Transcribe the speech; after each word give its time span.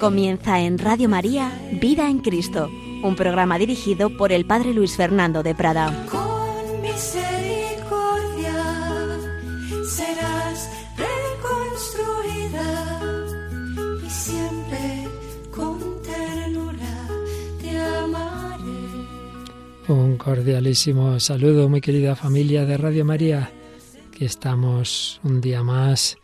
Comienza 0.00 0.60
en 0.60 0.78
Radio 0.78 1.10
María 1.10 1.52
Vida 1.72 2.08
en 2.08 2.20
Cristo, 2.20 2.70
un 3.02 3.16
programa 3.16 3.58
dirigido 3.58 4.08
por 4.16 4.32
el 4.32 4.46
Padre 4.46 4.72
Luis 4.72 4.96
Fernando 4.96 5.42
de 5.42 5.54
Prada. 5.54 6.06
Con 6.10 6.80
misericordia 6.80 8.54
serás 9.86 10.70
reconstruida 10.96 12.66
y 14.02 14.08
siempre 14.08 15.06
con 15.54 15.78
ternura 16.02 17.06
te 17.60 17.78
amaré. 17.78 19.06
Un 19.86 20.16
cordialísimo 20.16 21.20
saludo, 21.20 21.68
muy 21.68 21.82
querida 21.82 22.16
familia 22.16 22.64
de 22.64 22.78
Radio 22.78 23.04
María, 23.04 23.52
que 24.16 24.24
estamos 24.24 25.20
un 25.24 25.42
día 25.42 25.62
más 25.62 26.16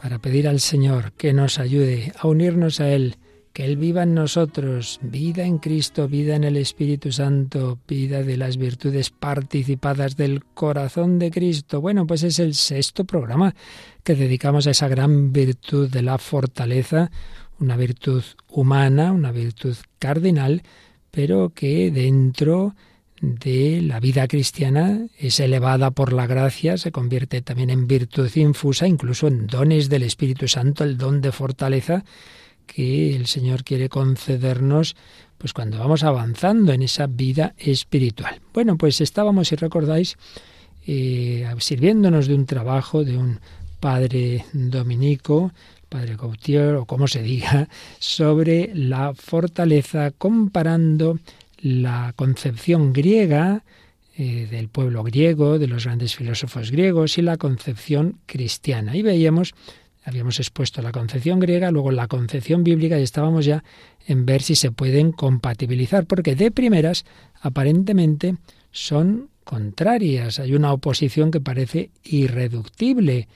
para 0.00 0.18
pedir 0.18 0.48
al 0.48 0.60
Señor 0.60 1.12
que 1.12 1.32
nos 1.32 1.58
ayude 1.58 2.12
a 2.18 2.26
unirnos 2.26 2.80
a 2.80 2.88
Él, 2.88 3.16
que 3.52 3.64
Él 3.64 3.76
viva 3.76 4.04
en 4.04 4.14
nosotros, 4.14 4.98
vida 5.02 5.44
en 5.44 5.58
Cristo, 5.58 6.08
vida 6.08 6.36
en 6.36 6.44
el 6.44 6.56
Espíritu 6.56 7.12
Santo, 7.12 7.78
vida 7.86 8.22
de 8.22 8.36
las 8.36 8.56
virtudes 8.56 9.10
participadas 9.10 10.16
del 10.16 10.44
corazón 10.44 11.18
de 11.18 11.30
Cristo. 11.30 11.80
Bueno, 11.80 12.06
pues 12.06 12.22
es 12.22 12.38
el 12.38 12.54
sexto 12.54 13.04
programa 13.04 13.54
que 14.02 14.14
dedicamos 14.14 14.66
a 14.66 14.70
esa 14.70 14.88
gran 14.88 15.32
virtud 15.32 15.90
de 15.90 16.02
la 16.02 16.16
fortaleza, 16.16 17.10
una 17.58 17.76
virtud 17.76 18.22
humana, 18.48 19.12
una 19.12 19.32
virtud 19.32 19.76
cardinal, 19.98 20.62
pero 21.10 21.50
que 21.50 21.90
dentro 21.90 22.74
de 23.20 23.82
la 23.82 24.00
vida 24.00 24.26
cristiana 24.28 25.06
es 25.18 25.40
elevada 25.40 25.90
por 25.90 26.12
la 26.12 26.26
gracia, 26.26 26.78
se 26.78 26.90
convierte 26.90 27.42
también 27.42 27.70
en 27.70 27.86
virtud 27.86 28.30
infusa, 28.34 28.86
incluso 28.86 29.28
en 29.28 29.46
dones 29.46 29.88
del 29.88 30.02
Espíritu 30.02 30.48
Santo, 30.48 30.84
el 30.84 30.96
don 30.96 31.20
de 31.20 31.32
fortaleza 31.32 32.04
que 32.66 33.14
el 33.14 33.26
Señor 33.26 33.64
quiere 33.64 33.88
concedernos 33.88 34.96
pues 35.36 35.52
cuando 35.52 35.78
vamos 35.78 36.04
avanzando 36.04 36.72
en 36.72 36.82
esa 36.82 37.06
vida 37.06 37.54
espiritual. 37.56 38.40
Bueno, 38.52 38.76
pues 38.76 39.00
estábamos, 39.00 39.48
si 39.48 39.56
recordáis, 39.56 40.16
eh, 40.86 41.46
sirviéndonos 41.58 42.26
de 42.26 42.34
un 42.34 42.46
trabajo 42.46 43.04
de 43.04 43.16
un 43.16 43.40
padre 43.80 44.44
dominico, 44.52 45.52
padre 45.88 46.16
Gautier, 46.16 46.74
o 46.76 46.84
como 46.84 47.08
se 47.08 47.22
diga, 47.22 47.68
sobre 47.98 48.70
la 48.74 49.14
fortaleza, 49.14 50.10
comparando 50.10 51.18
la 51.62 52.12
concepción 52.16 52.92
griega 52.92 53.64
eh, 54.16 54.46
del 54.50 54.68
pueblo 54.68 55.02
griego, 55.02 55.58
de 55.58 55.66
los 55.66 55.84
grandes 55.84 56.16
filósofos 56.16 56.70
griegos, 56.70 57.16
y 57.16 57.22
la 57.22 57.36
concepción 57.36 58.18
cristiana. 58.26 58.96
Y 58.96 59.02
veíamos, 59.02 59.54
habíamos 60.04 60.38
expuesto 60.38 60.82
la 60.82 60.92
concepción 60.92 61.40
griega, 61.40 61.70
luego 61.70 61.90
la 61.90 62.08
concepción 62.08 62.64
bíblica, 62.64 62.98
y 62.98 63.02
estábamos 63.02 63.44
ya 63.44 63.64
en 64.06 64.26
ver 64.26 64.42
si 64.42 64.56
se 64.56 64.72
pueden 64.72 65.12
compatibilizar, 65.12 66.06
porque 66.06 66.34
de 66.34 66.50
primeras, 66.50 67.04
aparentemente, 67.40 68.36
son 68.72 69.30
contrarias. 69.44 70.38
Hay 70.38 70.54
una 70.54 70.72
oposición 70.72 71.30
que 71.30 71.40
parece 71.40 71.90
irreductible. 72.04 73.28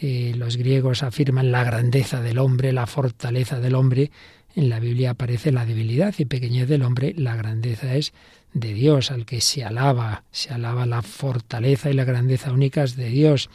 Eh, 0.00 0.34
los 0.36 0.56
griegos 0.56 1.02
afirman 1.02 1.50
la 1.50 1.64
grandeza 1.64 2.20
del 2.20 2.38
hombre, 2.38 2.72
la 2.72 2.86
fortaleza 2.86 3.60
del 3.60 3.74
hombre, 3.74 4.10
en 4.58 4.70
la 4.70 4.80
Biblia 4.80 5.10
aparece 5.10 5.52
la 5.52 5.64
debilidad 5.64 6.12
y 6.18 6.24
pequeñez 6.24 6.66
del 6.66 6.82
hombre, 6.82 7.14
la 7.16 7.36
grandeza 7.36 7.94
es 7.94 8.12
de 8.52 8.74
Dios, 8.74 9.12
al 9.12 9.24
que 9.24 9.40
se 9.40 9.62
alaba, 9.64 10.24
se 10.32 10.52
alaba 10.52 10.84
la 10.84 11.02
fortaleza 11.02 11.90
y 11.90 11.92
la 11.92 12.02
grandeza 12.02 12.50
únicas 12.50 12.96
de 12.96 13.08
Dios. 13.08 13.50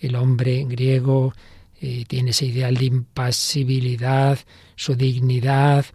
El 0.00 0.14
hombre 0.14 0.64
griego 0.68 1.32
eh, 1.80 2.04
tiene 2.06 2.30
ese 2.30 2.46
ideal 2.46 2.76
de 2.76 2.84
impasibilidad, 2.84 4.38
su 4.76 4.94
dignidad. 4.94 5.86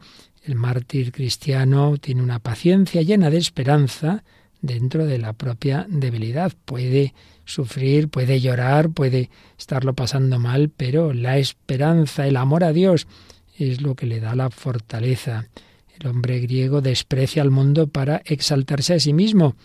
El 0.43 0.55
mártir 0.55 1.13
cristiano 1.13 1.95
tiene 1.97 2.21
una 2.21 2.39
paciencia 2.39 3.01
llena 3.01 3.29
de 3.29 3.37
esperanza 3.37 4.25
dentro 4.61 5.05
de 5.05 5.19
la 5.19 5.31
propia 5.31 5.85
debilidad. 5.87 6.51
Puede 6.65 7.13
sufrir, 7.45 8.09
puede 8.09 8.41
llorar, 8.41 8.89
puede 8.89 9.29
estarlo 9.57 9.93
pasando 9.93 10.37
mal, 10.37 10.67
pero 10.67 11.13
la 11.13 11.37
esperanza, 11.37 12.27
el 12.27 12.35
amor 12.35 12.65
a 12.65 12.73
Dios, 12.73 13.07
es 13.57 13.81
lo 13.81 13.95
que 13.95 14.05
le 14.05 14.19
da 14.19 14.35
la 14.35 14.49
fortaleza. 14.49 15.47
El 15.99 16.07
hombre 16.07 16.39
griego 16.39 16.81
desprecia 16.81 17.41
al 17.41 17.51
mundo 17.51 17.87
para 17.87 18.21
exaltarse 18.25 18.95
a 18.95 18.99
sí 18.99 19.13
mismo. 19.13 19.55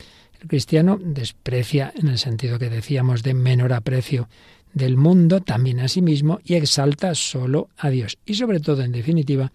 El 0.40 0.48
cristiano 0.48 0.98
desprecia, 1.02 1.92
en 1.96 2.08
el 2.08 2.18
sentido 2.18 2.58
que 2.58 2.70
decíamos 2.70 3.22
de 3.22 3.34
menor 3.34 3.72
aprecio 3.72 4.28
del 4.72 4.96
mundo, 4.96 5.40
también 5.40 5.80
a 5.80 5.88
sí 5.88 6.02
mismo 6.02 6.40
y 6.44 6.54
exalta 6.54 7.14
solo 7.14 7.68
a 7.76 7.90
Dios. 7.90 8.18
Y 8.24 8.34
sobre 8.34 8.60
todo, 8.60 8.82
en 8.82 8.92
definitiva, 8.92 9.50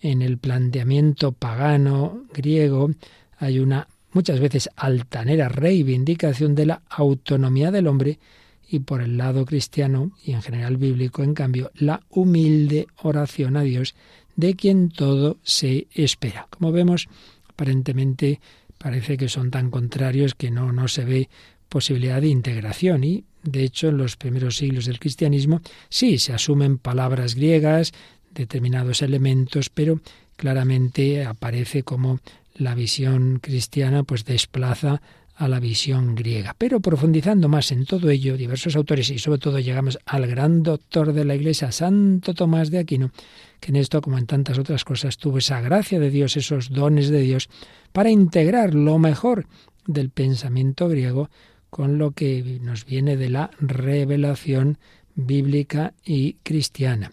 en 0.00 0.22
el 0.22 0.38
planteamiento 0.38 1.32
pagano 1.32 2.24
griego 2.32 2.90
hay 3.38 3.58
una 3.58 3.88
muchas 4.12 4.40
veces 4.40 4.68
altanera 4.76 5.48
reivindicación 5.48 6.54
de 6.54 6.66
la 6.66 6.82
autonomía 6.88 7.70
del 7.70 7.86
hombre 7.86 8.18
y 8.68 8.80
por 8.80 9.00
el 9.00 9.16
lado 9.16 9.46
cristiano 9.46 10.12
y 10.22 10.32
en 10.32 10.42
general 10.42 10.76
bíblico, 10.76 11.22
en 11.22 11.34
cambio, 11.34 11.70
la 11.74 12.02
humilde 12.10 12.86
oración 13.02 13.56
a 13.56 13.62
Dios 13.62 13.94
de 14.36 14.54
quien 14.54 14.90
todo 14.90 15.38
se 15.42 15.88
espera. 15.94 16.46
Como 16.50 16.70
vemos, 16.70 17.08
aparentemente 17.48 18.40
parece 18.76 19.16
que 19.16 19.28
son 19.28 19.50
tan 19.50 19.70
contrarios 19.70 20.34
que 20.34 20.50
no, 20.50 20.72
no 20.72 20.86
se 20.86 21.04
ve 21.04 21.28
posibilidad 21.68 22.20
de 22.20 22.28
integración 22.28 23.04
y, 23.04 23.24
de 23.42 23.64
hecho, 23.64 23.88
en 23.88 23.98
los 23.98 24.16
primeros 24.16 24.56
siglos 24.56 24.86
del 24.86 25.00
cristianismo 25.00 25.60
sí 25.88 26.18
se 26.18 26.32
asumen 26.32 26.78
palabras 26.78 27.34
griegas, 27.34 27.92
determinados 28.32 29.02
elementos, 29.02 29.70
pero 29.70 30.00
claramente 30.36 31.24
aparece 31.24 31.82
como 31.82 32.20
la 32.54 32.74
visión 32.74 33.38
cristiana 33.40 34.02
pues 34.02 34.24
desplaza 34.24 35.00
a 35.38 35.46
la 35.46 35.60
visión 35.60 36.16
griega. 36.16 36.54
Pero 36.58 36.80
profundizando 36.80 37.48
más 37.48 37.70
en 37.70 37.86
todo 37.86 38.10
ello, 38.10 38.36
diversos 38.36 38.74
autores 38.74 39.08
y 39.10 39.20
sobre 39.20 39.38
todo 39.38 39.60
llegamos 39.60 39.98
al 40.04 40.26
gran 40.26 40.64
doctor 40.64 41.12
de 41.12 41.24
la 41.24 41.36
Iglesia, 41.36 41.70
Santo 41.70 42.34
Tomás 42.34 42.70
de 42.72 42.80
Aquino, 42.80 43.12
que 43.60 43.70
en 43.70 43.76
esto, 43.76 44.02
como 44.02 44.18
en 44.18 44.26
tantas 44.26 44.58
otras 44.58 44.84
cosas, 44.84 45.16
tuvo 45.16 45.38
esa 45.38 45.60
gracia 45.60 46.00
de 46.00 46.10
Dios, 46.10 46.36
esos 46.36 46.70
dones 46.70 47.08
de 47.08 47.20
Dios, 47.20 47.48
para 47.92 48.10
integrar 48.10 48.74
lo 48.74 48.98
mejor 48.98 49.46
del 49.86 50.10
pensamiento 50.10 50.88
griego 50.88 51.30
con 51.70 51.98
lo 51.98 52.10
que 52.10 52.58
nos 52.60 52.84
viene 52.84 53.16
de 53.16 53.30
la 53.30 53.50
revelación 53.60 54.78
bíblica 55.14 55.94
y 56.04 56.34
cristiana. 56.42 57.12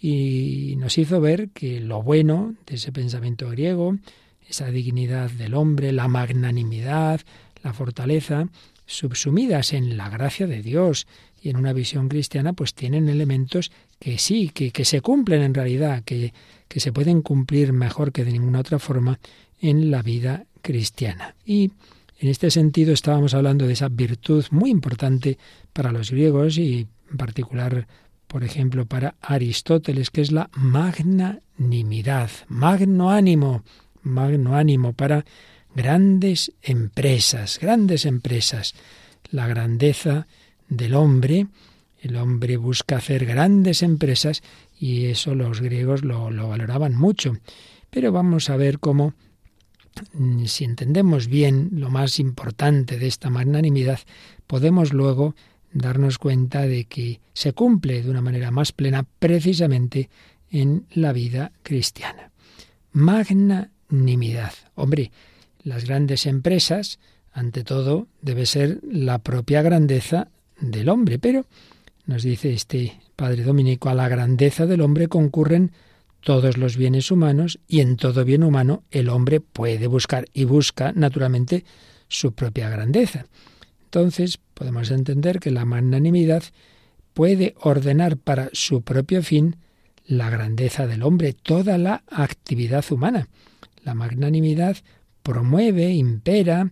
Y 0.00 0.76
nos 0.78 0.96
hizo 0.96 1.20
ver 1.20 1.50
que 1.50 1.80
lo 1.80 2.02
bueno 2.02 2.54
de 2.66 2.76
ese 2.76 2.90
pensamiento 2.90 3.50
griego, 3.50 3.96
esa 4.48 4.70
dignidad 4.70 5.30
del 5.30 5.54
hombre, 5.54 5.92
la 5.92 6.08
magnanimidad, 6.08 7.20
la 7.66 7.72
fortaleza, 7.72 8.48
subsumidas 8.86 9.72
en 9.72 9.96
la 9.96 10.08
gracia 10.08 10.46
de 10.46 10.62
Dios 10.62 11.08
y 11.42 11.50
en 11.50 11.56
una 11.56 11.72
visión 11.72 12.08
cristiana, 12.08 12.52
pues 12.52 12.74
tienen 12.74 13.08
elementos 13.08 13.72
que 13.98 14.18
sí, 14.18 14.50
que, 14.50 14.70
que 14.70 14.84
se 14.84 15.00
cumplen 15.00 15.42
en 15.42 15.52
realidad, 15.52 16.04
que, 16.04 16.32
que 16.68 16.78
se 16.78 16.92
pueden 16.92 17.22
cumplir 17.22 17.72
mejor 17.72 18.12
que 18.12 18.24
de 18.24 18.32
ninguna 18.32 18.60
otra 18.60 18.78
forma 18.78 19.18
en 19.60 19.90
la 19.90 20.02
vida 20.02 20.46
cristiana. 20.62 21.34
Y 21.44 21.72
en 22.20 22.28
este 22.28 22.52
sentido 22.52 22.92
estábamos 22.92 23.34
hablando 23.34 23.66
de 23.66 23.72
esa 23.72 23.88
virtud 23.88 24.44
muy 24.52 24.70
importante 24.70 25.36
para 25.72 25.90
los 25.90 26.12
griegos 26.12 26.56
y 26.56 26.86
en 27.10 27.16
particular, 27.16 27.88
por 28.28 28.44
ejemplo, 28.44 28.86
para 28.86 29.16
Aristóteles, 29.20 30.10
que 30.10 30.20
es 30.20 30.30
la 30.30 30.50
magnanimidad, 30.54 32.30
magno 32.46 33.10
ánimo, 33.10 33.64
magno 34.02 34.54
ánimo 34.54 34.92
para 34.92 35.24
grandes 35.76 36.52
empresas, 36.62 37.58
grandes 37.60 38.06
empresas. 38.06 38.74
La 39.30 39.46
grandeza 39.46 40.26
del 40.68 40.94
hombre, 40.94 41.46
el 42.00 42.16
hombre 42.16 42.56
busca 42.56 42.96
hacer 42.96 43.26
grandes 43.26 43.82
empresas 43.82 44.42
y 44.80 45.06
eso 45.06 45.34
los 45.34 45.60
griegos 45.60 46.02
lo, 46.02 46.30
lo 46.30 46.48
valoraban 46.48 46.96
mucho. 46.96 47.36
Pero 47.90 48.10
vamos 48.10 48.48
a 48.48 48.56
ver 48.56 48.78
cómo, 48.78 49.12
mm, 50.14 50.46
si 50.46 50.64
entendemos 50.64 51.28
bien 51.28 51.68
lo 51.72 51.90
más 51.90 52.18
importante 52.18 52.98
de 52.98 53.06
esta 53.06 53.28
magnanimidad, 53.28 54.00
podemos 54.46 54.94
luego 54.94 55.34
darnos 55.72 56.16
cuenta 56.16 56.62
de 56.62 56.86
que 56.86 57.20
se 57.34 57.52
cumple 57.52 58.02
de 58.02 58.10
una 58.10 58.22
manera 58.22 58.50
más 58.50 58.72
plena 58.72 59.04
precisamente 59.18 60.08
en 60.50 60.86
la 60.94 61.12
vida 61.12 61.52
cristiana. 61.62 62.30
Magnanimidad. 62.92 64.54
Hombre, 64.74 65.10
las 65.66 65.84
grandes 65.84 66.26
empresas, 66.26 67.00
ante 67.32 67.64
todo, 67.64 68.06
debe 68.22 68.46
ser 68.46 68.78
la 68.88 69.18
propia 69.18 69.62
grandeza 69.62 70.28
del 70.60 70.88
hombre. 70.88 71.18
Pero, 71.18 71.44
nos 72.06 72.22
dice 72.22 72.52
este 72.52 73.00
padre 73.16 73.42
dominico, 73.42 73.88
a 73.88 73.94
la 73.94 74.08
grandeza 74.08 74.66
del 74.66 74.80
hombre 74.80 75.08
concurren 75.08 75.72
todos 76.20 76.56
los 76.56 76.76
bienes 76.76 77.10
humanos 77.10 77.58
y 77.66 77.80
en 77.80 77.96
todo 77.96 78.24
bien 78.24 78.44
humano 78.44 78.84
el 78.92 79.08
hombre 79.08 79.40
puede 79.40 79.88
buscar 79.88 80.26
y 80.32 80.44
busca 80.44 80.92
naturalmente 80.92 81.64
su 82.06 82.32
propia 82.32 82.70
grandeza. 82.70 83.26
Entonces 83.86 84.38
podemos 84.54 84.92
entender 84.92 85.40
que 85.40 85.50
la 85.50 85.64
magnanimidad 85.64 86.44
puede 87.12 87.56
ordenar 87.60 88.18
para 88.18 88.50
su 88.52 88.82
propio 88.82 89.20
fin 89.20 89.56
la 90.06 90.30
grandeza 90.30 90.86
del 90.86 91.02
hombre, 91.02 91.32
toda 91.32 91.76
la 91.76 92.04
actividad 92.08 92.84
humana. 92.90 93.28
La 93.82 93.94
magnanimidad 93.94 94.76
promueve, 95.26 95.92
impera 95.92 96.70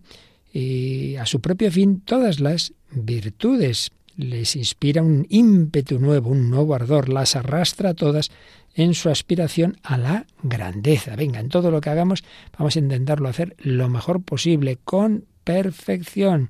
y 0.53 1.17
a 1.17 1.25
su 1.25 1.41
propio 1.41 1.69
fin 1.69 1.99
todas 1.99 2.39
las 2.39 2.71
virtudes. 2.89 3.91
Les 4.15 4.55
inspira 4.55 5.01
un 5.01 5.27
ímpetu 5.29 5.99
nuevo, 5.99 6.29
un 6.29 6.49
nuevo 6.49 6.73
ardor, 6.73 7.09
las 7.09 7.35
arrastra 7.35 7.93
todas 7.93 8.31
en 8.73 8.93
su 8.93 9.09
aspiración 9.09 9.75
a 9.83 9.97
la 9.97 10.25
grandeza. 10.41 11.17
Venga, 11.17 11.41
en 11.41 11.49
todo 11.49 11.69
lo 11.69 11.81
que 11.81 11.89
hagamos 11.89 12.23
vamos 12.57 12.77
a 12.77 12.79
intentarlo 12.79 13.27
hacer 13.27 13.57
lo 13.59 13.89
mejor 13.89 14.23
posible, 14.23 14.77
con 14.85 15.25
perfección. 15.43 16.49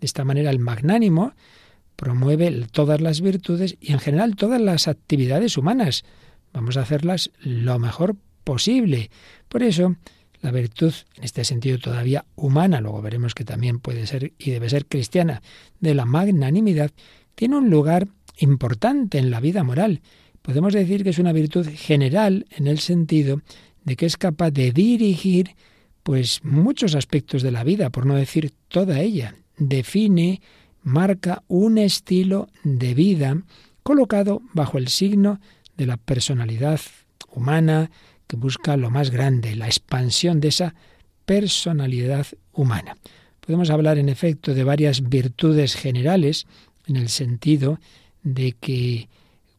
De 0.00 0.06
esta 0.06 0.24
manera 0.24 0.48
el 0.48 0.58
magnánimo 0.58 1.34
promueve 1.96 2.66
todas 2.72 3.02
las 3.02 3.20
virtudes 3.20 3.76
y 3.78 3.92
en 3.92 3.98
general 3.98 4.36
todas 4.36 4.60
las 4.60 4.88
actividades 4.88 5.58
humanas. 5.58 6.04
Vamos 6.54 6.78
a 6.78 6.80
hacerlas 6.82 7.30
lo 7.40 7.78
mejor 7.78 8.16
posible. 8.42 9.10
Por 9.50 9.62
eso, 9.62 9.96
la 10.42 10.50
virtud, 10.50 10.92
en 11.16 11.24
este 11.24 11.44
sentido 11.44 11.78
todavía 11.78 12.24
humana, 12.34 12.80
luego 12.80 13.00
veremos 13.00 13.34
que 13.34 13.44
también 13.44 13.78
puede 13.78 14.06
ser 14.06 14.32
y 14.38 14.50
debe 14.50 14.68
ser 14.68 14.86
cristiana, 14.86 15.40
de 15.80 15.94
la 15.94 16.04
magnanimidad, 16.04 16.90
tiene 17.34 17.56
un 17.56 17.70
lugar 17.70 18.08
importante 18.38 19.18
en 19.18 19.30
la 19.30 19.40
vida 19.40 19.62
moral. 19.62 20.02
Podemos 20.42 20.74
decir 20.74 21.04
que 21.04 21.10
es 21.10 21.18
una 21.18 21.32
virtud 21.32 21.68
general 21.72 22.46
en 22.50 22.66
el 22.66 22.80
sentido 22.80 23.40
de 23.84 23.96
que 23.96 24.06
es 24.06 24.16
capaz 24.16 24.50
de 24.50 24.72
dirigir 24.72 25.54
pues 26.02 26.44
muchos 26.44 26.96
aspectos 26.96 27.42
de 27.42 27.52
la 27.52 27.62
vida, 27.62 27.90
por 27.90 28.04
no 28.04 28.16
decir 28.16 28.52
toda 28.66 29.00
ella. 29.00 29.36
Define, 29.56 30.40
marca 30.82 31.44
un 31.46 31.78
estilo 31.78 32.48
de 32.64 32.94
vida 32.94 33.40
colocado 33.84 34.42
bajo 34.52 34.78
el 34.78 34.88
signo 34.88 35.40
de 35.76 35.86
la 35.86 35.96
personalidad 35.96 36.80
humana 37.30 37.90
que 38.32 38.36
busca 38.36 38.78
lo 38.78 38.88
más 38.88 39.10
grande, 39.10 39.54
la 39.56 39.66
expansión 39.66 40.40
de 40.40 40.48
esa 40.48 40.74
personalidad 41.26 42.26
humana. 42.54 42.96
Podemos 43.44 43.68
hablar, 43.68 43.98
en 43.98 44.08
efecto, 44.08 44.54
de 44.54 44.64
varias 44.64 45.06
virtudes 45.06 45.74
generales 45.74 46.46
en 46.86 46.96
el 46.96 47.10
sentido 47.10 47.78
de 48.22 48.52
que 48.52 49.10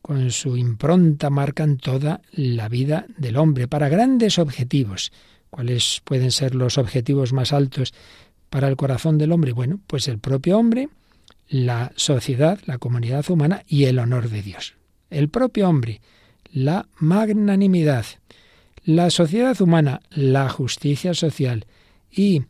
con 0.01 0.31
su 0.31 0.57
impronta 0.57 1.29
marcan 1.29 1.77
toda 1.77 2.21
la 2.31 2.67
vida 2.67 3.05
del 3.15 3.37
hombre 3.37 3.67
para 3.67 3.89
grandes 3.89 4.39
objetivos. 4.39 5.11
¿Cuáles 5.51 6.01
pueden 6.03 6.31
ser 6.31 6.55
los 6.55 6.79
objetivos 6.79 7.31
más 7.31 7.53
altos 7.53 7.93
para 8.49 8.67
el 8.69 8.75
corazón 8.75 9.19
del 9.19 9.33
hombre? 9.33 9.51
Bueno, 9.51 9.81
pues 9.85 10.07
el 10.07 10.17
propio 10.17 10.57
hombre, 10.57 10.89
la 11.47 11.91
sociedad, 11.95 12.59
la 12.65 12.79
comunidad 12.79 13.29
humana 13.29 13.61
y 13.67 13.83
el 13.83 13.99
honor 13.99 14.29
de 14.29 14.41
Dios. 14.41 14.73
El 15.11 15.29
propio 15.29 15.69
hombre, 15.69 16.01
la 16.51 16.87
magnanimidad, 16.97 18.05
la 18.83 19.09
sociedad 19.09 19.59
humana, 19.61 20.01
la 20.11 20.49
justicia 20.49 21.13
social 21.13 21.65
y 22.11 22.43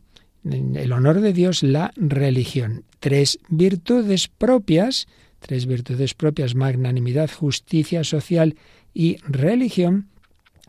el 0.44 0.92
honor 0.92 1.20
de 1.20 1.32
Dios, 1.32 1.62
la 1.62 1.92
religión. 1.96 2.84
Tres 3.00 3.38
virtudes 3.48 4.28
propias, 4.28 5.06
tres 5.40 5.66
virtudes 5.66 6.14
propias, 6.14 6.54
magnanimidad, 6.54 7.30
justicia 7.30 8.04
social 8.04 8.56
y 8.92 9.16
religión, 9.26 10.08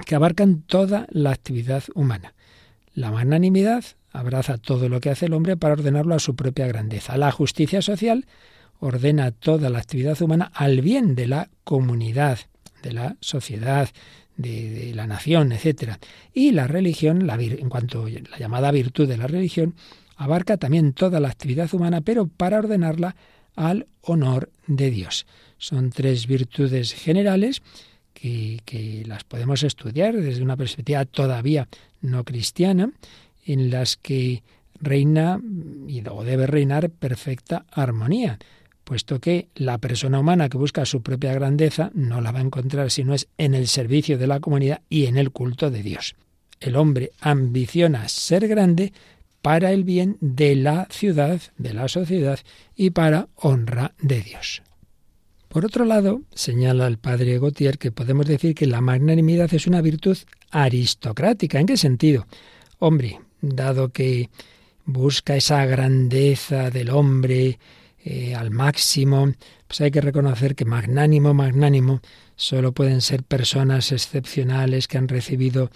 que 0.06 0.16
abarcan 0.16 0.62
toda 0.62 1.08
la 1.10 1.32
actividad 1.32 1.84
humana. 1.94 2.34
La 2.94 3.12
magnanimidad 3.12 3.84
abraza 4.12 4.58
todo 4.58 4.88
lo 4.88 5.00
que 5.00 5.10
hace 5.10 5.26
el 5.26 5.34
hombre 5.34 5.58
para 5.58 5.74
ordenarlo 5.74 6.16
a 6.16 6.20
su 6.20 6.36
propia 6.36 6.68
grandeza. 6.68 7.18
La 7.18 7.32
justicia 7.32 7.82
social 7.82 8.26
ordena 8.80 9.32
toda 9.32 9.70
la 9.70 9.80
actividad 9.80 10.22
humana 10.22 10.52
al 10.54 10.82
bien 10.82 11.16
de 11.16 11.28
la 11.28 11.50
comunidad, 11.64 12.40
de 12.84 12.94
la 12.94 13.18
sociedad, 13.20 13.90
de, 14.38 14.92
la 14.94 15.08
nación, 15.08 15.52
etcétera. 15.52 16.00
Y 16.34 16.52
la 16.52 16.68
religión, 16.68 17.28
la, 17.28 17.36
en 17.36 17.70
cuanto 17.70 18.06
a 18.06 18.10
la 18.10 18.38
llamada 18.38 18.72
virtud 18.72 19.08
de 19.08 19.18
la 19.18 19.28
religión, 19.28 19.76
abarca 20.16 20.58
también 20.58 20.94
toda 20.94 21.20
la 21.20 21.30
actividad 21.30 21.74
humana, 21.74 22.02
pero 22.02 22.28
para 22.28 22.60
ordenarla 22.60 23.16
al 23.56 23.88
honor 24.02 24.50
de 24.68 24.92
Dios. 24.92 25.26
Son 25.58 25.90
tres 25.90 26.28
virtudes 26.28 26.94
generales 26.94 27.62
que, 28.14 28.60
que, 28.66 29.04
las 29.06 29.24
podemos 29.24 29.64
estudiar 29.64 30.16
desde 30.16 30.44
una 30.44 30.58
perspectiva 30.58 31.06
todavía 31.06 31.68
no 32.02 32.24
cristiana, 32.24 32.92
en 33.46 33.70
las 33.70 33.98
que 33.98 34.44
reina 34.80 35.40
y 35.88 36.04
o 36.08 36.24
debe 36.24 36.48
reinar 36.48 36.90
perfecta 36.90 37.66
armonía 37.72 38.38
puesto 38.86 39.20
que 39.20 39.50
la 39.56 39.80
persona 39.80 40.20
humana 40.20 40.48
que 40.48 40.58
busca 40.58 40.86
su 40.86 41.02
propia 41.02 41.34
grandeza 41.34 41.92
no 41.94 42.22
la 42.22 42.32
va 42.32 42.40
a 42.40 42.44
encontrar 42.44 42.92
si 42.92 43.04
no 43.04 43.14
es 43.14 43.28
en 43.38 43.54
el 43.54 43.68
servicio 43.68 44.18
de 44.18 44.28
la 44.28 44.40
comunidad 44.40 44.82
y 44.88 45.08
en 45.08 45.18
el 45.18 45.32
culto 45.32 45.70
de 45.70 45.84
Dios. 45.84 46.16
El 46.62 46.78
hombre 46.78 47.12
ambiciona 47.20 48.08
ser 48.08 48.48
grande 48.48 48.94
para 49.42 49.72
el 49.72 49.84
bien 49.84 50.18
de 50.22 50.56
la 50.56 50.88
ciudad, 50.90 51.42
de 51.58 51.74
la 51.74 51.88
sociedad 51.88 52.40
y 52.76 52.92
para 52.92 53.28
honra 53.36 53.94
de 54.02 54.22
Dios. 54.22 54.62
Por 55.50 55.66
otro 55.66 55.86
lado, 55.86 56.22
señala 56.34 56.88
el 56.88 56.98
padre 56.98 57.40
Gautier 57.40 57.78
que 57.78 57.92
podemos 57.92 58.26
decir 58.26 58.56
que 58.56 58.68
la 58.68 58.82
magnanimidad 58.82 59.54
es 59.54 59.68
una 59.68 59.82
virtud 59.82 60.18
aristocrática. 60.52 61.60
¿En 61.60 61.66
qué 61.66 61.78
sentido? 61.78 62.28
Hombre, 62.80 63.20
dado 63.42 63.90
que 63.90 64.30
busca 64.86 65.36
esa 65.36 65.66
grandeza 65.66 66.70
del 66.72 66.90
hombre, 66.90 67.58
eh, 68.08 68.36
al 68.36 68.52
máximo, 68.52 69.34
pues 69.68 69.82
hay 69.82 69.90
que 69.90 70.00
reconocer 70.00 70.54
que 70.54 70.64
magnánimo, 70.64 71.34
magnánimo, 71.34 72.02
solo 72.36 72.72
pueden 72.72 73.02
ser 73.02 73.24
personas 73.24 73.92
excepcionales 73.92 74.88
que 74.88 75.00
han 75.00 75.08
recibido 75.08 75.72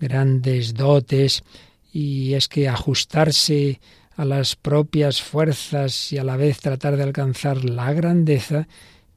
grandes 0.00 0.72
dotes 0.72 1.44
y 1.92 2.32
es 2.32 2.48
que 2.48 2.70
ajustarse 2.70 3.82
a 4.16 4.24
las 4.24 4.56
propias 4.56 5.20
fuerzas 5.20 6.10
y 6.10 6.16
a 6.16 6.24
la 6.24 6.38
vez 6.38 6.58
tratar 6.60 6.96
de 6.96 7.02
alcanzar 7.02 7.66
la 7.66 7.92
grandeza, 7.92 8.66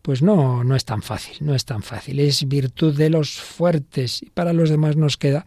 pues 0.02 0.22
no, 0.22 0.66
no 0.66 0.76
es 0.76 0.84
tan 0.84 1.02
fácil, 1.02 1.38
no 1.40 1.56
es 1.56 1.64
tan 1.64 1.84
fácil. 1.84 2.20
Es 2.20 2.50
virtud 2.50 2.98
de 2.98 3.10
los 3.10 3.40
fuertes 3.40 4.22
y 4.22 4.30
para 4.30 4.52
los 4.52 4.70
demás 4.70 4.98
nos 4.98 5.16
queda 5.16 5.46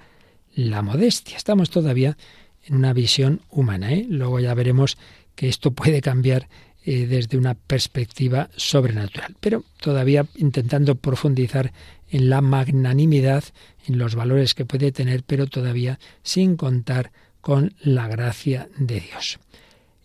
la 0.55 0.81
modestia. 0.81 1.37
Estamos 1.37 1.69
todavía 1.69 2.17
en 2.65 2.77
una 2.77 2.95
visión 2.95 3.43
humana. 3.51 3.93
¿eh? 3.93 4.07
Luego 4.09 4.41
ya 4.41 4.55
veremos 4.55 4.97
que 5.35 5.51
esto 5.51 5.73
puede 5.73 6.01
cambiar 6.01 6.49
eh, 6.85 7.07
desde 7.07 7.37
una 7.37 7.55
perspectiva 7.55 8.51
sobrenatural. 8.57 9.37
Pero 9.41 9.65
todavía 9.81 10.27
intentando 10.37 10.95
profundizar 10.95 11.73
en 12.09 12.31
la 12.31 12.41
magnanimidad, 12.41 13.45
en 13.87 13.99
los 13.99 14.15
valores 14.15 14.55
que 14.55 14.65
puede 14.65 14.93
tener, 14.93 15.23
pero 15.23 15.47
todavía 15.47 15.99
sin 16.23 16.57
contar 16.57 17.13
con 17.41 17.75
la 17.81 18.09
gracia 18.09 18.69
de 18.79 19.01
Dios. 19.01 19.39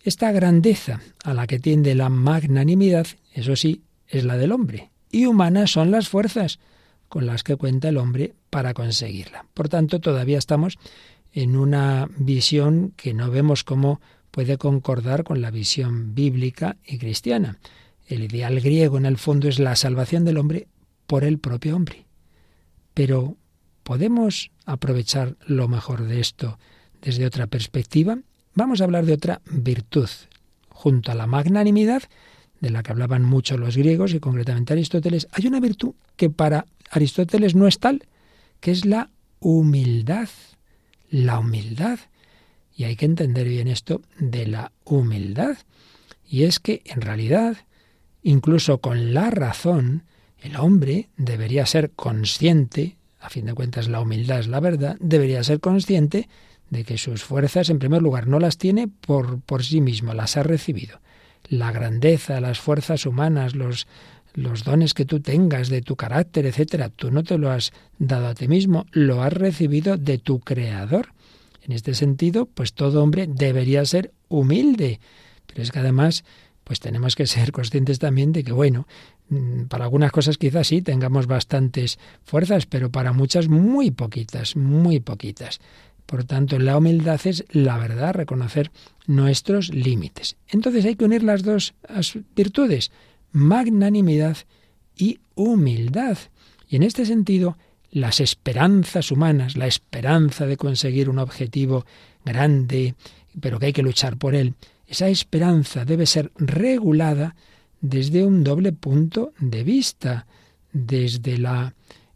Esta 0.02 0.30
grandeza 0.32 1.00
a 1.24 1.34
la 1.34 1.46
que 1.46 1.58
tiende 1.58 1.94
la 1.94 2.08
magnanimidad, 2.08 3.06
eso 3.32 3.56
sí, 3.56 3.82
es 4.06 4.24
la 4.24 4.36
del 4.36 4.52
hombre, 4.52 4.90
y 5.10 5.26
humanas 5.26 5.72
son 5.72 5.90
las 5.90 6.08
fuerzas 6.08 6.58
con 7.08 7.26
las 7.26 7.42
que 7.42 7.56
cuenta 7.56 7.88
el 7.88 7.96
hombre 7.96 8.34
para 8.50 8.74
conseguirla. 8.74 9.46
Por 9.54 9.68
tanto, 9.68 10.00
todavía 10.00 10.38
estamos 10.38 10.78
en 11.32 11.56
una 11.56 12.08
visión 12.18 12.92
que 12.96 13.14
no 13.14 13.30
vemos 13.30 13.64
como 13.64 14.00
puede 14.36 14.58
concordar 14.58 15.24
con 15.24 15.40
la 15.40 15.50
visión 15.50 16.14
bíblica 16.14 16.76
y 16.84 16.98
cristiana. 16.98 17.58
El 18.06 18.22
ideal 18.22 18.60
griego 18.60 18.98
en 18.98 19.06
el 19.06 19.16
fondo 19.16 19.48
es 19.48 19.58
la 19.58 19.74
salvación 19.76 20.26
del 20.26 20.36
hombre 20.36 20.68
por 21.06 21.24
el 21.24 21.38
propio 21.38 21.74
hombre. 21.74 22.04
Pero 22.92 23.38
¿podemos 23.82 24.50
aprovechar 24.66 25.36
lo 25.46 25.68
mejor 25.68 26.04
de 26.04 26.20
esto 26.20 26.58
desde 27.00 27.24
otra 27.24 27.46
perspectiva? 27.46 28.18
Vamos 28.52 28.82
a 28.82 28.84
hablar 28.84 29.06
de 29.06 29.14
otra 29.14 29.40
virtud. 29.50 30.10
Junto 30.68 31.12
a 31.12 31.14
la 31.14 31.26
magnanimidad, 31.26 32.02
de 32.60 32.68
la 32.68 32.82
que 32.82 32.92
hablaban 32.92 33.24
mucho 33.24 33.56
los 33.56 33.74
griegos 33.74 34.12
y 34.12 34.20
concretamente 34.20 34.74
Aristóteles, 34.74 35.28
hay 35.32 35.46
una 35.46 35.60
virtud 35.60 35.94
que 36.16 36.28
para 36.28 36.66
Aristóteles 36.90 37.54
no 37.54 37.66
es 37.66 37.78
tal, 37.78 38.06
que 38.60 38.70
es 38.70 38.84
la 38.84 39.08
humildad. 39.40 40.28
La 41.08 41.38
humildad. 41.38 42.00
Y 42.76 42.84
hay 42.84 42.96
que 42.96 43.06
entender 43.06 43.48
bien 43.48 43.68
esto 43.68 44.02
de 44.18 44.46
la 44.46 44.72
humildad. 44.84 45.56
Y 46.28 46.44
es 46.44 46.60
que, 46.60 46.82
en 46.84 47.00
realidad, 47.00 47.56
incluso 48.22 48.78
con 48.78 49.14
la 49.14 49.30
razón, 49.30 50.02
el 50.40 50.56
hombre 50.56 51.08
debería 51.16 51.64
ser 51.64 51.90
consciente, 51.92 52.96
a 53.18 53.30
fin 53.30 53.46
de 53.46 53.54
cuentas 53.54 53.88
la 53.88 54.00
humildad 54.00 54.40
es 54.40 54.48
la 54.48 54.60
verdad, 54.60 54.96
debería 55.00 55.42
ser 55.42 55.60
consciente 55.60 56.28
de 56.70 56.84
que 56.84 56.98
sus 56.98 57.22
fuerzas, 57.22 57.70
en 57.70 57.78
primer 57.78 58.02
lugar, 58.02 58.26
no 58.26 58.38
las 58.38 58.58
tiene 58.58 58.88
por, 58.88 59.40
por 59.40 59.64
sí 59.64 59.80
mismo, 59.80 60.14
las 60.14 60.36
ha 60.36 60.42
recibido. 60.42 61.00
La 61.48 61.72
grandeza, 61.72 62.40
las 62.40 62.58
fuerzas 62.58 63.06
humanas, 63.06 63.54
los, 63.54 63.86
los 64.34 64.64
dones 64.64 64.92
que 64.92 65.04
tú 65.04 65.20
tengas 65.20 65.68
de 65.68 65.80
tu 65.80 65.96
carácter, 65.96 66.44
etcétera, 66.44 66.90
tú 66.90 67.10
no 67.10 67.22
te 67.24 67.38
lo 67.38 67.50
has 67.50 67.72
dado 67.98 68.26
a 68.26 68.34
ti 68.34 68.48
mismo, 68.48 68.86
lo 68.90 69.22
has 69.22 69.32
recibido 69.32 69.96
de 69.96 70.18
tu 70.18 70.40
creador. 70.40 71.15
En 71.66 71.72
este 71.72 71.94
sentido, 71.94 72.46
pues 72.46 72.72
todo 72.72 73.02
hombre 73.02 73.26
debería 73.28 73.84
ser 73.84 74.12
humilde. 74.28 75.00
Pero 75.46 75.62
es 75.62 75.72
que 75.72 75.80
además, 75.80 76.24
pues 76.64 76.80
tenemos 76.80 77.16
que 77.16 77.26
ser 77.26 77.52
conscientes 77.52 77.98
también 77.98 78.32
de 78.32 78.44
que, 78.44 78.52
bueno, 78.52 78.86
Mm, 79.28 79.64
para 79.64 79.84
algunas 79.84 80.12
cosas 80.12 80.38
quizás 80.38 80.68
sí 80.68 80.82
tengamos 80.82 81.26
bastantes 81.26 81.98
fuerzas, 82.22 82.66
pero 82.66 82.90
para 82.90 83.12
muchas 83.12 83.48
muy 83.48 83.90
poquitas, 83.90 84.56
muy 84.56 85.00
poquitas. 85.00 85.60
Por 86.06 86.22
tanto, 86.22 86.58
la 86.60 86.78
humildad 86.78 87.20
es 87.24 87.44
la 87.50 87.78
verdad, 87.78 88.14
reconocer 88.14 88.70
nuestros 89.06 89.74
límites. 89.74 90.36
Entonces 90.48 90.84
hay 90.84 90.94
que 90.94 91.04
unir 91.04 91.24
las 91.24 91.42
dos 91.42 91.74
virtudes, 92.36 92.92
magnanimidad 93.32 94.36
y 94.96 95.18
humildad. 95.34 96.16
Y 96.68 96.76
en 96.76 96.84
este 96.84 97.04
sentido, 97.06 97.58
las 97.90 98.20
esperanzas 98.20 99.10
humanas, 99.10 99.56
la 99.56 99.66
esperanza 99.66 100.46
de 100.46 100.56
conseguir 100.56 101.08
un 101.08 101.18
objetivo 101.18 101.86
grande, 102.24 102.94
pero 103.40 103.58
que 103.58 103.66
hay 103.66 103.72
que 103.72 103.82
luchar 103.82 104.16
por 104.16 104.34
él, 104.34 104.54
esa 104.86 105.08
esperanza 105.08 105.84
debe 105.84 106.06
ser 106.06 106.30
regulada 106.36 107.34
desde 107.80 108.24
un 108.24 108.44
doble 108.44 108.72
punto 108.72 109.32
de 109.38 109.64
vista, 109.64 110.26
desde 110.72 111.38
la, 111.38 111.74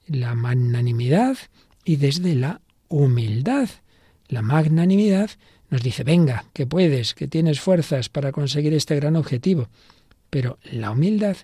magnanimidad 0.08 1.36
y 1.84 1.96
desde 1.96 2.34
la 2.34 2.60
humildad. 2.88 3.68
La 4.28 4.42
magnanimidad 4.42 5.30
nos 5.68 5.82
dice, 5.82 6.04
venga, 6.04 6.44
que 6.52 6.66
puedes, 6.66 7.14
que 7.14 7.28
tienes 7.28 7.60
fuerzas 7.60 8.08
para 8.08 8.32
conseguir 8.32 8.74
este 8.74 8.96
gran 8.96 9.16
objetivo. 9.16 9.68
Pero 10.30 10.58
la 10.64 10.90
humildad 10.90 11.36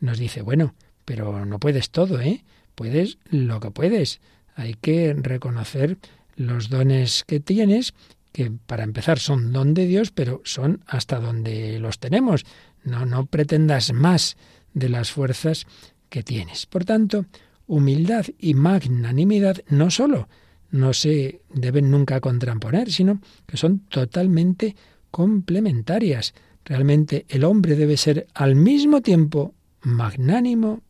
nos 0.00 0.18
dice, 0.18 0.42
bueno, 0.42 0.74
pero 1.04 1.44
no 1.44 1.58
puedes 1.58 1.90
todo, 1.90 2.20
¿eh? 2.20 2.44
Puedes 2.78 3.18
lo 3.28 3.58
que 3.58 3.72
puedes. 3.72 4.20
Hay 4.54 4.74
que 4.74 5.12
reconocer 5.14 5.98
los 6.36 6.68
dones 6.68 7.24
que 7.26 7.40
tienes, 7.40 7.92
que 8.30 8.52
para 8.52 8.84
empezar 8.84 9.18
son 9.18 9.52
don 9.52 9.74
de 9.74 9.88
Dios, 9.88 10.12
pero 10.12 10.40
son 10.44 10.84
hasta 10.86 11.18
donde 11.18 11.80
los 11.80 11.98
tenemos. 11.98 12.46
No, 12.84 13.04
no 13.04 13.26
pretendas 13.26 13.92
más 13.92 14.36
de 14.74 14.90
las 14.90 15.10
fuerzas 15.10 15.66
que 16.08 16.22
tienes. 16.22 16.66
Por 16.66 16.84
tanto, 16.84 17.26
humildad 17.66 18.26
y 18.38 18.54
magnanimidad 18.54 19.56
no 19.68 19.90
solo 19.90 20.28
no 20.70 20.92
se 20.92 21.40
deben 21.52 21.90
nunca 21.90 22.20
contraponer, 22.20 22.92
sino 22.92 23.20
que 23.44 23.56
son 23.56 23.80
totalmente 23.88 24.76
complementarias. 25.10 26.32
Realmente 26.64 27.26
el 27.28 27.42
hombre 27.42 27.74
debe 27.74 27.96
ser 27.96 28.28
al 28.34 28.54
mismo 28.54 29.00
tiempo 29.00 29.52
magnánimo 29.82 30.82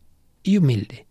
y 0.43 0.57
humilde. 0.57 1.08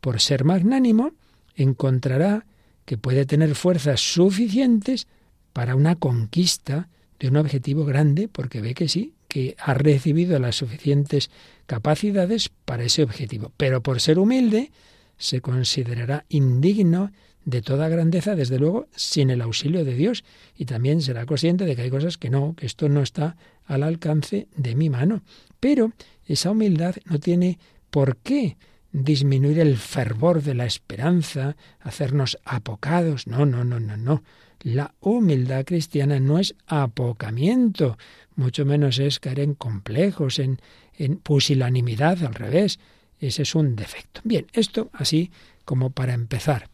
Por 0.00 0.20
ser 0.20 0.44
magnánimo, 0.44 1.12
encontrará 1.54 2.46
que 2.84 2.96
puede 2.96 3.26
tener 3.26 3.54
fuerzas 3.54 4.00
suficientes 4.00 5.06
para 5.52 5.74
una 5.74 5.96
conquista 5.96 6.88
de 7.18 7.28
un 7.28 7.36
objetivo 7.36 7.84
grande, 7.84 8.28
porque 8.28 8.60
ve 8.60 8.74
que 8.74 8.88
sí, 8.88 9.14
que 9.28 9.56
ha 9.58 9.74
recibido 9.74 10.38
las 10.38 10.56
suficientes 10.56 11.30
capacidades 11.66 12.50
para 12.64 12.84
ese 12.84 13.02
objetivo. 13.02 13.52
Pero 13.56 13.82
por 13.82 14.00
ser 14.00 14.18
humilde, 14.18 14.70
se 15.18 15.40
considerará 15.40 16.24
indigno 16.28 17.10
de 17.44 17.62
toda 17.62 17.88
grandeza, 17.88 18.36
desde 18.36 18.58
luego, 18.58 18.88
sin 18.94 19.30
el 19.30 19.42
auxilio 19.42 19.84
de 19.84 19.94
Dios. 19.94 20.24
Y 20.56 20.64
también 20.64 21.02
será 21.02 21.26
consciente 21.26 21.64
de 21.64 21.76
que 21.76 21.82
hay 21.82 21.90
cosas 21.90 22.18
que 22.18 22.30
no, 22.30 22.54
que 22.54 22.66
esto 22.66 22.88
no 22.88 23.02
está 23.02 23.36
al 23.64 23.82
alcance 23.82 24.48
de 24.56 24.74
mi 24.74 24.90
mano. 24.90 25.22
Pero 25.60 25.92
esa 26.24 26.50
humildad 26.50 26.96
no 27.06 27.18
tiene 27.18 27.58
por 27.90 28.16
qué 28.18 28.56
disminuir 28.92 29.58
el 29.58 29.76
fervor 29.76 30.42
de 30.42 30.54
la 30.54 30.66
esperanza, 30.66 31.56
hacernos 31.80 32.38
apocados. 32.44 33.26
No, 33.26 33.46
no, 33.46 33.64
no, 33.64 33.80
no, 33.80 33.96
no. 33.96 34.22
La 34.60 34.94
humildad 35.00 35.64
cristiana 35.64 36.18
no 36.18 36.38
es 36.38 36.54
apocamiento, 36.66 37.96
mucho 38.34 38.64
menos 38.64 38.98
es 38.98 39.20
caer 39.20 39.40
en 39.40 39.54
complejos, 39.54 40.38
en, 40.38 40.60
en 40.96 41.16
pusilanimidad, 41.16 42.24
al 42.24 42.34
revés. 42.34 42.78
Ese 43.20 43.42
es 43.42 43.54
un 43.54 43.76
defecto. 43.76 44.20
Bien, 44.24 44.46
esto 44.52 44.90
así 44.92 45.30
como 45.64 45.90
para 45.90 46.14
empezar. 46.14 46.68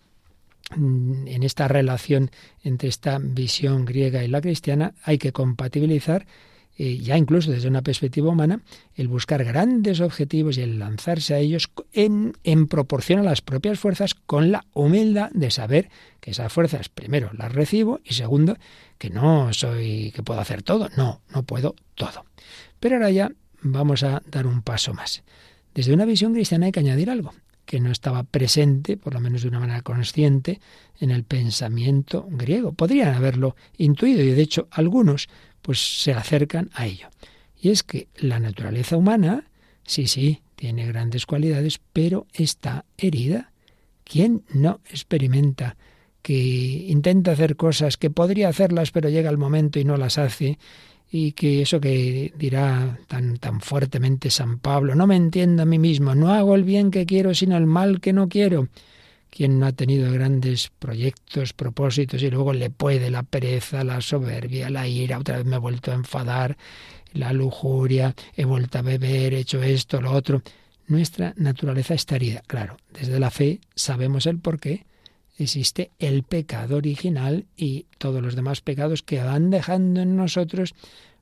Mm, 0.74 1.26
en 1.28 1.42
esta 1.42 1.68
relación 1.68 2.30
entre 2.62 2.88
esta 2.88 3.18
visión 3.18 3.84
griega 3.84 4.24
y 4.24 4.28
la 4.28 4.40
cristiana 4.40 4.94
hay 5.02 5.18
que 5.18 5.32
compatibilizar 5.32 6.26
eh, 6.76 6.98
ya 6.98 7.16
incluso 7.16 7.50
desde 7.50 7.68
una 7.68 7.82
perspectiva 7.82 8.30
humana, 8.30 8.60
el 8.94 9.08
buscar 9.08 9.44
grandes 9.44 10.00
objetivos 10.00 10.58
y 10.58 10.62
el 10.62 10.78
lanzarse 10.78 11.34
a 11.34 11.38
ellos 11.38 11.70
en, 11.92 12.32
en, 12.42 12.66
proporción 12.66 13.20
a 13.20 13.22
las 13.22 13.42
propias 13.42 13.78
fuerzas 13.78 14.14
con 14.14 14.50
la 14.50 14.64
humildad 14.72 15.30
de 15.32 15.50
saber 15.50 15.88
que 16.20 16.32
esas 16.32 16.52
fuerzas, 16.52 16.88
primero, 16.88 17.30
las 17.32 17.52
recibo 17.52 18.00
y 18.04 18.14
segundo, 18.14 18.56
que 18.98 19.10
no 19.10 19.52
soy, 19.52 20.12
que 20.14 20.22
puedo 20.22 20.40
hacer 20.40 20.62
todo. 20.62 20.88
No, 20.96 21.20
no 21.32 21.42
puedo 21.44 21.74
todo. 21.94 22.24
Pero 22.80 22.96
ahora 22.96 23.10
ya 23.10 23.30
vamos 23.62 24.02
a 24.02 24.22
dar 24.26 24.46
un 24.46 24.62
paso 24.62 24.94
más. 24.94 25.22
Desde 25.74 25.92
una 25.92 26.04
visión 26.04 26.34
cristiana 26.34 26.66
hay 26.66 26.72
que 26.72 26.80
añadir 26.80 27.10
algo 27.10 27.32
que 27.64 27.80
no 27.80 27.90
estaba 27.90 28.24
presente, 28.24 28.96
por 28.96 29.14
lo 29.14 29.20
menos 29.20 29.42
de 29.42 29.48
una 29.48 29.60
manera 29.60 29.82
consciente, 29.82 30.60
en 31.00 31.10
el 31.10 31.24
pensamiento 31.24 32.26
griego. 32.30 32.72
Podrían 32.72 33.14
haberlo 33.14 33.56
intuido 33.78 34.22
y 34.22 34.32
de 34.32 34.42
hecho 34.42 34.68
algunos 34.70 35.28
pues 35.64 36.02
se 36.02 36.12
acercan 36.12 36.68
a 36.74 36.84
ello. 36.84 37.08
Y 37.58 37.70
es 37.70 37.82
que 37.82 38.08
la 38.16 38.38
naturaleza 38.38 38.98
humana, 38.98 39.46
sí, 39.82 40.06
sí, 40.06 40.42
tiene 40.56 40.86
grandes 40.86 41.24
cualidades, 41.24 41.80
pero 41.94 42.26
está 42.34 42.84
herida. 42.98 43.50
¿Quién 44.04 44.44
no 44.52 44.80
experimenta 44.90 45.78
que 46.20 46.34
intenta 46.34 47.32
hacer 47.32 47.56
cosas 47.56 47.96
que 47.96 48.10
podría 48.10 48.50
hacerlas, 48.50 48.90
pero 48.90 49.08
llega 49.08 49.30
el 49.30 49.38
momento 49.38 49.78
y 49.78 49.84
no 49.84 49.96
las 49.96 50.18
hace? 50.18 50.58
y 51.10 51.30
que 51.32 51.62
eso 51.62 51.80
que 51.80 52.32
dirá 52.36 52.98
tan, 53.06 53.36
tan 53.36 53.60
fuertemente 53.60 54.30
San 54.30 54.58
Pablo, 54.58 54.96
no 54.96 55.06
me 55.06 55.14
entiendo 55.14 55.62
a 55.62 55.66
mí 55.66 55.78
mismo, 55.78 56.16
no 56.16 56.32
hago 56.32 56.56
el 56.56 56.64
bien 56.64 56.90
que 56.90 57.06
quiero, 57.06 57.34
sino 57.34 57.56
el 57.56 57.66
mal 57.66 58.00
que 58.00 58.12
no 58.12 58.28
quiero. 58.28 58.68
Quien 59.34 59.58
no 59.58 59.66
ha 59.66 59.72
tenido 59.72 60.12
grandes 60.12 60.70
proyectos, 60.78 61.52
propósitos 61.54 62.22
y 62.22 62.30
luego 62.30 62.52
le 62.52 62.70
puede 62.70 63.10
la 63.10 63.24
pereza, 63.24 63.82
la 63.82 64.00
soberbia, 64.00 64.70
la 64.70 64.86
ira, 64.86 65.18
otra 65.18 65.38
vez 65.38 65.44
me 65.44 65.56
he 65.56 65.58
vuelto 65.58 65.90
a 65.90 65.94
enfadar, 65.94 66.56
la 67.12 67.32
lujuria, 67.32 68.14
he 68.36 68.44
vuelto 68.44 68.78
a 68.78 68.82
beber, 68.82 69.34
he 69.34 69.40
hecho 69.40 69.60
esto, 69.60 70.00
lo 70.00 70.12
otro. 70.12 70.40
Nuestra 70.86 71.34
naturaleza 71.36 71.94
está 71.94 72.14
herida. 72.14 72.42
Claro, 72.46 72.76
desde 72.92 73.18
la 73.18 73.32
fe 73.32 73.58
sabemos 73.74 74.26
el 74.26 74.38
por 74.38 74.60
qué, 74.60 74.86
existe 75.36 75.90
el 75.98 76.22
pecado 76.22 76.76
original 76.76 77.46
y 77.56 77.86
todos 77.98 78.22
los 78.22 78.36
demás 78.36 78.60
pecados 78.60 79.02
que 79.02 79.20
van 79.20 79.50
dejando 79.50 80.00
en 80.02 80.14
nosotros 80.14 80.74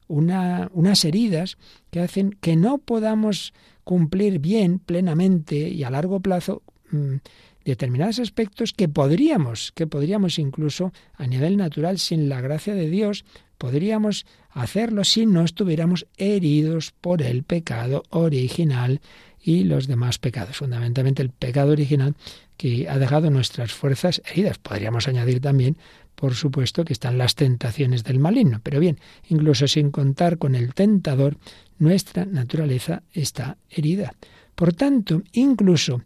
una, 0.07 0.69
unas 0.75 1.07
heridas 1.07 1.57
que 1.91 2.01
hacen 2.01 2.37
que 2.43 2.57
no 2.57 2.77
podamos 2.77 3.55
cumplir 3.85 4.39
bien, 4.39 4.81
plenamente 4.81 5.57
y 5.57 5.83
a 5.85 5.91
largo 5.91 6.21
plazo 6.21 6.63
mm, 6.91 7.17
determinados 7.65 8.19
aspectos 8.19 8.73
que 8.73 8.89
podríamos, 8.89 9.73
que 9.73 9.87
podríamos 9.87 10.39
incluso 10.39 10.93
a 11.15 11.27
nivel 11.27 11.57
natural, 11.57 11.99
sin 11.99 12.29
la 12.29 12.41
gracia 12.41 12.75
de 12.75 12.89
Dios, 12.89 13.25
podríamos 13.59 14.27
hacerlo 14.51 15.05
si 15.05 15.27
no 15.27 15.45
estuviéramos 15.45 16.07
heridos 16.17 16.93
por 17.01 17.23
el 17.23 17.45
pecado 17.45 18.03
original 18.11 19.01
y 19.43 19.65
los 19.65 19.87
demás 19.87 20.19
pecados. 20.19 20.57
Fundamentalmente 20.57 21.23
el 21.23 21.31
pecado 21.31 21.73
original 21.73 22.15
que 22.57 22.89
ha 22.89 22.99
dejado 22.99 23.31
nuestras 23.31 23.73
fuerzas 23.73 24.23
heridas. 24.31 24.59
Podríamos 24.59 25.09
añadir 25.09 25.41
también, 25.41 25.77
por 26.15 26.35
supuesto, 26.35 26.85
que 26.85 26.93
están 26.93 27.19
las 27.19 27.35
tentaciones 27.35 28.05
del 28.05 28.19
maligno. 28.19 28.61
Pero 28.63 28.79
bien, 28.79 28.99
incluso 29.29 29.67
sin 29.67 29.91
contar 29.91 30.39
con 30.39 30.55
el 30.55 30.75
tentador, 30.75 31.37
nuestra 31.79 32.25
naturaleza 32.25 33.03
está 33.13 33.57
herida. 33.71 34.15
Por 34.55 34.75
tanto, 34.75 35.23
incluso 35.33 36.03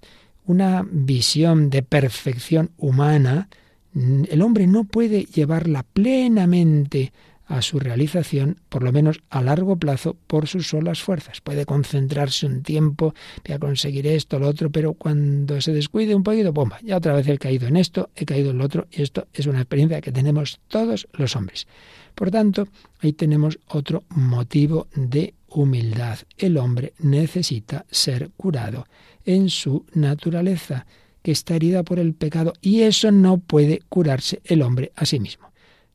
una 0.47 0.87
visión 0.89 1.71
de 1.71 1.83
perfección 1.83 2.71
humana, 2.77 3.49
el 3.95 4.43
hombre 4.43 4.67
no 4.67 4.85
puede 4.85 5.25
llevarla 5.25 5.83
plenamente 5.83 7.13
a 7.47 7.63
su 7.63 7.79
realización, 7.79 8.61
por 8.69 8.83
lo 8.83 8.93
menos 8.93 9.21
a 9.31 9.41
largo 9.41 9.77
plazo, 9.77 10.17
por 10.27 10.49
sus 10.49 10.69
solas 10.69 11.01
fuerzas. 11.01 11.41
Puede 11.41 11.65
concentrarse 11.65 12.47
un 12.47 12.63
tiempo, 12.63 13.15
voy 13.47 13.55
a 13.55 13.59
conseguir 13.59 14.07
esto, 14.07 14.39
lo 14.39 14.49
otro, 14.49 14.71
pero 14.71 14.95
cuando 14.95 15.61
se 15.61 15.73
descuide 15.73 16.15
un 16.15 16.25
poquito, 16.25 16.53
bomba, 16.53 16.79
ya 16.83 16.97
otra 16.97 17.15
vez 17.15 17.29
he 17.29 17.39
caído 17.39 17.69
en 17.69 17.77
esto, 17.77 18.11
he 18.17 18.25
caído 18.25 18.51
en 18.51 18.59
lo 18.59 18.65
otro, 18.65 18.89
y 18.91 19.03
esto 19.03 19.29
es 19.33 19.47
una 19.47 19.61
experiencia 19.61 20.01
que 20.01 20.13
tenemos 20.13 20.61
todos 20.69 21.07
los 21.13 21.37
hombres. 21.37 21.67
Por 22.15 22.31
tanto, 22.31 22.67
ahí 23.01 23.13
tenemos 23.13 23.59
otro 23.69 24.05
motivo 24.09 24.89
de 24.95 25.35
humildad. 25.49 26.19
El 26.37 26.57
hombre 26.57 26.95
necesita 26.99 27.85
ser 27.91 28.31
curado 28.37 28.87
en 29.27 29.51
su 29.51 29.85
naturaleza, 29.93 30.87
que 31.23 31.33
está 31.33 31.57
herida 31.57 31.83
por 31.83 31.99
el 31.99 32.15
pecado, 32.15 32.55
y 32.63 32.83
eso 32.83 33.11
no 33.11 33.39
puede 33.39 33.83
curarse 33.89 34.41
el 34.45 34.63
hombre 34.63 34.93
a 34.97 35.05
sí 35.05 35.21
mismo 35.21 35.47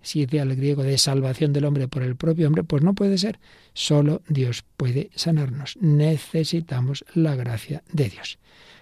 si 0.02 0.26
dice 0.26 0.42
al 0.42 0.56
griego 0.56 0.84
de 0.84 0.98
salvación 0.98 1.54
del 1.54 1.66
hombre 1.66 1.88
por 1.88 2.04
el 2.04 2.16
propio 2.16 2.48
hombre, 2.48 2.64
pues 2.64 2.84
no 2.84 2.94
puede 2.94 3.18
ser. 3.18 3.40
Solo 3.74 4.22
Dios 4.28 4.64
puede 4.78 5.12
sanarnos. 5.16 5.78
Necesitamos 5.80 7.06
la 7.14 7.36
gracia 7.36 7.84
de 7.92 8.10
Dios. 8.10 8.40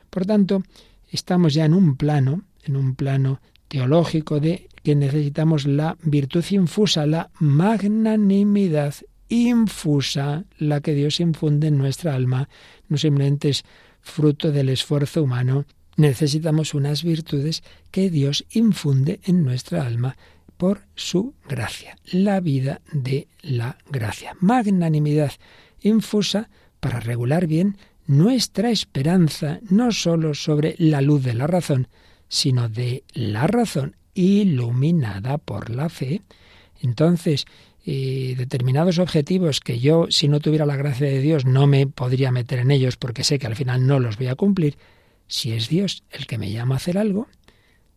Por 0.10 0.26
tanto, 0.26 0.64
estamos 1.12 1.54
ya 1.54 1.66
en 1.66 1.74
un 1.74 1.96
plano, 1.96 2.44
en 2.64 2.76
un 2.76 2.96
plano 2.96 3.42
teológico 3.68 4.40
de 4.40 4.68
que 4.84 4.96
necesitamos 4.96 5.68
la 5.68 5.98
virtud 6.02 6.44
infusa, 6.50 7.06
la 7.06 7.30
magnanimidad 7.40 8.96
infusa, 9.28 10.46
la 10.58 10.82
que 10.82 10.96
Dios 10.96 11.20
infunde 11.20 11.68
en 11.68 11.78
nuestra 11.78 12.16
alma, 12.16 12.50
no 12.88 12.98
simplemente 12.98 13.50
es 13.50 13.64
fruto 14.02 14.52
del 14.52 14.70
esfuerzo 14.70 15.24
humano, 15.24 15.66
necesitamos 15.96 16.74
unas 16.74 17.04
virtudes 17.04 17.64
que 17.92 18.10
Dios 18.10 18.46
infunde 18.52 19.20
en 19.24 19.44
nuestra 19.44 19.86
alma 19.86 20.18
por 20.58 20.82
su 20.96 21.36
gracia, 21.48 21.98
la 22.12 22.40
vida 22.40 22.82
de 22.92 23.28
la 23.42 23.78
gracia. 23.90 24.36
Magnanimidad 24.40 25.32
infusa 25.82 26.50
para 26.80 27.00
regular 27.00 27.48
bien 27.48 27.78
nuestra 28.08 28.72
esperanza 28.72 29.60
no 29.70 29.92
sólo 29.92 30.34
sobre 30.34 30.76
la 30.78 31.02
luz 31.02 31.24
de 31.24 31.34
la 31.34 31.48
razón, 31.48 31.88
sino 32.28 32.68
de 32.68 33.04
la 33.14 33.48
razón 33.48 33.96
iluminada 34.14 35.38
por 35.38 35.70
la 35.70 35.90
fe. 35.90 36.24
Entonces, 36.82 37.46
eh, 37.86 38.36
determinados 38.38 39.00
objetivos 39.00 39.60
que 39.60 39.80
yo, 39.80 40.08
si 40.10 40.28
no 40.28 40.40
tuviera 40.40 40.66
la 40.66 40.76
gracia 40.76 41.08
de 41.08 41.22
Dios, 41.22 41.46
no 41.46 41.68
me 41.68 41.88
podría 41.88 42.32
meter 42.32 42.60
en 42.60 42.72
ellos 42.72 42.98
porque 42.98 43.24
sé 43.24 43.40
que 43.40 43.48
al 43.48 43.56
final 43.56 43.88
no 43.88 44.00
los 44.00 44.18
voy 44.18 44.28
a 44.28 44.36
cumplir, 44.36 44.78
si 45.28 45.54
es 45.54 45.70
Dios 45.70 46.04
el 46.12 46.28
que 46.28 46.38
me 46.38 46.52
llama 46.52 46.76
a 46.76 46.78
hacer 46.78 46.98
algo, 46.98 47.28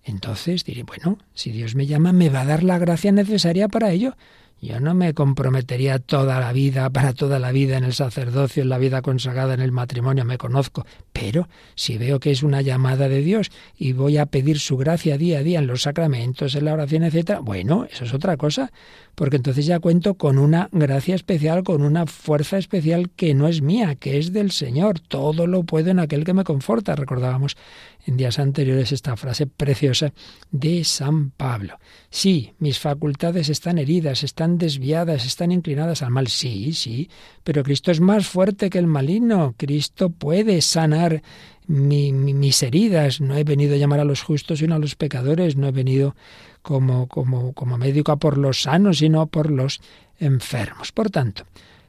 entonces 0.05 0.65
diré, 0.65 0.83
bueno, 0.83 1.19
si 1.35 1.51
Dios 1.51 1.75
me 1.75 1.87
llama, 1.87 2.13
me 2.13 2.29
va 2.29 2.43
a 2.43 2.47
dar 2.47 2.63
la 2.63 2.79
gracia 2.79 3.13
necesaria 3.13 3.69
para 3.69 3.93
ello. 3.93 4.17
Yo 4.65 4.79
no 4.79 4.95
me 4.95 5.13
comprometería 5.13 5.99
toda 5.99 6.39
la 6.39 6.53
vida, 6.53 6.89
para 6.89 7.15
toda 7.15 7.41
la 7.41 7.51
vida 7.51 7.77
en 7.77 7.83
el 7.83 7.95
sacerdocio, 7.95 8.63
en 8.63 8.69
la 8.69 8.79
vida 8.79 9.03
consagrada, 9.03 9.55
en 9.55 9.61
el 9.61 9.73
matrimonio, 9.73 10.25
me 10.25 10.39
conozco. 10.39 10.87
Pero 11.13 11.49
si 11.75 11.99
veo 11.99 12.21
que 12.21 12.31
es 12.31 12.45
una 12.45 12.63
llamada 12.63 13.09
de 13.09 13.23
Dios 13.23 13.51
y 13.77 13.93
voy 13.93 14.19
a 14.19 14.27
pedir 14.27 14.61
su 14.61 14.77
gracia 14.77 15.19
día 15.19 15.41
a 15.41 15.43
día 15.43 15.59
en 15.59 15.67
los 15.67 15.83
sacramentos, 15.83 16.55
en 16.55 16.67
la 16.67 16.75
oración, 16.75 17.03
etcétera, 17.03 17.41
bueno, 17.41 17.89
eso 17.91 18.05
es 18.05 18.15
otra 18.15 18.37
cosa, 18.37 18.71
porque 19.17 19.35
entonces 19.35 19.67
ya 19.67 19.81
cuento 19.81 20.15
con 20.15 20.39
una 20.39 20.69
gracia 20.71 21.17
especial, 21.17 21.65
con 21.65 21.83
una 21.83 22.07
fuerza 22.07 22.57
especial 22.57 23.11
que 23.11 23.35
no 23.35 23.49
es 23.49 23.63
mía, 23.63 23.97
que 23.97 24.17
es 24.17 24.33
del 24.33 24.53
Señor. 24.53 25.01
Todo 25.01 25.49
lo 25.49 25.65
puedo 25.65 25.91
en 25.91 25.99
aquel 25.99 26.25
que 26.25 26.35
me 26.35 26.45
conforta. 26.45 26.95
Recordábamos 26.95 27.57
en 28.05 28.17
días 28.17 28.39
anteriores 28.39 28.93
esta 28.93 29.17
frase 29.17 29.47
preciosa 29.47 30.13
de 30.51 30.85
San 30.85 31.31
Pablo. 31.31 31.79
Sí, 32.11 32.55
mis 32.59 32.79
facultades 32.79 33.49
están 33.49 33.79
heridas, 33.79 34.25
están 34.25 34.59
desviadas, 34.59 35.25
están 35.25 35.53
inclinadas 35.53 36.03
al 36.03 36.11
mal. 36.11 36.29
Sí, 36.29 36.73
sí, 36.73 37.09
pero 37.45 37.63
Cristo 37.63 37.91
es 37.91 38.01
más 38.01 38.27
fuerte 38.27 38.71
que 38.71 38.79
el 38.79 38.87
maligno. 38.87 39.55
Cristo 39.57 40.11
puede 40.11 40.61
sanar 40.63 41.23
mis 41.67 42.63
heridas. 42.63 43.21
No 43.21 43.37
he 43.37 43.45
venido 43.45 43.75
a 43.75 43.79
llamar 43.79 44.01
a 44.01 44.05
los 44.05 44.23
justos, 44.23 44.59
sino 44.59 44.75
a 44.75 44.79
los 44.79 44.97
pecadores. 44.97 45.57
No 45.57 45.69
he 45.69 45.73
venido 45.73 46.17
como, 46.63 47.07
como, 47.07 47.53
como 47.53 47.79
médico 47.79 48.13
a 48.13 48.17
por 48.17 48.39
los 48.39 48.63
sanos, 48.63 48.99
sino 48.99 49.27
por 49.27 49.51
los 49.51 49.81
enfermos. 50.19 50.93
Por 50.93 51.11
tanto, 51.11 51.45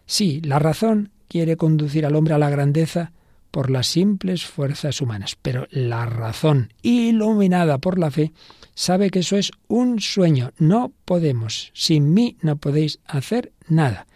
sí, 0.06 0.42
la 0.42 0.60
razón 0.60 1.12
quiere 1.28 1.58
conducir 1.58 2.06
al 2.06 2.16
hombre 2.16 2.36
a 2.36 2.38
la 2.38 2.50
grandeza, 2.50 3.12
por 3.54 3.70
las 3.70 3.86
simples 3.86 4.48
fuerzas 4.48 5.00
humanas, 5.00 5.38
pero 5.40 5.68
la 5.70 6.08
razón, 6.08 6.74
iluminada 6.82 7.78
por 7.78 8.00
la 8.00 8.10
fe, 8.10 8.34
sabe 8.74 9.12
que 9.12 9.20
eso 9.20 9.38
es 9.38 9.52
un 9.68 10.00
sueño. 10.00 10.54
No 10.58 10.92
podemos, 11.06 11.70
sin 11.76 12.16
mí 12.16 12.36
no 12.42 12.56
podéis 12.56 12.98
hacer 13.06 13.52
nada. 13.68 14.08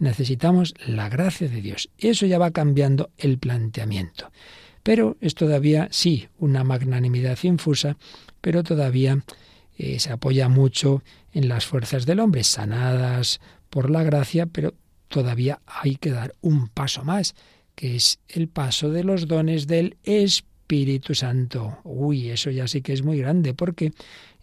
Necesitamos 0.00 0.74
la 0.84 1.08
gracia 1.08 1.48
de 1.48 1.60
Dios. 1.60 1.88
Eso 1.98 2.26
ya 2.26 2.40
va 2.40 2.50
cambiando 2.50 3.10
el 3.16 3.38
planteamiento. 3.38 4.32
Pero 4.82 5.16
es 5.20 5.36
todavía, 5.36 5.86
sí, 5.92 6.26
una 6.40 6.64
magnanimidad 6.64 7.38
infusa, 7.44 7.96
pero 8.40 8.64
todavía 8.64 9.24
eh, 9.78 10.00
se 10.00 10.10
apoya 10.10 10.48
mucho 10.48 11.04
en 11.32 11.48
las 11.48 11.64
fuerzas 11.64 12.06
del 12.06 12.18
hombre, 12.18 12.42
sanadas 12.42 13.40
por 13.68 13.88
la 13.88 14.02
gracia, 14.02 14.46
pero 14.46 14.74
todavía 15.06 15.60
hay 15.64 15.94
que 15.94 16.10
dar 16.10 16.34
un 16.40 16.66
paso 16.66 17.04
más 17.04 17.36
que 17.74 17.96
es 17.96 18.18
el 18.28 18.48
paso 18.48 18.90
de 18.90 19.04
los 19.04 19.26
dones 19.26 19.66
del 19.66 19.96
Espíritu 20.04 21.14
Santo. 21.14 21.78
Uy, 21.84 22.30
eso 22.30 22.50
ya 22.50 22.68
sí 22.68 22.82
que 22.82 22.92
es 22.92 23.02
muy 23.02 23.18
grande, 23.18 23.54
porque 23.54 23.92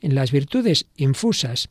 en 0.01 0.15
las 0.15 0.31
virtudes 0.31 0.87
infusas 0.95 1.69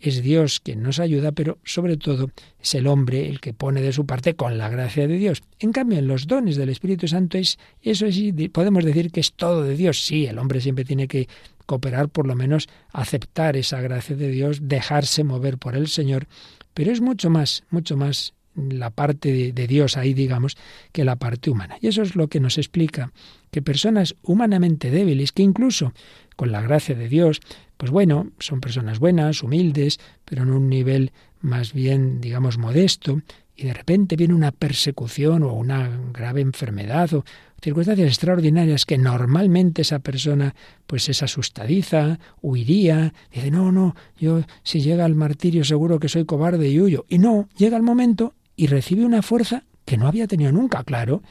es 0.00 0.22
Dios 0.22 0.60
quien 0.60 0.82
nos 0.82 1.00
ayuda, 1.00 1.32
pero 1.32 1.58
sobre 1.64 1.96
todo 1.96 2.30
es 2.60 2.74
el 2.74 2.86
hombre 2.86 3.28
el 3.28 3.40
que 3.40 3.52
pone 3.52 3.80
de 3.80 3.92
su 3.92 4.06
parte 4.06 4.34
con 4.34 4.56
la 4.56 4.68
gracia 4.68 5.08
de 5.08 5.16
Dios. 5.16 5.42
En 5.58 5.72
cambio, 5.72 5.98
en 5.98 6.06
los 6.06 6.26
dones 6.26 6.56
del 6.56 6.68
Espíritu 6.68 7.08
Santo 7.08 7.36
es 7.38 7.58
eso 7.82 8.10
sí 8.10 8.32
podemos 8.48 8.84
decir 8.84 9.10
que 9.10 9.20
es 9.20 9.32
todo 9.32 9.62
de 9.64 9.76
Dios. 9.76 10.04
Sí, 10.04 10.26
el 10.26 10.38
hombre 10.38 10.60
siempre 10.60 10.84
tiene 10.84 11.08
que 11.08 11.28
cooperar, 11.66 12.08
por 12.08 12.26
lo 12.26 12.34
menos 12.34 12.68
aceptar 12.92 13.56
esa 13.56 13.80
gracia 13.80 14.16
de 14.16 14.30
Dios, 14.30 14.60
dejarse 14.62 15.24
mover 15.24 15.58
por 15.58 15.76
el 15.76 15.88
Señor, 15.88 16.26
pero 16.72 16.92
es 16.92 17.00
mucho 17.00 17.28
más, 17.28 17.64
mucho 17.70 17.96
más 17.96 18.34
la 18.70 18.90
parte 18.90 19.52
de, 19.52 19.66
Dios 19.66 19.96
ahí, 19.96 20.14
digamos, 20.14 20.56
que 20.92 21.04
la 21.04 21.16
parte 21.16 21.50
humana. 21.50 21.76
Y 21.80 21.88
eso 21.88 22.02
es 22.02 22.16
lo 22.16 22.28
que 22.28 22.40
nos 22.40 22.58
explica 22.58 23.12
que 23.50 23.62
personas 23.62 24.16
humanamente 24.22 24.90
débiles, 24.90 25.32
que 25.32 25.42
incluso 25.42 25.92
con 26.36 26.52
la 26.52 26.60
gracia 26.60 26.94
de 26.94 27.08
Dios, 27.08 27.40
pues 27.76 27.90
bueno, 27.90 28.30
son 28.38 28.60
personas 28.60 28.98
buenas, 28.98 29.42
humildes, 29.42 29.98
pero 30.24 30.42
en 30.42 30.50
un 30.50 30.68
nivel 30.68 31.12
más 31.40 31.72
bien, 31.72 32.20
digamos, 32.20 32.58
modesto, 32.58 33.22
y 33.58 33.64
de 33.64 33.74
repente 33.74 34.14
viene 34.14 34.34
una 34.34 34.52
persecución 34.52 35.42
o 35.42 35.52
una 35.52 35.90
grave 36.12 36.40
enfermedad 36.40 37.12
o 37.12 37.24
circunstancias 37.60 38.08
extraordinarias 38.08 38.86
que 38.86 38.98
normalmente 38.98 39.82
esa 39.82 39.98
persona 39.98 40.54
pues 40.86 41.08
es 41.08 41.24
asustadiza, 41.24 42.20
huiría, 42.40 43.12
dice, 43.32 43.50
no, 43.50 43.72
no, 43.72 43.96
yo 44.16 44.42
si 44.62 44.80
llega 44.80 45.04
el 45.04 45.16
martirio 45.16 45.64
seguro 45.64 45.98
que 45.98 46.08
soy 46.08 46.24
cobarde 46.24 46.68
y 46.68 46.80
huyo. 46.80 47.04
Y 47.08 47.18
no, 47.18 47.48
llega 47.56 47.76
el 47.76 47.82
momento 47.82 48.34
y 48.58 48.66
recibe 48.66 49.06
una 49.06 49.22
fuerza 49.22 49.62
que 49.84 49.96
no 49.96 50.08
había 50.08 50.26
tenido 50.26 50.50
nunca, 50.50 50.82
claro, 50.82 51.22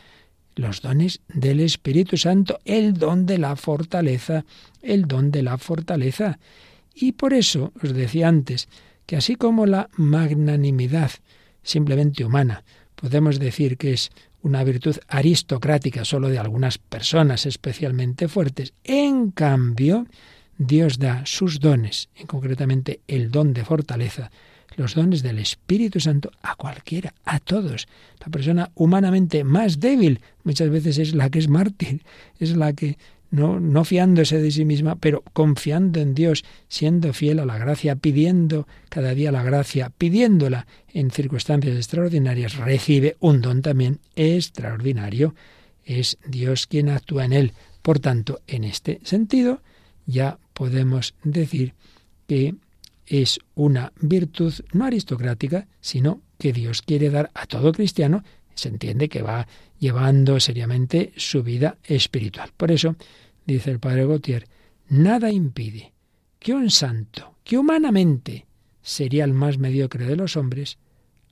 los 0.56 0.82
dones 0.82 1.20
del 1.28 1.60
Espíritu 1.60 2.16
Santo, 2.16 2.58
el 2.63 2.94
don 2.94 3.26
de 3.26 3.38
la 3.38 3.58
fortaleza, 3.58 4.46
el 4.82 5.10
don 5.10 5.30
de 5.30 5.44
la 5.44 5.58
fortaleza. 5.58 6.40
Y 6.96 7.12
por 7.12 7.34
eso 7.34 7.74
os 7.84 7.94
decía 7.94 8.30
antes 8.30 8.70
que 9.06 9.18
así 9.18 9.36
como 9.36 9.66
la 9.66 9.90
magnanimidad 9.98 11.12
simplemente 11.63 12.24
humana, 12.24 12.63
podemos 12.96 13.40
decir 13.40 13.76
que 13.78 13.92
es 13.92 14.10
una 14.42 14.63
virtud 14.63 14.96
aristocrática 15.10 16.06
solo 16.06 16.30
de 16.30 16.40
algunas 16.40 16.78
personas 16.78 17.46
especialmente 17.46 18.30
fuertes, 18.30 18.74
en 18.86 19.32
cambio, 19.32 20.08
Dios 20.58 20.98
da 20.98 21.26
sus 21.26 21.60
dones, 21.60 22.08
y 22.18 22.24
concretamente 22.24 23.02
el 23.06 23.32
don 23.32 23.54
de 23.54 23.66
fortaleza, 23.66 24.32
los 24.78 24.94
dones 24.96 25.24
del 25.24 25.40
Espíritu 25.40 26.00
Santo 26.00 26.32
a 26.42 26.56
cualquiera, 26.56 27.13
a 27.26 27.40
todos. 27.40 27.88
La 28.20 28.28
persona 28.28 28.72
humanamente 28.76 29.44
más 29.44 29.80
débil 29.80 30.22
muchas 30.44 30.70
veces 30.70 31.00
es 31.00 31.13
la 31.13 31.30
que 31.30 31.40
es 31.40 31.50
mártir, 31.50 32.04
es 32.40 32.56
la 32.56 32.72
que 32.74 32.98
no, 33.32 33.60
no 33.60 33.84
fiándose 33.84 34.40
de 34.40 34.52
sí 34.52 34.63
misma, 34.63 34.96
pero 34.96 35.24
confiando 35.34 36.00
en 36.00 36.13
Dios, 36.13 36.46
siendo 36.70 37.12
fiel 37.12 37.40
a 37.40 37.46
la 37.46 37.58
gracia, 37.58 37.96
pidiendo 37.96 38.68
cada 38.90 39.13
día 39.13 39.32
la 39.32 39.44
gracia, 39.44 39.92
pidiéndola 39.98 40.68
en 40.94 41.12
circunstancias 41.12 41.76
extraordinarias, 41.76 42.56
recibe 42.56 43.18
un 43.20 43.42
don 43.42 43.62
también 43.62 44.00
extraordinario. 44.16 45.36
Es 45.84 46.18
Dios 46.26 46.68
quien 46.68 46.90
actúa 46.90 47.26
en 47.26 47.34
él. 47.34 47.54
Por 47.82 48.00
tanto, 48.00 48.42
en 48.48 48.63
este 48.63 49.00
sentido, 49.04 49.62
ya 50.06 50.38
podemos 50.54 51.16
decir 51.24 51.74
que 52.28 52.56
es 53.08 53.39
una 53.56 53.93
virtud 54.00 54.54
no 54.74 54.86
aristocrática, 54.86 55.67
sino 55.80 56.22
que 56.38 56.54
Dios 56.54 56.82
quiere 56.82 57.10
dar 57.10 57.32
a 57.34 57.48
todo 57.48 57.72
cristiano, 57.72 58.24
se 58.54 58.70
entiende 58.70 59.10
que 59.10 59.22
va 59.22 59.48
llevando 59.80 60.39
seriamente 60.39 61.13
su 61.15 61.43
vida 61.43 61.78
espiritual. 61.84 62.52
Por 62.56 62.72
eso, 62.72 62.96
dice 63.46 63.72
el 63.72 63.80
padre 63.80 64.06
Gautier, 64.06 64.48
nada 64.89 65.32
impide 65.32 65.93
que 66.39 66.54
un 66.54 66.70
santo, 66.70 67.36
que 67.43 67.58
humanamente 67.58 68.46
sería 68.82 69.24
el 69.24 69.34
más 69.34 69.58
mediocre 69.58 70.06
de 70.06 70.15
los 70.15 70.38
hombres, 70.38 70.78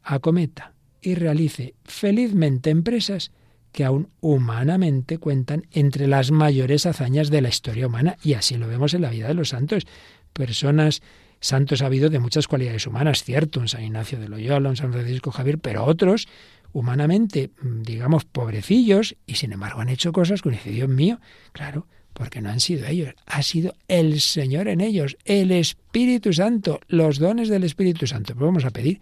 acometa 0.03 0.73
y 1.01 1.15
realice 1.15 1.75
felizmente 1.83 2.69
empresas 2.69 3.31
que 3.71 3.83
aún 3.83 4.09
humanamente 4.21 5.17
cuentan 5.17 5.67
entre 5.71 6.07
las 6.07 6.31
mayores 6.31 6.85
hazañas 6.85 7.29
de 7.29 7.41
la 7.41 7.49
historia 7.49 7.87
humana, 7.87 8.17
y 8.23 8.33
así 8.33 8.55
lo 8.55 8.67
vemos 8.67 8.93
en 8.93 9.01
la 9.01 9.09
vida 9.09 9.27
de 9.27 9.33
los 9.33 9.49
santos. 9.49 9.85
Personas 10.31 11.01
Santos 11.45 11.83
ha 11.83 11.85
habido 11.85 12.09
de 12.09 12.17
muchas 12.17 12.47
cualidades 12.47 12.87
humanas, 12.87 13.23
cierto, 13.23 13.61
en 13.61 13.67
San 13.67 13.83
Ignacio 13.83 14.19
de 14.19 14.27
Loyola, 14.27 14.69
en 14.69 14.75
San 14.75 14.91
Francisco 14.91 15.29
Javier, 15.29 15.59
pero 15.59 15.85
otros, 15.85 16.27
humanamente, 16.73 17.51
mm, 17.61 17.83
digamos, 17.83 18.25
pobrecillos, 18.25 19.15
y 19.27 19.35
sin 19.35 19.53
embargo 19.53 19.79
han 19.79 19.89
hecho 19.89 20.11
cosas 20.11 20.41
que 20.41 20.49
dice, 20.49 20.71
Dios 20.71 20.89
mío, 20.89 21.19
claro, 21.51 21.85
porque 22.13 22.41
no 22.41 22.49
han 22.49 22.61
sido 22.61 22.87
ellos, 22.87 23.13
ha 23.27 23.43
sido 23.43 23.75
el 23.87 24.21
Señor 24.21 24.67
en 24.67 24.81
ellos, 24.81 25.17
el 25.23 25.51
Espíritu 25.51 26.33
Santo, 26.33 26.79
los 26.87 27.19
dones 27.19 27.47
del 27.47 27.63
Espíritu 27.63 28.07
Santo. 28.07 28.33
Pero 28.33 28.47
vamos 28.47 28.65
a 28.65 28.71
pedir, 28.71 28.99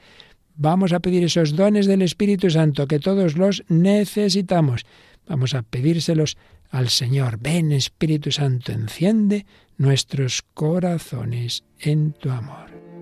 vamos 0.55 0.91
a 0.91 0.99
pedir 0.99 1.23
esos 1.23 1.55
dones 1.55 1.85
del 1.85 2.01
Espíritu 2.01 2.49
Santo 2.49 2.87
que 2.87 2.99
todos 2.99 3.37
los 3.37 3.63
necesitamos. 3.69 4.85
Vamos 5.27 5.53
a 5.53 5.61
pedírselos 5.61 6.37
al 6.73 6.89
Señor. 6.89 7.37
Ven 7.39 7.71
Espíritu 7.71 8.31
Santo, 8.31 8.71
enciende 8.71 9.45
nuestros 9.77 10.41
corazones 10.53 11.63
en 11.79 12.13
tu 12.13 12.31
amor. 12.31 12.92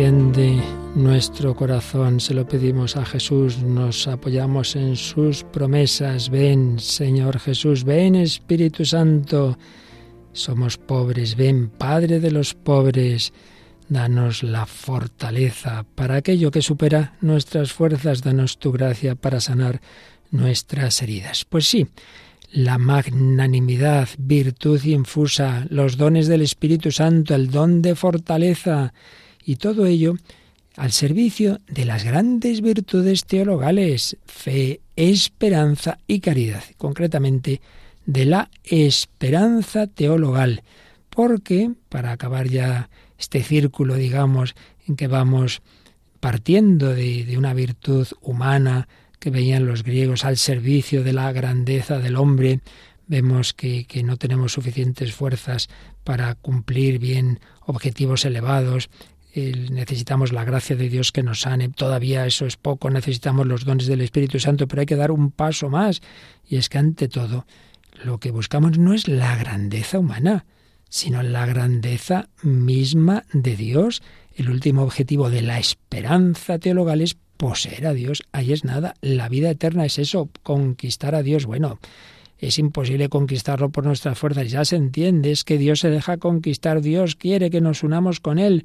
Enciende 0.00 0.62
nuestro 0.94 1.54
corazón, 1.54 2.20
se 2.20 2.32
lo 2.32 2.48
pedimos 2.48 2.96
a 2.96 3.04
Jesús, 3.04 3.58
nos 3.58 4.08
apoyamos 4.08 4.74
en 4.74 4.96
sus 4.96 5.44
promesas. 5.44 6.30
Ven, 6.30 6.78
Señor 6.78 7.38
Jesús, 7.38 7.84
ven 7.84 8.14
Espíritu 8.14 8.86
Santo. 8.86 9.58
Somos 10.32 10.78
pobres, 10.78 11.36
ven 11.36 11.68
Padre 11.68 12.18
de 12.18 12.30
los 12.30 12.54
pobres. 12.54 13.34
Danos 13.90 14.42
la 14.42 14.64
fortaleza 14.64 15.84
para 15.94 16.16
aquello 16.16 16.50
que 16.50 16.62
supera 16.62 17.18
nuestras 17.20 17.70
fuerzas, 17.70 18.22
danos 18.22 18.58
tu 18.58 18.72
gracia 18.72 19.16
para 19.16 19.38
sanar 19.38 19.82
nuestras 20.30 21.02
heridas. 21.02 21.44
Pues 21.44 21.68
sí, 21.68 21.86
la 22.52 22.78
magnanimidad, 22.78 24.08
virtud 24.18 24.82
infusa, 24.82 25.66
los 25.68 25.98
dones 25.98 26.26
del 26.26 26.40
Espíritu 26.40 26.90
Santo, 26.90 27.34
el 27.34 27.50
don 27.50 27.82
de 27.82 27.94
fortaleza 27.94 28.94
y 29.44 29.56
todo 29.56 29.86
ello 29.86 30.14
al 30.76 30.92
servicio 30.92 31.60
de 31.68 31.84
las 31.84 32.04
grandes 32.04 32.60
virtudes 32.60 33.24
teologales, 33.24 34.16
fe, 34.24 34.80
esperanza 34.96 35.98
y 36.06 36.20
caridad, 36.20 36.62
concretamente 36.76 37.60
de 38.06 38.24
la 38.24 38.50
esperanza 38.64 39.86
teologal, 39.86 40.62
porque, 41.10 41.72
para 41.88 42.12
acabar 42.12 42.48
ya 42.48 42.88
este 43.18 43.42
círculo, 43.42 43.96
digamos, 43.96 44.54
en 44.86 44.96
que 44.96 45.06
vamos 45.06 45.62
partiendo 46.20 46.94
de, 46.94 47.34
una 47.36 47.54
virtud 47.54 48.06
humana, 48.20 48.88
que 49.18 49.30
veían 49.30 49.66
los 49.66 49.82
griegos 49.82 50.24
al 50.24 50.36
servicio 50.36 51.02
de 51.02 51.12
la 51.12 51.30
grandeza 51.32 51.98
del 51.98 52.16
hombre, 52.16 52.60
vemos 53.06 53.52
que, 53.52 53.86
no 54.04 54.16
tenemos 54.16 54.52
suficientes 54.52 55.12
fuerzas 55.12 55.68
para 56.04 56.34
cumplir 56.36 56.98
bien 56.98 57.40
objetivos 57.66 58.24
elevados, 58.24 58.88
necesitamos 59.34 60.32
la 60.32 60.44
gracia 60.44 60.76
de 60.76 60.88
Dios 60.88 61.12
que 61.12 61.22
nos 61.22 61.42
sane, 61.42 61.68
todavía 61.68 62.26
eso 62.26 62.46
es 62.46 62.56
poco, 62.56 62.90
necesitamos 62.90 63.46
los 63.46 63.64
dones 63.64 63.86
del 63.86 64.00
Espíritu 64.00 64.40
Santo, 64.40 64.66
pero 64.66 64.80
hay 64.80 64.86
que 64.86 64.96
dar 64.96 65.10
un 65.10 65.30
paso 65.30 65.68
más, 65.68 66.02
y 66.48 66.56
es 66.56 66.68
que 66.68 66.78
ante 66.78 67.08
todo 67.08 67.46
lo 68.04 68.18
que 68.18 68.30
buscamos 68.30 68.78
no 68.78 68.94
es 68.94 69.08
la 69.08 69.36
grandeza 69.36 69.98
humana, 69.98 70.44
sino 70.88 71.22
la 71.22 71.46
grandeza 71.46 72.28
misma 72.42 73.24
de 73.32 73.56
Dios. 73.56 74.02
El 74.34 74.50
último 74.50 74.82
objetivo 74.82 75.30
de 75.30 75.42
la 75.42 75.58
esperanza 75.58 76.58
teologal 76.58 77.00
es 77.00 77.16
poseer 77.36 77.86
a 77.86 77.94
Dios, 77.94 78.22
ahí 78.32 78.52
es 78.52 78.64
nada. 78.64 78.94
La 79.00 79.28
vida 79.28 79.50
eterna 79.50 79.86
es 79.86 79.98
eso, 79.98 80.28
conquistar 80.42 81.14
a 81.14 81.22
Dios. 81.22 81.46
Bueno, 81.46 81.78
es 82.38 82.58
imposible 82.58 83.08
conquistarlo 83.08 83.70
por 83.70 83.84
nuestras 83.84 84.18
fuerzas, 84.18 84.50
ya 84.50 84.64
se 84.64 84.76
entiende, 84.76 85.30
es 85.30 85.44
que 85.44 85.58
Dios 85.58 85.80
se 85.80 85.90
deja 85.90 86.16
conquistar, 86.16 86.80
Dios 86.80 87.16
quiere 87.16 87.50
que 87.50 87.60
nos 87.60 87.82
unamos 87.82 88.20
con 88.20 88.38
Él. 88.38 88.64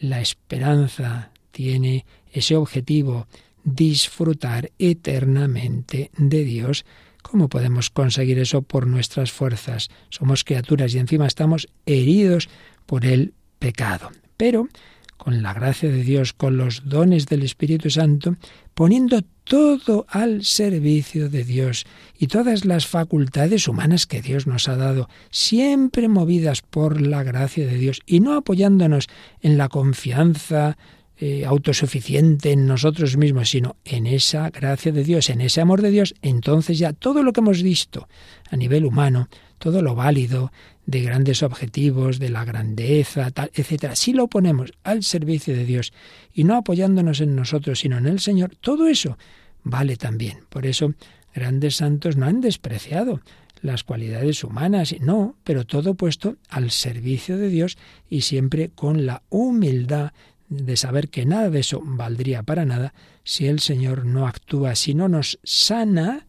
La 0.00 0.20
esperanza 0.20 1.30
tiene 1.50 2.04
ese 2.32 2.56
objetivo, 2.56 3.26
disfrutar 3.64 4.70
eternamente 4.78 6.10
de 6.16 6.44
Dios. 6.44 6.84
¿Cómo 7.22 7.48
podemos 7.48 7.90
conseguir 7.90 8.38
eso 8.38 8.62
por 8.62 8.86
nuestras 8.86 9.32
fuerzas? 9.32 9.88
Somos 10.10 10.44
criaturas 10.44 10.94
y 10.94 10.98
encima 10.98 11.26
estamos 11.26 11.68
heridos 11.86 12.48
por 12.86 13.04
el 13.04 13.34
pecado. 13.58 14.10
Pero 14.36 14.68
con 15.16 15.42
la 15.42 15.54
gracia 15.54 15.90
de 15.90 16.02
Dios, 16.02 16.32
con 16.32 16.56
los 16.56 16.88
dones 16.88 17.26
del 17.26 17.42
Espíritu 17.42 17.90
Santo, 17.90 18.36
poniendo 18.74 19.22
todo 19.46 20.06
al 20.08 20.44
servicio 20.44 21.28
de 21.28 21.44
Dios 21.44 21.86
y 22.18 22.26
todas 22.26 22.64
las 22.64 22.86
facultades 22.88 23.68
humanas 23.68 24.06
que 24.06 24.20
Dios 24.20 24.48
nos 24.48 24.68
ha 24.68 24.74
dado, 24.74 25.08
siempre 25.30 26.08
movidas 26.08 26.62
por 26.62 27.00
la 27.00 27.22
gracia 27.22 27.64
de 27.64 27.76
Dios 27.76 28.00
y 28.06 28.18
no 28.18 28.34
apoyándonos 28.34 29.06
en 29.40 29.56
la 29.56 29.68
confianza 29.68 30.76
eh, 31.18 31.44
autosuficiente 31.46 32.50
en 32.50 32.66
nosotros 32.66 33.16
mismos, 33.16 33.50
sino 33.50 33.76
en 33.84 34.08
esa 34.08 34.50
gracia 34.50 34.90
de 34.90 35.04
Dios, 35.04 35.30
en 35.30 35.40
ese 35.40 35.60
amor 35.60 35.80
de 35.80 35.90
Dios, 35.90 36.14
entonces 36.22 36.78
ya 36.78 36.92
todo 36.92 37.22
lo 37.22 37.32
que 37.32 37.40
hemos 37.40 37.62
visto 37.62 38.08
a 38.50 38.56
nivel 38.56 38.84
humano, 38.84 39.28
todo 39.58 39.80
lo 39.80 39.94
válido, 39.94 40.50
de 40.86 41.02
grandes 41.02 41.42
objetivos, 41.42 42.18
de 42.18 42.30
la 42.30 42.44
grandeza, 42.44 43.30
tal, 43.32 43.50
etcétera, 43.54 43.96
si 43.96 44.12
lo 44.12 44.28
ponemos 44.28 44.72
al 44.84 45.02
servicio 45.02 45.54
de 45.54 45.64
Dios 45.64 45.92
y 46.32 46.44
no 46.44 46.56
apoyándonos 46.56 47.20
en 47.20 47.34
nosotros, 47.34 47.80
sino 47.80 47.98
en 47.98 48.06
el 48.06 48.20
Señor, 48.20 48.54
todo 48.60 48.88
eso 48.88 49.18
vale 49.64 49.96
también. 49.96 50.38
Por 50.48 50.64
eso, 50.64 50.94
grandes 51.34 51.76
santos 51.76 52.16
no 52.16 52.26
han 52.26 52.40
despreciado 52.40 53.20
las 53.62 53.82
cualidades 53.82 54.44
humanas, 54.44 54.94
no, 55.00 55.34
pero 55.42 55.66
todo 55.66 55.94
puesto 55.94 56.36
al 56.48 56.70
servicio 56.70 57.36
de 57.36 57.48
Dios 57.48 57.76
y 58.08 58.20
siempre 58.20 58.70
con 58.70 59.06
la 59.06 59.22
humildad 59.28 60.12
de 60.48 60.76
saber 60.76 61.08
que 61.08 61.26
nada 61.26 61.50
de 61.50 61.60
eso 61.60 61.82
valdría 61.84 62.44
para 62.44 62.64
nada 62.64 62.94
si 63.24 63.46
el 63.48 63.58
Señor 63.58 64.06
no 64.06 64.28
actúa, 64.28 64.76
si 64.76 64.94
no 64.94 65.08
nos 65.08 65.40
sana 65.42 66.26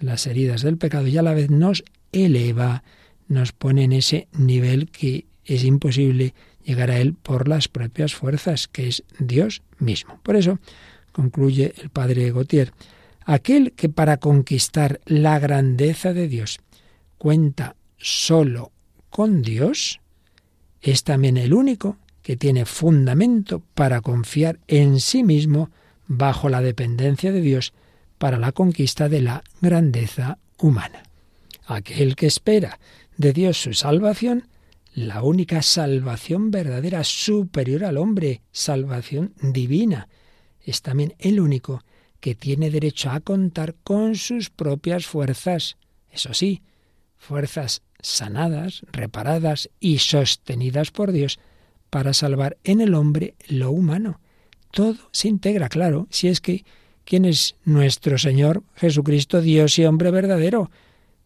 las 0.00 0.26
heridas 0.26 0.62
del 0.62 0.78
pecado 0.78 1.06
y 1.08 1.18
a 1.18 1.22
la 1.22 1.34
vez 1.34 1.50
nos 1.50 1.84
eleva 2.12 2.82
nos 3.28 3.52
pone 3.52 3.84
en 3.84 3.92
ese 3.92 4.28
nivel 4.32 4.90
que 4.90 5.26
es 5.44 5.64
imposible 5.64 6.34
llegar 6.64 6.90
a 6.90 6.98
él 6.98 7.14
por 7.14 7.48
las 7.48 7.68
propias 7.68 8.14
fuerzas, 8.14 8.68
que 8.68 8.88
es 8.88 9.04
Dios 9.18 9.62
mismo. 9.78 10.20
Por 10.22 10.36
eso, 10.36 10.58
concluye 11.12 11.74
el 11.78 11.90
padre 11.90 12.30
Gautier, 12.30 12.72
aquel 13.24 13.72
que 13.72 13.88
para 13.88 14.18
conquistar 14.18 15.00
la 15.06 15.38
grandeza 15.38 16.12
de 16.12 16.28
Dios 16.28 16.58
cuenta 17.16 17.76
solo 17.96 18.72
con 19.10 19.42
Dios, 19.42 20.00
es 20.80 21.04
también 21.04 21.36
el 21.36 21.54
único 21.54 21.96
que 22.22 22.36
tiene 22.36 22.66
fundamento 22.66 23.62
para 23.74 24.00
confiar 24.00 24.58
en 24.68 25.00
sí 25.00 25.24
mismo 25.24 25.70
bajo 26.06 26.48
la 26.48 26.60
dependencia 26.60 27.32
de 27.32 27.40
Dios 27.40 27.72
para 28.18 28.38
la 28.38 28.52
conquista 28.52 29.08
de 29.08 29.22
la 29.22 29.42
grandeza 29.60 30.38
humana. 30.58 31.02
Aquel 31.66 32.16
que 32.16 32.26
espera 32.26 32.78
de 33.18 33.32
Dios 33.32 33.60
su 33.60 33.74
salvación, 33.74 34.48
la 34.94 35.22
única 35.22 35.60
salvación 35.60 36.50
verdadera, 36.50 37.04
superior 37.04 37.84
al 37.84 37.98
hombre, 37.98 38.40
salvación 38.52 39.34
divina. 39.42 40.08
Es 40.60 40.80
también 40.82 41.14
el 41.18 41.40
único 41.40 41.84
que 42.20 42.34
tiene 42.34 42.70
derecho 42.70 43.10
a 43.10 43.20
contar 43.20 43.74
con 43.84 44.14
sus 44.16 44.50
propias 44.50 45.06
fuerzas. 45.06 45.76
Eso 46.10 46.32
sí, 46.32 46.62
fuerzas 47.16 47.82
sanadas, 48.00 48.82
reparadas 48.92 49.68
y 49.80 49.98
sostenidas 49.98 50.90
por 50.90 51.12
Dios 51.12 51.38
para 51.90 52.14
salvar 52.14 52.56
en 52.64 52.80
el 52.80 52.94
hombre 52.94 53.34
lo 53.48 53.70
humano. 53.70 54.20
Todo 54.70 54.96
se 55.10 55.28
integra, 55.28 55.68
claro, 55.68 56.06
si 56.10 56.28
es 56.28 56.40
que 56.40 56.64
¿quién 57.04 57.24
es 57.24 57.56
nuestro 57.64 58.18
Señor 58.18 58.62
Jesucristo, 58.76 59.40
Dios 59.40 59.78
y 59.78 59.86
hombre 59.86 60.10
verdadero? 60.10 60.70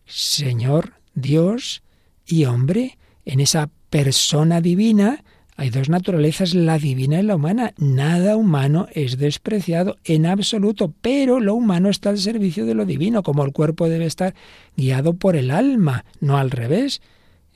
Señor, 0.06 0.94
Dios 1.14 1.82
y 2.26 2.44
hombre, 2.44 2.98
en 3.24 3.40
esa 3.40 3.70
persona 3.90 4.60
divina 4.60 5.22
hay 5.56 5.70
dos 5.70 5.88
naturalezas, 5.88 6.54
la 6.54 6.78
divina 6.78 7.20
y 7.20 7.22
la 7.22 7.36
humana. 7.36 7.74
Nada 7.76 8.36
humano 8.36 8.88
es 8.94 9.18
despreciado 9.18 9.96
en 10.04 10.26
absoluto, 10.26 10.92
pero 11.02 11.40
lo 11.40 11.54
humano 11.54 11.90
está 11.90 12.10
al 12.10 12.18
servicio 12.18 12.64
de 12.64 12.74
lo 12.74 12.86
divino, 12.86 13.22
como 13.22 13.44
el 13.44 13.52
cuerpo 13.52 13.88
debe 13.88 14.06
estar 14.06 14.34
guiado 14.76 15.14
por 15.14 15.36
el 15.36 15.50
alma, 15.50 16.04
no 16.20 16.38
al 16.38 16.50
revés. 16.50 17.02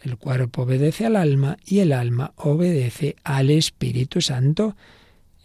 El 0.03 0.19
cuerpo 0.19 0.63
obedece 0.63 1.07
al 1.07 1.17
alma 1.17 1.57
y 1.65 1.79
el 1.81 1.93
alma 1.93 2.33
obedece 2.37 3.17
al 3.25 3.51
Espíritu 3.51 4.21
Santo. 4.21 4.77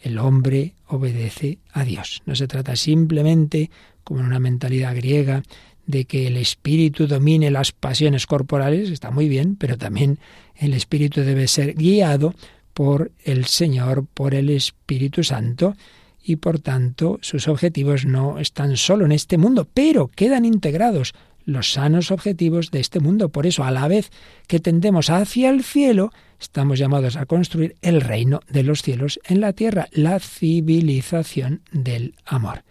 El 0.02 0.20
hombre 0.20 0.76
obedece 0.88 1.60
a 1.72 1.86
Dios. 1.86 2.22
No 2.26 2.36
se 2.36 2.48
trata 2.48 2.76
simplemente, 2.76 3.72
como 4.04 4.20
en 4.20 4.26
una 4.26 4.40
mentalidad 4.40 4.96
griega, 4.96 5.42
de 5.86 6.06
que 6.06 6.28
el 6.28 6.38
espíritu 6.38 7.08
domine 7.08 7.52
las 7.52 7.72
pasiones 7.72 8.28
corporales, 8.28 8.90
está 8.90 9.12
muy 9.12 9.28
bien, 9.28 9.56
pero 9.56 9.78
también 9.78 10.20
el 10.56 10.74
espíritu 10.74 11.22
debe 11.22 11.48
ser 11.48 11.74
guiado 11.74 12.34
por 12.74 13.12
el 13.24 13.46
Señor, 13.46 14.06
por 14.14 14.34
el 14.34 14.50
Espíritu 14.50 15.24
Santo, 15.24 15.76
y 16.24 16.38
por 16.38 16.60
tanto 16.60 17.20
sus 17.22 17.48
objetivos 17.48 18.06
no 18.06 18.40
están 18.40 18.78
solo 18.78 19.06
en 19.06 19.12
este 19.12 19.38
mundo, 19.38 19.68
pero 19.74 20.08
quedan 20.08 20.46
integrados 20.46 21.14
los 21.46 21.74
sanos 21.74 22.12
objetivos 22.12 22.72
de 22.72 22.80
este 22.80 23.00
mundo. 23.00 23.30
Por 23.30 23.48
eso, 23.48 23.64
a 23.64 23.72
la 23.72 23.88
vez 23.88 24.12
que 24.48 24.60
tendemos 24.60 25.10
hacia 25.10 25.50
el 25.50 25.64
cielo, 25.64 26.12
estamos 26.40 26.78
llamados 26.80 27.16
a 27.16 27.26
construir 27.26 27.76
el 27.82 28.02
reino 28.02 28.42
de 28.48 28.64
los 28.64 28.82
cielos 28.82 29.20
en 29.26 29.42
la 29.42 29.54
tierra, 29.54 29.88
la 29.92 30.20
civilización 30.20 31.62
del 31.72 32.14
amor. 32.26 32.64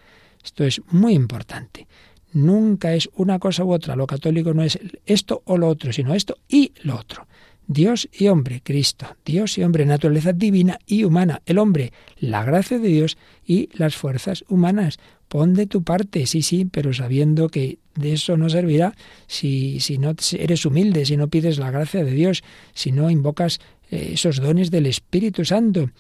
Esto 0.43 0.65
es 0.65 0.81
muy 0.91 1.15
importante. 1.15 1.87
Nunca 2.33 2.95
es 2.95 3.09
una 3.15 3.39
cosa 3.39 3.65
u 3.65 3.73
otra. 3.73 3.97
Lo 3.97 4.07
católico 4.07 4.55
no 4.55 4.63
es 4.63 4.79
esto 5.07 5.43
o 5.45 5.57
lo 5.57 5.69
otro, 5.69 5.93
sino 5.93 6.15
esto 6.15 6.37
y 6.49 6.73
lo 6.83 6.97
otro. 6.97 7.27
Dios 7.67 8.09
y 8.13 8.27
hombre, 8.27 8.63
Cristo, 8.65 9.07
Dios 9.25 9.57
y 9.57 9.63
hombre, 9.63 9.87
naturaleza 9.87 10.33
divina 10.33 10.81
y 10.87 11.05
humana, 11.05 11.41
el 11.47 11.59
hombre, 11.59 11.93
la 12.19 12.43
gracia 12.43 12.81
de 12.81 12.89
Dios 12.89 13.17
y 13.47 13.69
las 13.75 13.95
fuerzas 13.95 14.45
humanas. 14.49 14.99
Pon 15.29 15.55
de 15.55 15.69
tu 15.69 15.85
parte, 15.85 16.27
sí, 16.27 16.43
sí, 16.43 16.65
pero 16.65 16.93
sabiendo 16.93 17.49
que 17.49 17.79
de 17.95 18.15
eso 18.15 18.37
no 18.37 18.49
servirá 18.49 18.97
si, 19.29 19.79
si 19.79 19.99
no 19.99 20.17
eres 20.33 20.67
humilde, 20.67 21.07
si 21.07 21.17
no 21.17 21.29
pides 21.29 21.59
la 21.59 21.71
gracia 21.71 22.03
de 22.03 22.11
Dios, 22.11 22.43
si 22.75 22.91
no 22.91 23.09
invocas 23.09 23.61
eh, 23.89 24.11
esos 24.15 24.41
dones 24.41 24.73
del 24.73 24.87
Espíritu 24.87 25.45
Santo. 25.45 25.91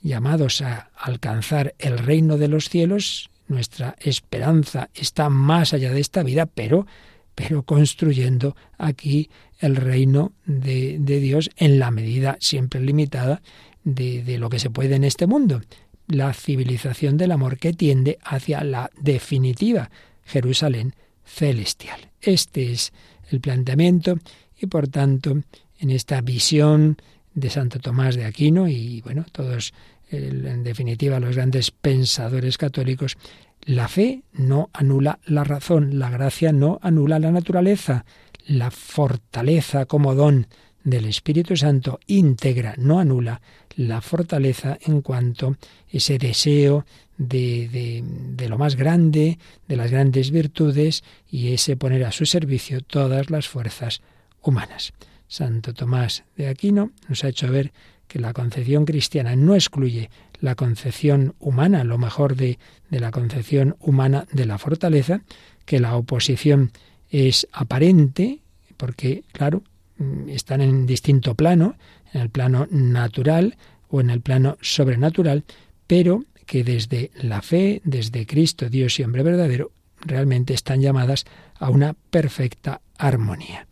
llamados 0.00 0.62
a 0.62 0.90
alcanzar 0.96 1.74
el 1.78 1.98
reino 1.98 2.38
de 2.38 2.48
los 2.48 2.70
cielos, 2.70 3.28
nuestra 3.50 3.96
esperanza 4.00 4.88
está 4.94 5.28
más 5.28 5.74
allá 5.74 5.92
de 5.92 6.00
esta 6.00 6.22
vida, 6.22 6.46
pero, 6.46 6.86
pero 7.34 7.64
construyendo 7.64 8.56
aquí 8.78 9.28
el 9.58 9.76
reino 9.76 10.32
de, 10.46 10.98
de 10.98 11.20
Dios 11.20 11.50
en 11.56 11.78
la 11.78 11.90
medida 11.90 12.36
siempre 12.40 12.80
limitada 12.80 13.42
de, 13.84 14.22
de 14.22 14.38
lo 14.38 14.48
que 14.48 14.58
se 14.58 14.70
puede 14.70 14.94
en 14.94 15.04
este 15.04 15.26
mundo. 15.26 15.60
La 16.06 16.32
civilización 16.32 17.16
del 17.16 17.32
amor 17.32 17.58
que 17.58 17.72
tiende 17.72 18.18
hacia 18.22 18.64
la 18.64 18.90
definitiva 18.98 19.90
Jerusalén 20.24 20.94
celestial. 21.24 22.10
Este 22.20 22.72
es 22.72 22.92
el 23.30 23.40
planteamiento 23.40 24.18
y 24.60 24.66
por 24.66 24.88
tanto 24.88 25.42
en 25.78 25.90
esta 25.90 26.20
visión 26.20 26.98
de 27.34 27.50
Santo 27.50 27.78
Tomás 27.78 28.16
de 28.16 28.24
Aquino 28.24 28.68
y 28.68 29.00
bueno, 29.02 29.24
todos 29.32 29.72
en 30.10 30.62
definitiva 30.64 31.20
los 31.20 31.36
grandes 31.36 31.70
pensadores 31.70 32.58
católicos, 32.58 33.16
la 33.64 33.88
fe 33.88 34.22
no 34.32 34.70
anula 34.72 35.18
la 35.26 35.44
razón, 35.44 35.98
la 35.98 36.10
gracia 36.10 36.52
no 36.52 36.78
anula 36.82 37.18
la 37.18 37.30
naturaleza, 37.30 38.04
la 38.46 38.70
fortaleza 38.70 39.86
como 39.86 40.14
don 40.14 40.46
del 40.82 41.04
Espíritu 41.04 41.56
Santo 41.56 42.00
integra, 42.06 42.74
no 42.78 42.98
anula 42.98 43.40
la 43.76 44.00
fortaleza 44.00 44.78
en 44.80 45.02
cuanto 45.02 45.56
ese 45.88 46.18
deseo 46.18 46.86
de, 47.18 47.68
de, 47.68 48.02
de, 48.04 48.48
lo 48.48 48.56
más 48.56 48.76
grande, 48.76 49.38
de 49.68 49.76
las 49.76 49.90
grandes 49.90 50.30
virtudes 50.30 51.04
y 51.30 51.52
ese 51.52 51.76
poner 51.76 52.04
a 52.04 52.12
su 52.12 52.24
servicio 52.24 52.80
todas 52.80 53.30
las 53.30 53.46
fuerzas 53.46 54.00
humanas. 54.42 54.92
Santo 55.28 55.74
Tomás 55.74 56.24
de 56.36 56.48
Aquino 56.48 56.90
nos 57.08 57.24
ha 57.24 57.28
hecho 57.28 57.50
ver 57.50 57.72
que 58.10 58.18
la 58.18 58.32
concepción 58.32 58.86
cristiana 58.86 59.36
no 59.36 59.54
excluye 59.54 60.10
la 60.40 60.56
concepción 60.56 61.36
humana, 61.38 61.84
lo 61.84 61.96
mejor 61.96 62.34
de, 62.34 62.58
de 62.90 62.98
la 62.98 63.12
concepción 63.12 63.76
humana 63.78 64.26
de 64.32 64.46
la 64.46 64.58
fortaleza, 64.58 65.22
que 65.64 65.78
la 65.78 65.94
oposición 65.94 66.72
es 67.08 67.46
aparente, 67.52 68.40
porque, 68.76 69.22
claro, 69.30 69.62
mm, 69.98 70.28
están 70.28 70.60
en 70.60 70.86
distinto 70.86 71.36
plano, 71.36 71.76
en 72.12 72.22
el 72.22 72.30
plano 72.30 72.66
natural 72.72 73.56
o 73.88 74.00
en 74.00 74.10
el 74.10 74.20
plano 74.20 74.58
sobrenatural, 74.60 75.44
pero 75.86 76.24
que 76.46 76.64
desde 76.64 77.12
la 77.14 77.42
fe, 77.42 77.80
desde 77.84 78.26
Cristo, 78.26 78.68
Dios 78.68 78.98
y 78.98 79.04
hombre 79.04 79.22
verdadero, 79.22 79.70
realmente 80.00 80.52
están 80.52 80.80
llamadas 80.80 81.26
a 81.60 81.70
una 81.70 81.94
perfecta 82.10 82.80
armonía. 82.98 83.68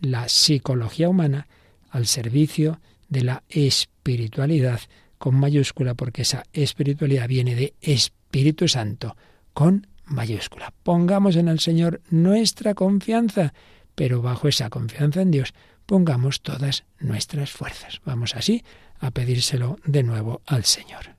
La 0.00 0.28
psicología 0.28 1.08
humana 1.08 1.46
al 1.90 2.06
servicio 2.06 2.80
de 3.08 3.22
la 3.22 3.42
espiritualidad 3.48 4.80
con 5.18 5.34
mayúscula, 5.36 5.94
porque 5.94 6.22
esa 6.22 6.44
espiritualidad 6.52 7.28
viene 7.28 7.54
de 7.54 7.74
Espíritu 7.80 8.68
Santo 8.68 9.16
con 9.52 9.86
mayúscula. 10.04 10.72
Pongamos 10.82 11.36
en 11.36 11.48
el 11.48 11.60
Señor 11.60 12.02
nuestra 12.10 12.74
confianza, 12.74 13.54
pero 13.94 14.22
bajo 14.22 14.48
esa 14.48 14.70
confianza 14.70 15.22
en 15.22 15.30
Dios 15.30 15.54
pongamos 15.86 16.42
todas 16.42 16.84
nuestras 16.98 17.50
fuerzas. 17.50 18.00
Vamos 18.04 18.34
así 18.34 18.64
a 18.98 19.10
pedírselo 19.10 19.78
de 19.84 20.02
nuevo 20.02 20.42
al 20.46 20.64
Señor. 20.64 21.15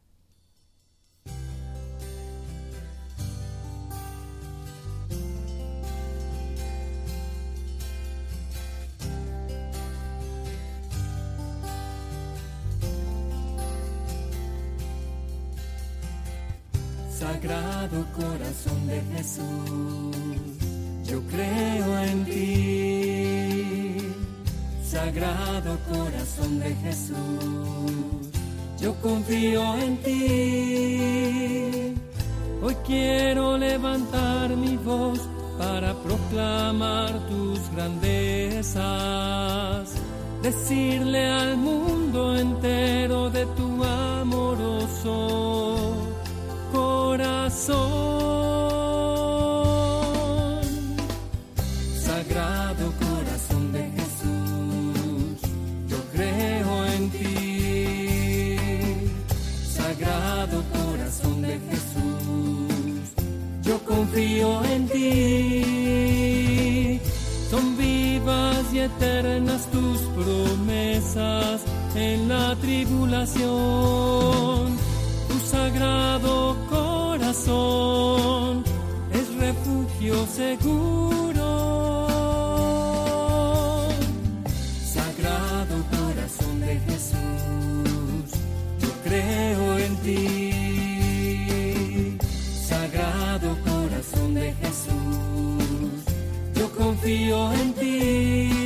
Sagrado 17.40 18.04
corazón 18.16 18.88
de 18.88 19.00
Jesús, 19.16 19.46
yo 21.06 21.22
creo 21.28 22.00
en 22.00 22.26
ti. 22.26 23.98
Sagrado 24.84 25.78
corazón 25.88 26.58
de 26.60 26.74
Jesús, 26.78 28.32
yo 28.82 28.96
confío 29.04 29.76
en 29.76 29.98
ti. 29.98 31.94
Hoy 32.64 32.76
quiero 32.88 33.56
levantar 33.56 34.58
mi 34.58 34.76
voz 34.78 35.20
para 35.60 35.94
proclamar 35.94 37.12
tus 37.28 37.60
grandezas, 37.76 38.82
decirle 40.42 41.30
al 41.30 41.56
mundo 41.56 42.36
entero 42.36 43.30
de 43.30 43.46
tu 43.46 43.84
amoroso 43.84 45.67
corazón. 47.68 48.08
Sagrado 52.00 52.94
corazón 53.00 53.72
de 53.72 53.84
Jesús, 53.92 55.42
yo 55.88 55.98
creo 56.14 56.86
en 56.86 57.10
ti. 57.10 58.58
Sagrado 59.68 60.64
corazón 60.72 61.42
de 61.42 61.60
Jesús, 61.70 63.12
yo 63.64 63.80
confío 63.86 64.64
en 64.66 64.88
ti. 64.88 65.68
Son 67.50 67.78
vivas 67.78 68.74
y 68.74 68.80
eternas 68.80 69.68
tus 69.72 70.00
promesas 70.18 71.62
en 71.96 72.28
la 72.30 72.56
tribulación. 72.56 73.48
Tu 75.30 75.40
sagrado 75.40 76.57
es 79.14 79.36
refugio 79.36 80.26
seguro. 80.28 81.48
Sagrado 84.84 85.76
corazón 85.92 86.60
de 86.60 86.80
Jesús, 86.88 88.26
yo 88.80 88.90
creo 89.04 89.78
en 89.80 89.96
ti. 89.98 90.48
Sagrado 92.68 93.56
corazón 93.64 94.34
de 94.34 94.54
Jesús, 94.54 96.04
yo 96.54 96.70
confío 96.76 97.54
en 97.54 97.74
ti. 97.74 98.57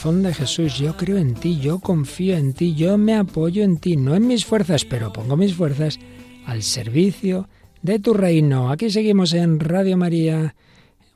Corazón 0.00 0.22
de 0.22 0.32
Jesús, 0.32 0.78
yo 0.78 0.96
creo 0.96 1.18
en 1.18 1.34
ti, 1.34 1.60
yo 1.60 1.78
confío 1.78 2.34
en 2.34 2.54
ti, 2.54 2.74
yo 2.74 2.96
me 2.96 3.16
apoyo 3.16 3.62
en 3.62 3.76
ti, 3.76 3.98
no 3.98 4.14
en 4.14 4.26
mis 4.26 4.46
fuerzas, 4.46 4.86
pero 4.86 5.12
pongo 5.12 5.36
mis 5.36 5.54
fuerzas 5.54 5.98
al 6.46 6.62
servicio 6.62 7.50
de 7.82 7.98
tu 7.98 8.14
reino. 8.14 8.70
Aquí 8.70 8.88
seguimos 8.88 9.34
en 9.34 9.60
Radio 9.60 9.98
María, 9.98 10.54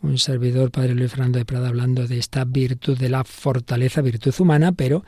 un 0.02 0.18
servidor, 0.18 0.70
Padre 0.70 0.94
Luis 0.94 1.12
Fernando 1.12 1.38
de 1.38 1.46
Prada, 1.46 1.68
hablando 1.68 2.06
de 2.06 2.18
esta 2.18 2.44
virtud 2.44 2.98
de 2.98 3.08
la 3.08 3.24
fortaleza, 3.24 4.02
virtud 4.02 4.34
humana, 4.38 4.72
pero 4.72 5.02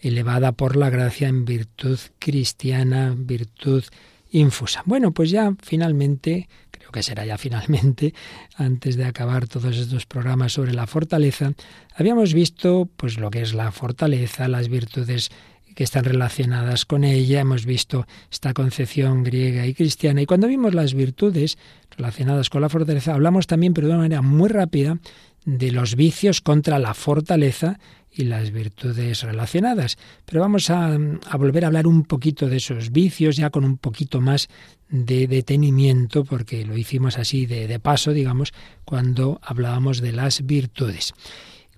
elevada 0.00 0.52
por 0.52 0.76
la 0.76 0.88
gracia 0.88 1.28
en 1.28 1.44
virtud 1.44 1.98
cristiana, 2.18 3.14
virtud 3.14 3.84
infusa. 4.30 4.82
Bueno, 4.86 5.12
pues 5.12 5.28
ya 5.28 5.54
finalmente, 5.62 6.48
que 6.90 7.02
será 7.02 7.24
ya 7.24 7.38
finalmente, 7.38 8.14
antes 8.56 8.96
de 8.96 9.04
acabar 9.04 9.48
todos 9.48 9.76
estos 9.76 10.06
programas 10.06 10.52
sobre 10.52 10.72
la 10.72 10.86
fortaleza, 10.86 11.52
habíamos 11.94 12.34
visto 12.34 12.88
pues 12.96 13.18
lo 13.18 13.30
que 13.30 13.42
es 13.42 13.54
la 13.54 13.72
fortaleza, 13.72 14.48
las 14.48 14.68
virtudes 14.68 15.30
que 15.74 15.84
están 15.84 16.04
relacionadas 16.04 16.84
con 16.84 17.04
ella. 17.04 17.40
Hemos 17.40 17.64
visto 17.64 18.06
esta 18.30 18.52
concepción 18.52 19.24
griega 19.24 19.66
y 19.66 19.74
cristiana. 19.74 20.22
Y 20.22 20.26
cuando 20.26 20.48
vimos 20.48 20.74
las 20.74 20.94
virtudes 20.94 21.58
relacionadas 21.96 22.50
con 22.50 22.60
la 22.60 22.68
fortaleza, 22.68 23.14
hablamos 23.14 23.46
también, 23.46 23.74
pero 23.74 23.86
de 23.86 23.94
una 23.94 24.02
manera 24.02 24.22
muy 24.22 24.48
rápida, 24.48 24.98
de 25.44 25.72
los 25.72 25.96
vicios 25.96 26.40
contra 26.40 26.78
la 26.78 26.94
fortaleza 26.94 27.78
y 28.12 28.24
las 28.24 28.50
virtudes 28.50 29.22
relacionadas. 29.22 29.96
Pero 30.24 30.40
vamos 30.40 30.70
a, 30.70 30.98
volver 31.38 31.64
a 31.64 31.68
hablar 31.68 31.86
un 31.86 32.04
poquito 32.04 32.48
de 32.48 32.56
esos 32.56 32.90
vicios, 32.90 33.36
ya 33.36 33.50
con 33.50 33.64
un 33.64 33.78
poquito 33.78 34.20
más 34.20 34.48
de 34.88 35.26
detenimiento, 35.26 36.24
porque 36.24 36.64
lo 36.64 36.76
hicimos 36.76 37.18
así 37.18 37.46
de, 37.46 37.68
de 37.68 37.78
paso, 37.78 38.12
digamos, 38.12 38.52
cuando 38.84 39.40
hablábamos 39.42 40.00
de 40.00 40.12
las 40.12 40.44
virtudes. 40.44 41.14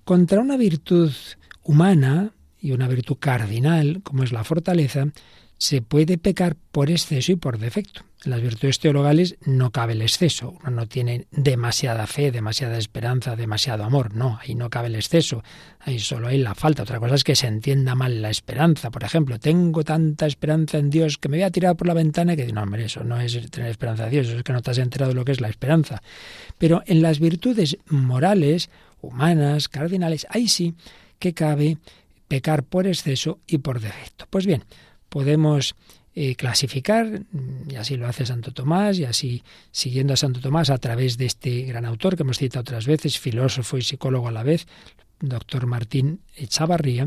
Contra 0.03 0.41
una 0.41 0.57
virtud 0.57 1.11
humana 1.63 2.31
y 2.59 2.71
una 2.71 2.87
virtud 2.87 3.17
cardinal, 3.19 4.01
como 4.03 4.23
es 4.23 4.31
la 4.31 4.43
fortaleza, 4.43 5.07
se 5.57 5.81
puede 5.81 6.17
pecar 6.17 6.55
por 6.71 6.89
exceso 6.89 7.31
y 7.31 7.35
por 7.35 7.57
defecto. 7.57 8.01
En 8.25 8.31
las 8.31 8.41
virtudes 8.41 8.79
teologales 8.79 9.35
no 9.45 9.71
cabe 9.71 9.93
el 9.93 10.01
exceso. 10.01 10.57
Uno 10.61 10.71
no 10.71 10.87
tiene 10.87 11.27
demasiada 11.31 12.07
fe, 12.07 12.31
demasiada 12.31 12.77
esperanza, 12.77 13.35
demasiado 13.35 13.83
amor. 13.83 14.15
No, 14.15 14.39
ahí 14.41 14.55
no 14.55 14.69
cabe 14.69 14.87
el 14.87 14.95
exceso. 14.95 15.43
Ahí 15.79 15.99
solo 15.99 16.29
hay 16.29 16.37
la 16.37 16.55
falta. 16.55 16.83
Otra 16.83 17.01
cosa 17.01 17.15
es 17.15 17.25
que 17.25 17.35
se 17.35 17.47
entienda 17.47 17.95
mal 17.95 18.21
la 18.21 18.29
esperanza. 18.29 18.91
Por 18.91 19.03
ejemplo, 19.03 19.39
tengo 19.39 19.83
tanta 19.83 20.25
esperanza 20.25 20.77
en 20.77 20.89
Dios 20.89 21.17
que 21.17 21.27
me 21.27 21.37
voy 21.37 21.43
a 21.43 21.51
tirar 21.51 21.75
por 21.75 21.87
la 21.87 21.93
ventana 21.93 22.37
que 22.37 22.47
no, 22.53 22.61
hombre, 22.61 22.85
eso 22.85 23.03
no 23.03 23.19
es 23.19 23.37
tener 23.51 23.69
esperanza 23.69 24.05
en 24.05 24.11
Dios, 24.11 24.27
eso 24.27 24.37
es 24.37 24.43
que 24.43 24.53
no 24.53 24.61
te 24.61 24.71
has 24.71 24.77
enterado 24.77 25.09
de 25.09 25.15
lo 25.15 25.25
que 25.25 25.33
es 25.33 25.41
la 25.41 25.49
esperanza. 25.49 26.01
Pero 26.57 26.81
en 26.85 27.01
las 27.01 27.19
virtudes 27.19 27.77
morales, 27.87 28.69
humanas, 29.01 29.67
cardinales, 29.67 30.25
ahí 30.29 30.47
sí 30.47 30.75
que 31.19 31.33
cabe 31.33 31.77
pecar 32.29 32.63
por 32.63 32.87
exceso 32.87 33.39
y 33.47 33.57
por 33.57 33.81
defecto. 33.81 34.27
Pues 34.29 34.45
bien, 34.45 34.63
podemos 35.13 35.75
eh, 36.15 36.35
clasificar, 36.35 37.21
y 37.69 37.75
así 37.75 37.97
lo 37.97 38.07
hace 38.07 38.25
Santo 38.25 38.51
Tomás, 38.51 38.97
y 38.97 39.05
así 39.05 39.43
siguiendo 39.69 40.15
a 40.15 40.17
Santo 40.17 40.39
Tomás 40.39 40.71
a 40.71 40.79
través 40.79 41.19
de 41.19 41.27
este 41.27 41.61
gran 41.65 41.85
autor 41.85 42.15
que 42.15 42.23
hemos 42.23 42.39
citado 42.39 42.61
otras 42.61 42.87
veces, 42.87 43.19
filósofo 43.19 43.77
y 43.77 43.83
psicólogo 43.83 44.27
a 44.27 44.31
la 44.31 44.41
vez, 44.41 44.65
doctor 45.19 45.67
Martín 45.67 46.21
Echavarría, 46.35 47.05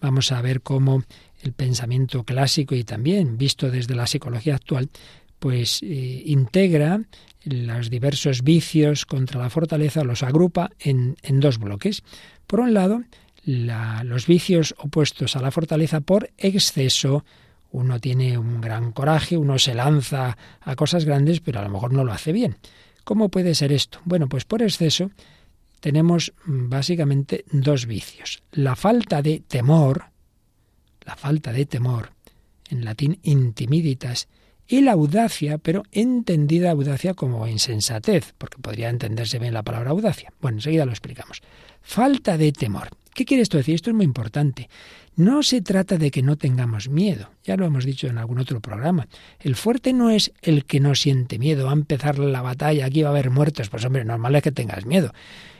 vamos 0.00 0.32
a 0.32 0.42
ver 0.42 0.62
cómo 0.62 1.04
el 1.42 1.52
pensamiento 1.52 2.24
clásico 2.24 2.74
y 2.74 2.82
también 2.82 3.38
visto 3.38 3.70
desde 3.70 3.94
la 3.94 4.08
psicología 4.08 4.56
actual, 4.56 4.90
pues 5.38 5.80
eh, 5.84 6.22
integra 6.26 7.02
los 7.44 7.88
diversos 7.88 8.42
vicios 8.42 9.06
contra 9.06 9.40
la 9.40 9.50
fortaleza, 9.50 10.02
los 10.02 10.24
agrupa 10.24 10.70
en 10.80 11.14
dos 11.40 11.58
bloques. 11.58 12.02
Por 12.48 12.58
un 12.58 12.74
lado, 12.74 13.04
los 13.44 14.26
vicios 14.26 14.74
opuestos 14.78 15.36
a 15.36 15.40
la 15.40 15.50
fortaleza 15.50 16.00
por 16.00 16.30
exceso. 16.38 17.24
Uno 17.74 17.98
tiene 17.98 18.38
un 18.38 18.60
gran 18.60 18.92
coraje, 18.92 19.36
uno 19.36 19.58
se 19.58 19.74
lanza 19.74 20.38
a 20.60 20.76
cosas 20.76 21.04
grandes, 21.04 21.40
pero 21.40 21.58
a 21.58 21.64
lo 21.64 21.70
mejor 21.70 21.92
no 21.92 22.04
lo 22.04 22.12
hace 22.12 22.30
bien. 22.30 22.56
¿Cómo 23.02 23.30
puede 23.30 23.56
ser 23.56 23.72
esto? 23.72 23.98
Bueno, 24.04 24.28
pues 24.28 24.44
por 24.44 24.62
exceso 24.62 25.10
tenemos 25.80 26.32
básicamente 26.46 27.44
dos 27.50 27.86
vicios. 27.86 28.44
La 28.52 28.76
falta 28.76 29.22
de 29.22 29.40
temor, 29.40 30.04
la 31.04 31.16
falta 31.16 31.52
de 31.52 31.66
temor, 31.66 32.12
en 32.70 32.84
latín 32.84 33.18
intimiditas, 33.24 34.28
y 34.68 34.80
la 34.80 34.92
audacia, 34.92 35.58
pero 35.58 35.82
entendida 35.90 36.70
audacia 36.70 37.14
como 37.14 37.48
insensatez, 37.48 38.34
porque 38.38 38.58
podría 38.58 38.88
entenderse 38.88 39.40
bien 39.40 39.52
la 39.52 39.64
palabra 39.64 39.90
audacia. 39.90 40.32
Bueno, 40.40 40.58
enseguida 40.58 40.86
lo 40.86 40.92
explicamos. 40.92 41.42
Falta 41.82 42.38
de 42.38 42.52
temor. 42.52 42.90
¿Qué 43.14 43.24
quiere 43.24 43.42
esto 43.42 43.56
decir? 43.56 43.74
Esto 43.74 43.90
es 43.90 43.96
muy 43.96 44.04
importante. 44.04 44.68
No 45.16 45.44
se 45.44 45.60
trata 45.62 45.96
de 45.96 46.10
que 46.10 46.22
no 46.22 46.36
tengamos 46.36 46.88
miedo, 46.88 47.30
ya 47.44 47.56
lo 47.56 47.64
hemos 47.64 47.84
dicho 47.84 48.08
en 48.08 48.18
algún 48.18 48.40
otro 48.40 48.60
programa. 48.60 49.06
El 49.38 49.54
fuerte 49.54 49.92
no 49.92 50.10
es 50.10 50.32
el 50.42 50.64
que 50.64 50.80
no 50.80 50.96
siente 50.96 51.38
miedo, 51.38 51.66
va 51.66 51.70
a 51.70 51.74
empezar 51.74 52.18
la 52.18 52.42
batalla, 52.42 52.86
aquí 52.86 53.02
va 53.02 53.10
a 53.10 53.12
haber 53.12 53.30
muertos, 53.30 53.68
pues 53.68 53.84
hombre, 53.84 54.04
normal 54.04 54.34
es 54.34 54.42
que 54.42 54.50
tengas 54.50 54.86
miedo. 54.86 55.12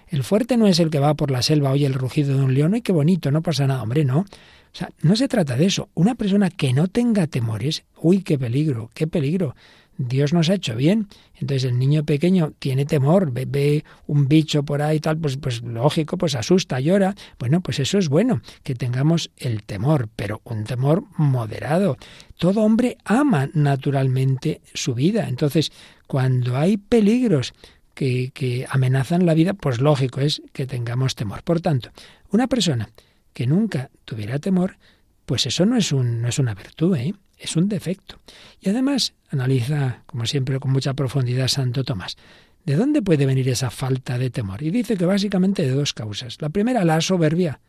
El 0.08 0.24
fuerte 0.24 0.56
no 0.56 0.66
es 0.66 0.80
el 0.80 0.90
que 0.90 0.98
va 0.98 1.14
por 1.14 1.30
la 1.30 1.42
selva, 1.42 1.70
oye 1.70 1.86
el 1.86 1.94
rugido 1.94 2.36
de 2.36 2.44
un 2.44 2.54
león, 2.54 2.74
y 2.74 2.82
qué 2.82 2.90
bonito, 2.92 3.30
no 3.30 3.42
pasa 3.42 3.66
nada, 3.66 3.82
hombre, 3.82 4.04
no. 4.04 4.20
O 4.20 4.76
sea, 4.76 4.90
no 5.02 5.14
se 5.14 5.28
trata 5.28 5.56
de 5.56 5.66
eso. 5.66 5.88
Una 5.94 6.16
persona 6.16 6.50
que 6.50 6.72
no 6.72 6.88
tenga 6.88 7.28
temores, 7.28 7.84
uy, 8.00 8.22
qué 8.22 8.36
peligro, 8.36 8.90
qué 8.92 9.06
peligro. 9.06 9.54
Dios 9.96 10.32
nos 10.32 10.50
ha 10.50 10.54
hecho 10.54 10.76
bien. 10.76 11.08
Entonces 11.34 11.64
el 11.64 11.78
niño 11.78 12.04
pequeño 12.04 12.52
tiene 12.58 12.84
temor, 12.84 13.32
ve, 13.32 13.84
un 14.06 14.28
bicho 14.28 14.62
por 14.64 14.82
ahí 14.82 15.00
tal, 15.00 15.18
pues, 15.18 15.36
pues 15.36 15.62
lógico, 15.62 16.16
pues 16.16 16.34
asusta, 16.34 16.80
llora. 16.80 17.14
Bueno, 17.38 17.60
pues 17.60 17.78
eso 17.78 17.98
es 17.98 18.08
bueno, 18.08 18.40
que 18.62 18.74
tengamos 18.74 19.30
el 19.36 19.62
temor, 19.62 20.08
pero 20.14 20.40
un 20.44 20.64
temor 20.64 21.04
moderado. 21.16 21.96
Todo 22.38 22.62
hombre 22.62 22.96
ama 23.04 23.50
naturalmente 23.54 24.60
su 24.72 24.94
vida. 24.94 25.28
Entonces, 25.28 25.72
cuando 26.06 26.56
hay 26.56 26.76
peligros 26.76 27.52
que, 27.94 28.30
que 28.34 28.66
amenazan 28.68 29.26
la 29.26 29.34
vida, 29.34 29.54
pues 29.54 29.80
lógico 29.80 30.20
es 30.20 30.42
que 30.52 30.66
tengamos 30.66 31.14
temor. 31.14 31.42
Por 31.42 31.60
tanto, 31.60 31.90
una 32.30 32.46
persona 32.48 32.90
que 33.32 33.46
nunca 33.46 33.90
tuviera 34.04 34.38
temor, 34.38 34.78
pues 35.26 35.46
eso 35.46 35.66
no 35.66 35.76
es, 35.76 35.92
un, 35.92 36.22
no 36.22 36.28
es 36.28 36.38
una 36.38 36.54
virtud, 36.54 36.96
¿eh? 36.96 37.14
Es 37.44 37.56
un 37.56 37.68
defecto. 37.68 38.18
Y 38.60 38.70
además 38.70 39.14
analiza, 39.30 40.02
como 40.06 40.26
siempre, 40.26 40.58
con 40.60 40.72
mucha 40.72 40.94
profundidad 40.94 41.48
Santo 41.48 41.84
Tomás. 41.84 42.16
¿De 42.64 42.76
dónde 42.76 43.02
puede 43.02 43.26
venir 43.26 43.48
esa 43.48 43.70
falta 43.70 44.18
de 44.18 44.30
temor? 44.30 44.62
Y 44.62 44.70
dice 44.70 44.96
que 44.96 45.04
básicamente 45.04 45.62
de 45.62 45.72
dos 45.72 45.92
causas. 45.92 46.40
La 46.40 46.48
primera, 46.48 46.84
la 46.84 47.00
soberbia. 47.00 47.60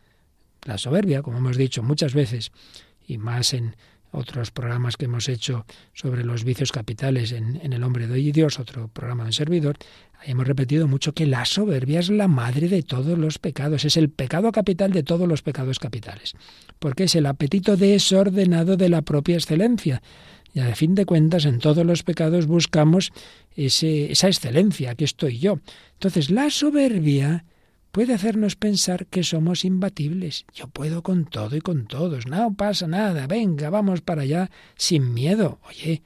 La 0.64 0.78
soberbia, 0.78 1.22
como 1.22 1.38
hemos 1.38 1.56
dicho 1.56 1.82
muchas 1.82 2.14
veces, 2.14 2.50
y 3.06 3.18
más 3.18 3.52
en 3.52 3.76
otros 4.10 4.50
programas 4.50 4.96
que 4.96 5.04
hemos 5.04 5.28
hecho 5.28 5.66
sobre 5.92 6.24
los 6.24 6.44
vicios 6.44 6.72
capitales 6.72 7.32
en, 7.32 7.72
El 7.72 7.82
hombre 7.82 8.06
de 8.06 8.14
hoy 8.14 8.28
y 8.28 8.32
Dios, 8.32 8.58
otro 8.58 8.88
programa 8.88 9.24
de 9.24 9.32
servidor, 9.32 9.76
hemos 10.24 10.46
repetido 10.46 10.88
mucho 10.88 11.12
que 11.12 11.26
la 11.26 11.44
soberbia 11.44 12.00
es 12.00 12.10
la 12.10 12.28
madre 12.28 12.68
de 12.68 12.82
todos 12.82 13.18
los 13.18 13.38
pecados, 13.38 13.84
es 13.84 13.96
el 13.96 14.10
pecado 14.10 14.52
capital 14.52 14.92
de 14.92 15.02
todos 15.02 15.28
los 15.28 15.42
pecados 15.42 15.78
capitales, 15.78 16.34
porque 16.78 17.04
es 17.04 17.14
el 17.14 17.26
apetito 17.26 17.76
desordenado 17.76 18.76
de 18.76 18.88
la 18.88 19.02
propia 19.02 19.36
excelencia. 19.36 20.02
Y 20.52 20.60
a 20.60 20.74
fin 20.74 20.94
de 20.94 21.04
cuentas, 21.04 21.44
en 21.44 21.58
todos 21.58 21.84
los 21.84 22.02
pecados 22.02 22.46
buscamos 22.46 23.12
ese, 23.54 24.10
esa 24.10 24.28
excelencia, 24.28 24.92
aquí 24.92 25.04
estoy 25.04 25.38
yo. 25.38 25.60
Entonces, 25.92 26.30
la 26.30 26.48
soberbia 26.48 27.44
puede 27.96 28.14
hacernos 28.14 28.56
pensar 28.56 29.06
que 29.06 29.22
somos 29.22 29.64
imbatibles. 29.64 30.44
Yo 30.54 30.68
puedo 30.68 31.02
con 31.02 31.24
todo 31.24 31.56
y 31.56 31.60
con 31.60 31.86
todos. 31.86 32.26
No 32.26 32.54
pasa 32.54 32.86
nada. 32.86 33.26
Venga, 33.26 33.70
vamos 33.70 34.00
para 34.00 34.22
allá 34.22 34.50
sin 34.76 35.14
miedo. 35.14 35.60
Oye, 35.68 36.02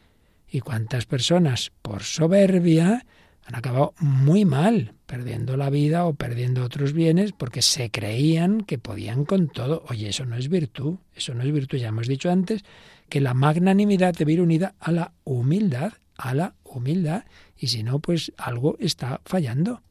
¿y 0.49 0.61
cuántas 0.61 1.07
personas 1.07 1.73
por 1.83 2.03
soberbia 2.03 3.07
han 3.51 3.57
acabado 3.57 3.95
muy 3.99 4.45
mal, 4.45 4.95
perdiendo 5.07 5.57
la 5.57 5.71
vida 5.71 6.07
o 6.07 6.15
perdiendo 6.15 6.65
otros 6.65 6.93
bienes 6.93 7.33
porque 7.33 7.63
se 7.63 7.91
creían 7.91 8.61
que 8.61 8.79
podían 8.79 9.25
con 9.25 9.49
todo? 9.49 9.85
Oye, 9.89 10.09
eso 10.09 10.25
no 10.25 10.37
es 10.37 10.49
virtud. 10.49 10.99
Eso 11.17 11.35
no 11.35 11.43
es 11.43 11.53
virtud. 11.53 11.79
Ya 11.79 11.89
hemos 11.89 12.07
dicho 12.07 12.31
antes 12.31 12.65
que 13.09 13.21
la 13.21 13.35
magnanimidad 13.35 14.15
debe 14.15 14.35
ir 14.35 14.41
unida 14.41 14.77
a 14.79 14.93
la 14.93 15.13
humildad, 15.25 15.95
a 16.17 16.33
la 16.33 16.55
humildad. 16.63 17.25
Y 17.59 17.67
si 17.67 17.83
no, 17.83 17.99
pues 17.99 18.33
algo 18.37 18.77
está 18.79 19.21
fallando. 19.25 19.83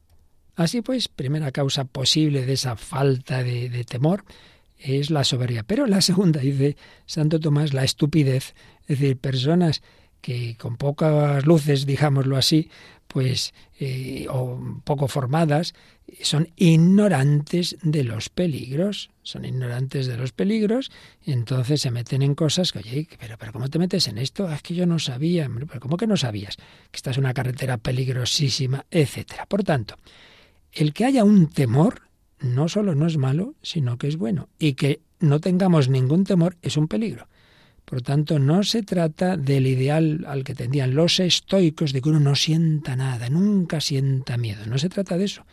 Así 0.56 0.80
pues, 0.80 1.08
primera 1.08 1.52
causa 1.52 1.84
posible 1.84 2.46
de 2.46 2.54
esa 2.54 2.76
falta 2.76 3.42
de, 3.42 3.84
temor 3.84 4.24
es 4.78 5.10
la 5.10 5.22
soberbia. 5.24 5.64
Pero 5.64 5.86
la 5.86 6.00
segunda, 6.00 6.40
dice 6.40 6.78
Santo 7.04 7.38
Tomás, 7.40 7.74
la 7.74 7.84
estupidez. 7.84 8.54
Es 8.88 9.00
decir, 9.00 9.18
personas 9.18 9.82
que 10.22 10.56
con 10.56 10.78
pocas 10.78 11.44
luces, 11.44 11.84
digámoslo 11.84 12.38
así, 12.38 12.70
pues, 13.12 13.52
eh, 13.80 14.26
o 14.30 14.60
poco 14.84 15.08
formadas, 15.08 15.74
son 16.22 16.48
ignorantes 16.54 17.76
de 17.82 18.04
los 18.04 18.28
peligros, 18.28 19.10
son 19.22 19.44
ignorantes 19.44 20.06
de 20.06 20.16
los 20.16 20.30
peligros, 20.30 20.92
y 21.24 21.32
entonces 21.32 21.80
se 21.80 21.90
meten 21.90 22.22
en 22.22 22.36
cosas 22.36 22.70
que, 22.70 22.78
oye, 22.78 23.08
pero, 23.18 23.36
pero 23.36 23.52
¿cómo 23.52 23.68
te 23.68 23.80
metes 23.80 24.06
en 24.06 24.18
esto? 24.18 24.46
Ah, 24.46 24.54
es 24.54 24.62
que 24.62 24.76
yo 24.76 24.86
no 24.86 25.00
sabía, 25.00 25.50
pero 25.66 25.80
¿cómo 25.80 25.96
que 25.96 26.06
no 26.06 26.16
sabías? 26.16 26.56
Que 26.56 26.96
esta 26.96 27.10
es 27.10 27.18
una 27.18 27.34
carretera 27.34 27.78
peligrosísima, 27.78 28.86
etcétera. 28.92 29.46
Por 29.46 29.64
tanto, 29.64 29.96
el 30.72 30.92
que 30.92 31.04
haya 31.04 31.24
un 31.24 31.48
temor 31.48 32.02
no 32.38 32.68
solo 32.68 32.94
no 32.94 33.08
es 33.08 33.16
malo, 33.16 33.54
sino 33.60 33.98
que 33.98 34.06
es 34.06 34.16
bueno. 34.16 34.48
Y 34.58 34.74
que 34.74 35.00
no 35.18 35.40
tengamos 35.40 35.88
ningún 35.88 36.24
temor 36.24 36.56
es 36.62 36.76
un 36.76 36.86
peligro. 36.86 37.26
Por 37.90 38.02
tanto, 38.02 38.38
no 38.38 38.62
se 38.62 38.84
trata 38.84 39.36
del 39.36 39.66
ideal 39.66 40.24
al 40.28 40.44
que 40.44 40.54
tendían 40.54 40.94
los 40.94 41.18
estoicos 41.18 41.92
de 41.92 42.00
que 42.00 42.08
uno 42.08 42.20
no 42.20 42.36
sienta 42.36 42.94
nada, 42.94 43.28
nunca 43.28 43.80
sienta 43.80 44.36
miedo. 44.36 44.64
No 44.66 44.78
se 44.78 44.88
trata 44.88 45.18
de 45.18 45.24
eso. 45.24 45.44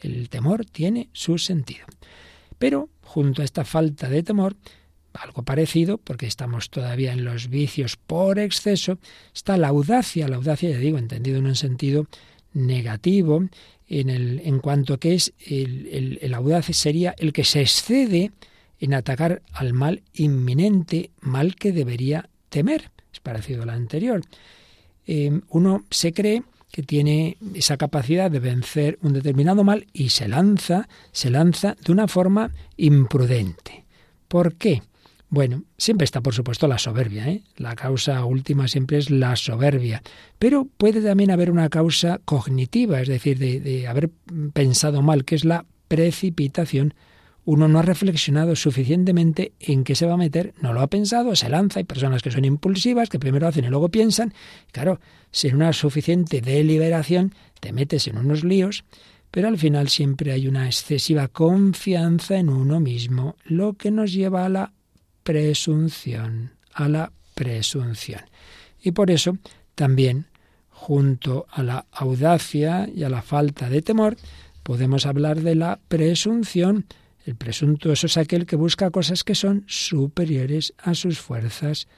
El 0.00 0.28
temor 0.28 0.64
tiene 0.64 1.08
su 1.12 1.38
sentido. 1.38 1.86
Pero, 2.58 2.88
junto 3.00 3.42
a 3.42 3.44
esta 3.44 3.64
falta 3.64 4.08
de 4.08 4.24
temor, 4.24 4.56
algo 5.12 5.44
parecido, 5.44 5.98
porque 5.98 6.26
estamos 6.26 6.68
todavía 6.68 7.12
en 7.12 7.24
los 7.24 7.48
vicios 7.48 7.96
por 7.96 8.40
exceso, 8.40 8.98
está 9.32 9.56
la 9.56 9.68
audacia. 9.68 10.26
La 10.26 10.34
audacia, 10.34 10.70
ya 10.70 10.78
digo, 10.78 10.98
entendido 10.98 11.38
en 11.38 11.46
un 11.46 11.54
sentido 11.54 12.08
negativo, 12.54 13.44
en, 13.88 14.10
el, 14.10 14.42
en 14.44 14.58
cuanto 14.58 14.98
que 14.98 15.14
es 15.14 15.32
el, 15.46 16.18
el, 16.20 16.74
sería 16.74 17.14
el 17.18 17.32
que 17.32 17.44
se 17.44 17.60
excede 17.60 18.32
en 18.84 18.94
atacar 18.94 19.42
al 19.52 19.72
mal 19.72 20.02
inminente, 20.12 21.10
mal 21.20 21.56
que 21.56 21.72
debería 21.72 22.28
temer. 22.50 22.90
Es 23.12 23.20
parecido 23.20 23.62
al 23.62 23.70
anterior. 23.70 24.20
Eh, 25.06 25.40
uno 25.48 25.84
se 25.90 26.12
cree 26.12 26.42
que 26.70 26.82
tiene 26.82 27.38
esa 27.54 27.76
capacidad 27.76 28.30
de 28.30 28.40
vencer 28.40 28.98
un 29.00 29.14
determinado 29.14 29.64
mal 29.64 29.86
y 29.92 30.10
se 30.10 30.28
lanza, 30.28 30.88
se 31.12 31.30
lanza 31.30 31.76
de 31.82 31.92
una 31.92 32.08
forma 32.08 32.50
imprudente. 32.76 33.84
¿Por 34.28 34.54
qué? 34.56 34.82
Bueno, 35.30 35.64
siempre 35.78 36.04
está, 36.04 36.20
por 36.20 36.34
supuesto, 36.34 36.68
la 36.68 36.78
soberbia. 36.78 37.28
¿eh? 37.28 37.42
La 37.56 37.74
causa 37.76 38.24
última 38.24 38.68
siempre 38.68 38.98
es 38.98 39.08
la 39.08 39.34
soberbia. 39.36 40.02
Pero 40.38 40.68
puede 40.76 41.00
también 41.00 41.30
haber 41.30 41.50
una 41.50 41.70
causa 41.70 42.20
cognitiva, 42.24 43.00
es 43.00 43.08
decir, 43.08 43.38
de, 43.38 43.60
de 43.60 43.88
haber 43.88 44.10
pensado 44.52 45.00
mal, 45.00 45.24
que 45.24 45.36
es 45.36 45.44
la 45.44 45.64
precipitación 45.88 46.94
uno 47.44 47.68
no 47.68 47.78
ha 47.78 47.82
reflexionado 47.82 48.56
suficientemente 48.56 49.52
en 49.60 49.84
qué 49.84 49.94
se 49.94 50.06
va 50.06 50.14
a 50.14 50.18
meter, 50.18 50.54
no 50.60 50.72
lo 50.72 50.80
ha 50.80 50.86
pensado, 50.86 51.36
se 51.36 51.48
lanza, 51.48 51.80
hay 51.80 51.84
personas 51.84 52.22
que 52.22 52.30
son 52.30 52.44
impulsivas, 52.44 53.08
que 53.08 53.18
primero 53.18 53.46
hacen 53.46 53.64
y 53.64 53.68
luego 53.68 53.90
piensan, 53.90 54.32
claro, 54.72 55.00
sin 55.30 55.56
una 55.56 55.72
suficiente 55.72 56.40
deliberación 56.40 57.34
te 57.60 57.72
metes 57.72 58.06
en 58.06 58.18
unos 58.18 58.44
líos, 58.44 58.84
pero 59.30 59.48
al 59.48 59.58
final 59.58 59.88
siempre 59.88 60.32
hay 60.32 60.46
una 60.46 60.66
excesiva 60.66 61.28
confianza 61.28 62.36
en 62.36 62.48
uno 62.48 62.80
mismo, 62.80 63.36
lo 63.44 63.74
que 63.74 63.90
nos 63.90 64.12
lleva 64.12 64.44
a 64.44 64.48
la 64.48 64.72
presunción, 65.24 66.52
a 66.72 66.88
la 66.88 67.12
presunción. 67.34 68.20
Y 68.80 68.92
por 68.92 69.10
eso 69.10 69.36
también, 69.74 70.26
junto 70.68 71.46
a 71.50 71.62
la 71.62 71.86
audacia 71.90 72.88
y 72.94 73.02
a 73.02 73.08
la 73.08 73.22
falta 73.22 73.68
de 73.68 73.82
temor, 73.82 74.16
podemos 74.62 75.04
hablar 75.04 75.40
de 75.40 75.56
la 75.56 75.80
presunción, 75.88 76.86
el 77.24 77.36
presuntuoso 77.36 78.06
es 78.06 78.16
aquel 78.16 78.46
que 78.46 78.56
busca 78.56 78.90
cosas 78.90 79.24
que 79.24 79.34
son 79.34 79.64
superiores 79.66 80.74
a 80.78 80.94
sus 80.94 81.18
fuerzas, 81.18 81.88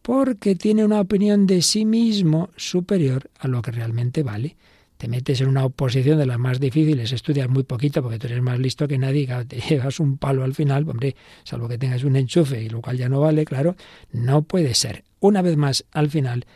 porque 0.00 0.56
tiene 0.56 0.84
una 0.84 1.00
opinión 1.00 1.46
de 1.46 1.62
sí 1.62 1.84
mismo 1.84 2.50
superior 2.56 3.30
a 3.38 3.48
lo 3.48 3.62
que 3.62 3.70
realmente 3.70 4.22
vale. 4.22 4.56
Te 4.96 5.08
metes 5.08 5.40
en 5.40 5.48
una 5.48 5.64
oposición 5.64 6.18
de 6.18 6.26
las 6.26 6.38
más 6.38 6.58
difíciles, 6.58 7.12
estudias 7.12 7.48
muy 7.48 7.64
poquito 7.64 8.02
porque 8.02 8.18
tú 8.18 8.28
eres 8.28 8.40
más 8.40 8.58
listo 8.58 8.88
que 8.88 8.98
nadie, 8.98 9.26
te 9.46 9.60
llevas 9.68 10.00
un 10.00 10.16
palo 10.16 10.42
al 10.42 10.54
final, 10.54 10.88
hombre, 10.88 11.16
salvo 11.44 11.68
que 11.68 11.78
tengas 11.78 12.04
un 12.04 12.16
enchufe 12.16 12.62
y 12.62 12.68
lo 12.68 12.80
cual 12.80 12.96
ya 12.96 13.08
no 13.08 13.20
vale, 13.20 13.44
claro, 13.44 13.76
no 14.10 14.42
puede 14.42 14.74
ser. 14.74 15.04
Una 15.20 15.42
vez 15.42 15.56
más, 15.56 15.84
al 15.92 16.08
final, 16.08 16.46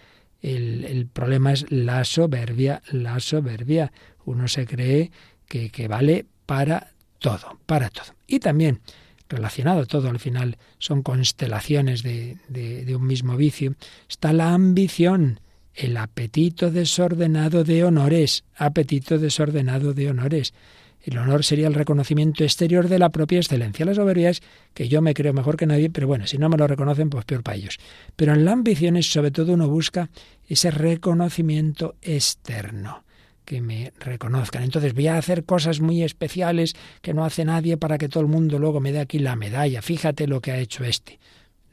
el, 0.41 0.85
el 0.85 1.07
problema 1.07 1.53
es 1.53 1.71
la 1.71 2.05
soberbia, 2.05 2.83
la 2.91 3.21
soberbia. 3.21 3.93
Uno 4.25 4.49
se 4.49 4.67
cree 4.67 5.11
que, 5.49 5.71
que 5.71 5.89
vale 5.89 6.27
para 6.47 6.93
todo, 7.19 7.59
para 7.67 7.91
todo. 7.91 8.15
Y 8.27 8.41
también 8.41 8.81
relacionado 9.29 9.87
todo 9.87 10.09
al 10.09 10.19
final, 10.19 10.57
son 10.79 11.03
constelaciones 11.03 12.03
de, 12.03 12.37
de, 12.49 12.97
un 12.97 13.07
mismo 13.07 13.37
vicio, 13.37 13.75
está 14.09 14.33
la 14.33 14.55
ambición, 14.55 15.41
el 15.75 15.97
apetito 15.97 16.71
desordenado 16.71 17.65
de 17.65 17.85
honores, 17.85 18.45
apetito 18.57 19.19
desordenado 19.19 19.93
de 19.93 20.11
honores. 20.11 20.55
El 21.03 21.19
honor 21.19 21.45
sería 21.45 21.69
el 21.69 21.75
reconocimiento 21.75 22.43
exterior 22.43 22.89
de 22.89 22.99
la 22.99 23.11
propia 23.11 23.39
excelencia. 23.39 23.87
La 23.87 23.95
soberbia 23.95 24.33
que 24.75 24.89
yo 24.89 25.01
me 25.03 25.15
creo 25.15 25.33
mejor 25.33 25.57
que 25.57 25.67
nadie, 25.67 25.89
pero 25.89 26.09
bueno, 26.09 26.27
si 26.27 26.37
no 26.37 26.49
me 26.49 26.57
lo 26.57 26.67
reconocen, 26.67 27.11
pues 27.11 27.25
peor 27.25 27.45
para 27.45 27.57
ellos. 27.57 27.79
Pero 28.17 28.33
en 28.33 28.45
la 28.45 28.53
ambición 28.53 28.97
es 28.97 29.13
sobre 29.13 29.31
todo 29.31 29.53
uno 29.53 29.69
busca 29.69 30.11
ese 30.49 30.73
reconocimiento 30.73 31.95
externo 32.03 33.06
que 33.47 33.63
me 33.63 33.95
reconozcan. 33.99 34.63
Entonces 34.63 34.93
voy 34.93 35.07
a 35.07 35.17
hacer 35.17 35.45
cosas 35.45 35.81
muy 35.81 36.03
especiales 36.03 36.75
que 37.01 37.15
no 37.15 37.25
hace 37.25 37.47
nadie 37.47 37.79
para 37.79 37.97
que 37.97 38.11
todo 38.11 38.23
el 38.23 38.29
mundo 38.29 38.59
luego 38.59 38.81
me 38.81 38.93
dé 38.93 39.01
aquí 39.01 39.19
la 39.19 39.37
medalla. 39.37 39.81
Fíjate 39.81 40.27
lo 40.27 40.43
que 40.43 40.53
ha 40.53 40.59
hecho 40.59 40.85
este. 40.85 41.19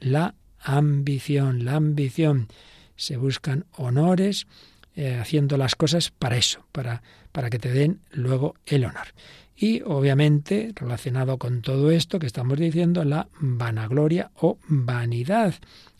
La 0.00 0.34
ambición, 0.60 1.66
la 1.66 1.74
ambición. 1.74 2.48
Se 2.96 3.18
buscan 3.18 3.66
honores 3.76 4.46
eh, 4.94 5.18
haciendo 5.20 5.58
las 5.58 5.74
cosas 5.74 6.10
para 6.10 6.36
eso, 6.36 6.64
para, 6.72 7.02
para 7.32 7.50
que 7.50 7.58
te 7.58 7.72
den 7.72 8.00
luego 8.12 8.54
el 8.64 8.84
honor. 8.84 9.08
Y 9.56 9.82
obviamente, 9.82 10.72
relacionado 10.74 11.38
con 11.38 11.62
todo 11.62 11.90
esto 11.90 12.18
que 12.18 12.26
estamos 12.26 12.58
diciendo, 12.58 13.04
la 13.04 13.28
vanagloria 13.40 14.30
o 14.36 14.58
vanidad, 14.68 15.54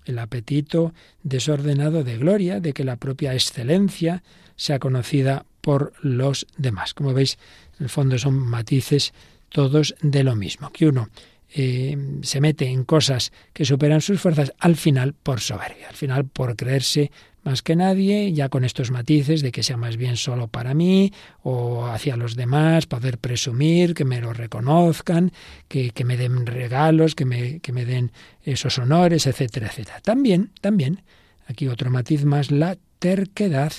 el 0.05 0.19
apetito 0.19 0.95
desordenado 1.23 2.05
de 2.05 2.19
gloria, 2.19 2.61
de 2.61 2.73
que 2.73 2.85
la 2.85 2.97
propia 2.97 3.35
excelencia 3.35 4.23
sea 4.57 4.79
conocida 4.79 5.47
por 5.65 5.95
los 6.03 6.47
demás. 6.59 6.93
Como 6.93 7.15
veis, 7.15 7.39
en 7.79 7.85
el 7.85 7.89
fondo 7.89 8.19
son 8.19 8.35
matices 8.37 9.15
todos 9.49 9.95
de 10.03 10.23
lo 10.23 10.37
mismo, 10.37 10.71
que 10.71 10.87
uno 10.87 11.09
eh, 11.55 11.97
se 12.21 12.41
mete 12.43 12.67
en 12.67 12.85
cosas 12.85 13.33
que 13.55 13.65
superan 13.65 14.03
sus 14.03 14.21
fuerzas, 14.21 14.53
al 14.59 14.77
final 14.77 15.15
por 15.15 15.41
soberbia, 15.41 15.89
al 15.89 15.95
final 15.95 16.27
por 16.27 16.55
creerse 16.55 17.11
más 17.45 17.63
que 17.63 17.77
nadie, 17.77 18.33
ya 18.35 18.51
con 18.51 18.65
estos 18.65 18.91
matices 18.91 19.41
de 19.41 19.53
que 19.53 19.63
sea 19.63 19.79
más 19.79 19.97
bien 19.97 20.19
solo 20.19 20.49
para 20.49 20.75
mí 20.75 21.13
o 21.43 21.87
hacia 21.87 22.17
los 22.17 22.37
demás, 22.37 22.85
poder 22.85 23.17
presumir, 23.17 23.95
que 23.95 24.05
me 24.05 24.21
lo 24.21 24.35
reconozcan, 24.35 25.33
que, 25.69 25.93
me 26.05 26.19
den 26.19 26.45
regalos, 26.45 27.15
que 27.15 27.25
me, 27.25 27.61
que 27.61 27.73
me 27.73 27.87
den 27.87 28.13
esos 28.43 28.79
honores, 28.79 29.27
etcétera, 29.27 29.69
etcétera. 29.69 30.01
También, 30.01 30.51
también, 30.61 31.03
aquí 31.47 31.69
otro 31.69 31.91
matiz 31.91 32.25
más, 32.27 32.51
la 32.51 32.77
terquedad. 32.99 33.73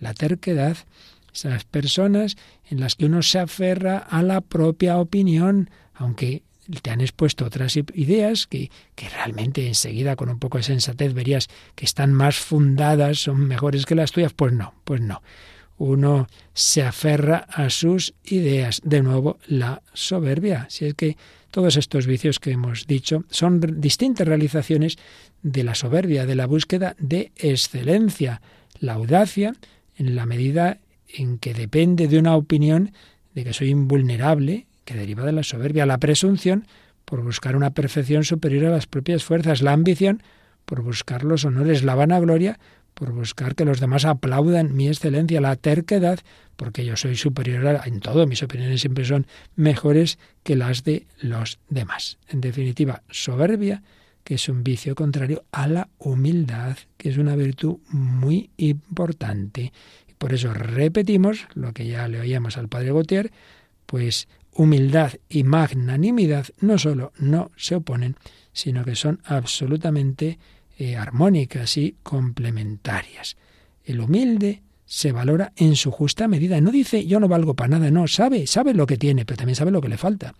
La 0.00 0.14
terquedad 0.14 0.76
esas 1.44 1.64
personas 1.64 2.36
en 2.68 2.80
las 2.80 2.94
que 2.94 3.06
uno 3.06 3.22
se 3.22 3.38
aferra 3.38 3.98
a 3.98 4.22
la 4.22 4.40
propia 4.40 4.98
opinión, 4.98 5.70
aunque 5.94 6.42
te 6.82 6.90
han 6.90 7.00
expuesto 7.00 7.46
otras 7.46 7.76
ideas 7.76 8.46
que, 8.46 8.70
que, 8.94 9.08
realmente 9.08 9.66
enseguida 9.66 10.16
con 10.16 10.28
un 10.28 10.38
poco 10.38 10.58
de 10.58 10.64
sensatez 10.64 11.14
verías 11.14 11.48
que 11.74 11.84
están 11.84 12.12
más 12.12 12.36
fundadas, 12.36 13.18
son 13.18 13.46
mejores 13.46 13.86
que 13.86 13.94
las 13.94 14.12
tuyas, 14.12 14.34
pues 14.34 14.52
no, 14.52 14.74
pues 14.84 15.00
no. 15.00 15.22
Uno 15.78 16.26
se 16.54 16.82
aferra 16.82 17.46
a 17.48 17.70
sus 17.70 18.14
ideas. 18.24 18.80
De 18.84 19.00
nuevo, 19.00 19.38
la 19.46 19.80
soberbia. 19.94 20.66
Si 20.68 20.86
es 20.86 20.94
que 20.94 21.16
todos 21.50 21.76
estos 21.76 22.06
vicios 22.06 22.40
que 22.40 22.50
hemos 22.50 22.86
dicho 22.86 23.24
son 23.30 23.80
distintas 23.80 24.26
realizaciones 24.26 24.98
de 25.42 25.64
la 25.64 25.74
soberbia, 25.74 26.26
de 26.26 26.34
la 26.34 26.46
búsqueda 26.46 26.96
de 26.98 27.32
excelencia. 27.36 28.42
La 28.80 28.94
audacia, 28.94 29.54
en 29.96 30.14
la 30.14 30.26
medida 30.26 30.78
en 31.08 31.38
que 31.38 31.54
depende 31.54 32.08
de 32.08 32.18
una 32.18 32.36
opinión 32.36 32.92
de 33.34 33.44
que 33.44 33.52
soy 33.52 33.70
invulnerable, 33.70 34.66
que 34.84 34.94
deriva 34.94 35.24
de 35.24 35.32
la 35.32 35.42
soberbia, 35.42 35.86
la 35.86 35.98
presunción 35.98 36.66
por 37.04 37.22
buscar 37.22 37.56
una 37.56 37.70
perfección 37.70 38.24
superior 38.24 38.66
a 38.66 38.70
las 38.70 38.86
propias 38.86 39.24
fuerzas, 39.24 39.62
la 39.62 39.72
ambición 39.72 40.22
por 40.64 40.82
buscar 40.82 41.24
los 41.24 41.44
honores, 41.44 41.82
la 41.82 41.94
vanagloria 41.94 42.58
por 42.98 43.12
buscar 43.12 43.54
que 43.54 43.64
los 43.64 43.78
demás 43.78 44.04
aplaudan 44.04 44.74
mi 44.74 44.88
excelencia, 44.88 45.40
la 45.40 45.54
terquedad, 45.54 46.18
porque 46.56 46.84
yo 46.84 46.96
soy 46.96 47.14
superior 47.14 47.80
en 47.84 48.00
todo, 48.00 48.26
mis 48.26 48.42
opiniones 48.42 48.80
siempre 48.80 49.04
son 49.04 49.28
mejores 49.54 50.18
que 50.42 50.56
las 50.56 50.82
de 50.82 51.06
los 51.20 51.60
demás. 51.68 52.18
En 52.28 52.40
definitiva, 52.40 53.04
soberbia, 53.08 53.84
que 54.24 54.34
es 54.34 54.48
un 54.48 54.64
vicio 54.64 54.96
contrario 54.96 55.44
a 55.52 55.68
la 55.68 55.88
humildad, 55.98 56.76
que 56.96 57.10
es 57.10 57.18
una 57.18 57.36
virtud 57.36 57.78
muy 57.88 58.50
importante 58.56 59.72
por 60.18 60.34
eso 60.34 60.52
repetimos 60.52 61.46
lo 61.54 61.72
que 61.72 61.86
ya 61.86 62.08
le 62.08 62.20
oíamos 62.20 62.58
al 62.58 62.68
padre 62.68 62.92
Gautier, 62.92 63.32
pues 63.86 64.28
humildad 64.52 65.12
y 65.28 65.44
magnanimidad 65.44 66.46
no 66.60 66.78
solo 66.78 67.12
no 67.18 67.50
se 67.56 67.76
oponen, 67.76 68.16
sino 68.52 68.84
que 68.84 68.96
son 68.96 69.20
absolutamente 69.24 70.38
eh, 70.76 70.96
armónicas 70.96 71.76
y 71.76 71.96
complementarias. 72.02 73.36
El 73.84 74.00
humilde 74.00 74.62
se 74.84 75.12
valora 75.12 75.52
en 75.56 75.76
su 75.76 75.90
justa 75.90 76.28
medida. 76.28 76.60
No 76.60 76.70
dice 76.70 77.06
yo 77.06 77.20
no 77.20 77.28
valgo 77.28 77.54
para 77.54 77.78
nada, 77.78 77.90
no, 77.90 78.08
sabe, 78.08 78.46
sabe 78.46 78.74
lo 78.74 78.86
que 78.86 78.96
tiene, 78.96 79.24
pero 79.24 79.36
también 79.36 79.56
sabe 79.56 79.70
lo 79.70 79.80
que 79.80 79.88
le 79.88 79.96
falta. 79.96 80.34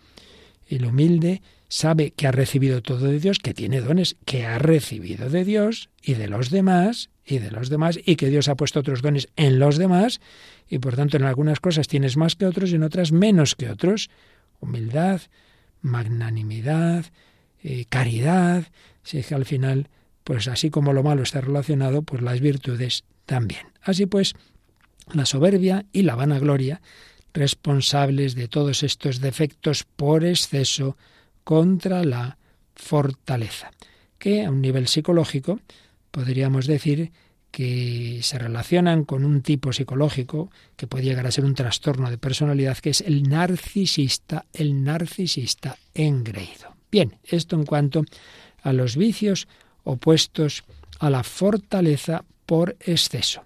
El 0.69 0.85
humilde 0.85 1.43
sabe 1.69 2.11
que 2.11 2.27
ha 2.27 2.33
recibido 2.33 2.83
todo 2.83 3.07
de 3.07 3.21
Dios, 3.21 3.39
que 3.39 3.55
tiene 3.55 3.81
dones, 3.81 4.17
que 4.25 4.47
ha 4.47 4.59
recibido 4.59 5.31
de 5.31 5.45
Dios 5.45 5.91
y 6.03 6.15
de 6.15 6.29
los 6.29 6.51
demás 6.51 7.11
y 7.25 7.39
de 7.39 7.51
los 7.51 7.69
demás 7.69 7.99
y 8.05 8.17
que 8.17 8.29
Dios 8.29 8.49
ha 8.49 8.55
puesto 8.55 8.81
otros 8.81 9.03
dones 9.03 9.29
en 9.37 9.59
los 9.59 9.77
demás 9.79 10.21
y 10.69 10.79
por 10.79 10.97
tanto 10.97 11.17
en 11.17 11.25
algunas 11.25 11.61
cosas 11.61 11.89
tienes 11.89 12.17
más 12.17 12.37
que 12.37 12.47
otros 12.47 12.71
y 12.71 12.77
en 12.77 12.83
otras 12.83 13.13
menos 13.13 13.55
que 13.55 13.71
otros. 13.71 14.11
Humildad, 14.61 15.23
magnanimidad, 15.81 17.07
eh, 17.63 17.87
caridad, 17.89 18.65
si 19.03 19.19
es 19.19 19.27
que 19.27 19.35
al 19.35 19.45
final, 19.45 19.89
pues 20.25 20.49
así 20.49 20.71
como 20.71 20.93
lo 20.93 21.03
malo 21.03 21.23
está 21.23 21.41
relacionado, 21.41 22.03
pues 22.03 22.23
las 22.23 22.41
virtudes 22.41 23.05
también. 23.27 23.67
Así 23.83 24.07
pues, 24.07 24.35
la 25.13 25.27
soberbia 25.27 25.87
y 25.93 26.03
la 26.03 26.15
vanagloria, 26.15 26.81
responsables 27.39 28.35
de 28.35 28.49
todos 28.49 28.83
estos 28.83 29.21
defectos 29.21 29.85
por 29.85 30.25
exceso 30.25 30.97
contra 31.45 32.05
la 32.05 32.37
fortaleza, 32.75 33.71
que 34.19 34.45
a 34.45 34.51
un 34.51 34.61
nivel 34.61 34.89
psicológico 34.89 35.61
podríamos 36.11 36.67
decir 36.67 37.13
que 37.51 38.21
se 38.23 38.39
relacionan 38.39 39.05
con 39.05 39.25
un 39.25 39.41
tipo 39.43 39.73
psicológico 39.73 40.51
que 40.77 40.87
puede 40.87 41.05
llegar 41.05 41.27
a 41.27 41.31
ser 41.31 41.45
un 41.45 41.55
trastorno 41.55 42.11
de 42.11 42.19
personalidad, 42.19 42.77
que 42.79 42.91
es 42.91 43.01
el 43.01 43.23
narcisista, 43.23 44.45
el 44.53 44.83
narcisista 44.83 45.79
engreído. 45.95 46.77
Bien, 46.91 47.17
esto 47.25 47.57
en 47.57 47.65
cuanto 47.65 48.05
a 48.63 48.73
los 48.73 48.97
vicios 48.97 49.49
opuestos 49.85 50.65
a 50.99 51.09
la 51.09 51.23
fortaleza 51.23 52.25
por 52.47 52.77
exceso. 52.81 53.43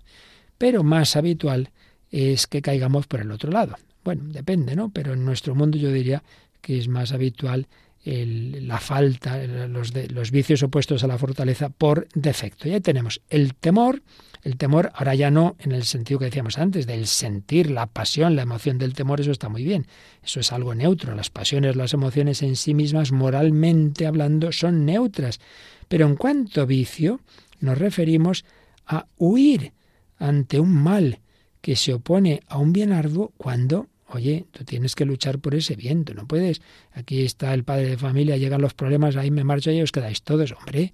Pero 0.58 0.82
más 0.82 1.16
habitual 1.16 1.70
es 2.12 2.46
que 2.46 2.62
caigamos 2.62 3.06
por 3.08 3.20
el 3.20 3.32
otro 3.32 3.50
lado. 3.50 3.76
Bueno, 4.04 4.22
depende, 4.26 4.76
¿no? 4.76 4.90
Pero 4.90 5.14
en 5.14 5.24
nuestro 5.24 5.54
mundo 5.54 5.78
yo 5.78 5.90
diría 5.90 6.22
que 6.60 6.78
es 6.78 6.86
más 6.86 7.12
habitual 7.12 7.66
la 8.04 8.80
falta, 8.80 9.46
los, 9.68 9.92
los 10.10 10.30
vicios 10.32 10.62
opuestos 10.62 11.04
a 11.04 11.06
la 11.06 11.18
fortaleza 11.18 11.68
por 11.68 12.08
defecto. 12.14 12.68
Y 12.68 12.72
ahí 12.74 12.80
tenemos 12.80 13.20
el 13.30 13.54
temor, 13.54 14.02
el 14.42 14.56
temor 14.56 14.90
ahora 14.94 15.14
ya 15.14 15.30
no 15.30 15.54
en 15.60 15.70
el 15.70 15.84
sentido 15.84 16.18
que 16.18 16.24
decíamos 16.24 16.58
antes, 16.58 16.86
del 16.86 17.06
sentir, 17.06 17.70
la 17.70 17.86
pasión, 17.86 18.34
la 18.34 18.42
emoción 18.42 18.78
del 18.78 18.94
temor, 18.94 19.20
eso 19.20 19.30
está 19.30 19.48
muy 19.48 19.62
bien, 19.62 19.86
eso 20.22 20.40
es 20.40 20.52
algo 20.52 20.74
neutro, 20.74 21.14
las 21.14 21.30
pasiones, 21.30 21.76
las 21.76 21.94
emociones 21.94 22.42
en 22.42 22.56
sí 22.56 22.74
mismas, 22.74 23.12
moralmente 23.12 24.06
hablando, 24.06 24.50
son 24.50 24.84
neutras. 24.84 25.38
Pero 25.86 26.06
en 26.06 26.16
cuanto 26.16 26.62
a 26.62 26.64
vicio, 26.64 27.20
nos 27.60 27.78
referimos 27.78 28.44
a 28.84 29.06
huir 29.16 29.72
ante 30.18 30.58
un 30.58 30.74
mal 30.74 31.20
que 31.62 31.76
se 31.76 31.94
opone 31.94 32.42
a 32.48 32.58
un 32.58 32.74
bien 32.74 32.92
arduo 32.92 33.32
cuando 33.38 33.88
Oye, 34.14 34.44
tú 34.50 34.64
tienes 34.64 34.94
que 34.94 35.06
luchar 35.06 35.38
por 35.38 35.54
ese 35.54 35.74
viento, 35.74 36.12
no 36.12 36.26
puedes. 36.26 36.60
Aquí 36.92 37.22
está 37.22 37.54
el 37.54 37.64
padre 37.64 37.88
de 37.88 37.96
familia, 37.96 38.36
llegan 38.36 38.60
los 38.60 38.74
problemas, 38.74 39.16
ahí 39.16 39.30
me 39.30 39.42
marcho 39.42 39.70
y 39.70 39.80
os 39.80 39.90
quedáis 39.90 40.22
todos. 40.22 40.52
Hombre, 40.52 40.92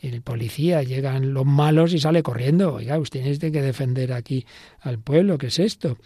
el 0.00 0.22
policía, 0.22 0.82
llegan 0.82 1.34
los 1.34 1.44
malos 1.44 1.92
y 1.92 2.00
sale 2.00 2.22
corriendo. 2.22 2.74
Oiga, 2.74 2.98
usted 2.98 3.22
tiene 3.22 3.52
que 3.52 3.60
defender 3.60 4.14
aquí 4.14 4.46
al 4.80 4.98
pueblo, 4.98 5.36
¿qué 5.36 5.48
es 5.48 5.58
esto? 5.58 5.98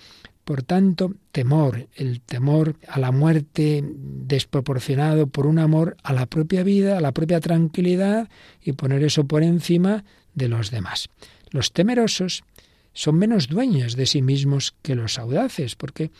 Por 0.45 0.63
tanto, 0.63 1.15
temor, 1.31 1.89
el 1.95 2.21
temor 2.23 2.77
a 2.89 2.99
la 2.99 3.13
muerte 3.13 3.85
desproporcionado 3.85 5.27
por 5.29 5.47
un 5.47 5.61
amor 5.61 5.97
a 6.03 6.13
la 6.13 6.27
propia 6.27 6.65
vida, 6.65 6.99
a 6.99 7.01
la 7.01 7.13
propia 7.13 7.39
tranquilidad 7.39 8.29
y 8.63 8.73
poner 8.73 9.05
eso 9.05 9.25
por 9.25 9.45
encima 9.45 10.05
de 10.35 10.49
los 10.49 10.71
demás. 10.71 11.09
Los 11.51 11.73
temerosos 11.73 12.45
son 12.99 13.15
menos 13.15 13.47
dueños 13.47 13.95
de 13.95 14.07
sí 14.07 14.23
mismos 14.23 14.75
que 14.83 14.97
los 14.97 15.21
audaces, 15.21 15.77
porque 15.77 16.11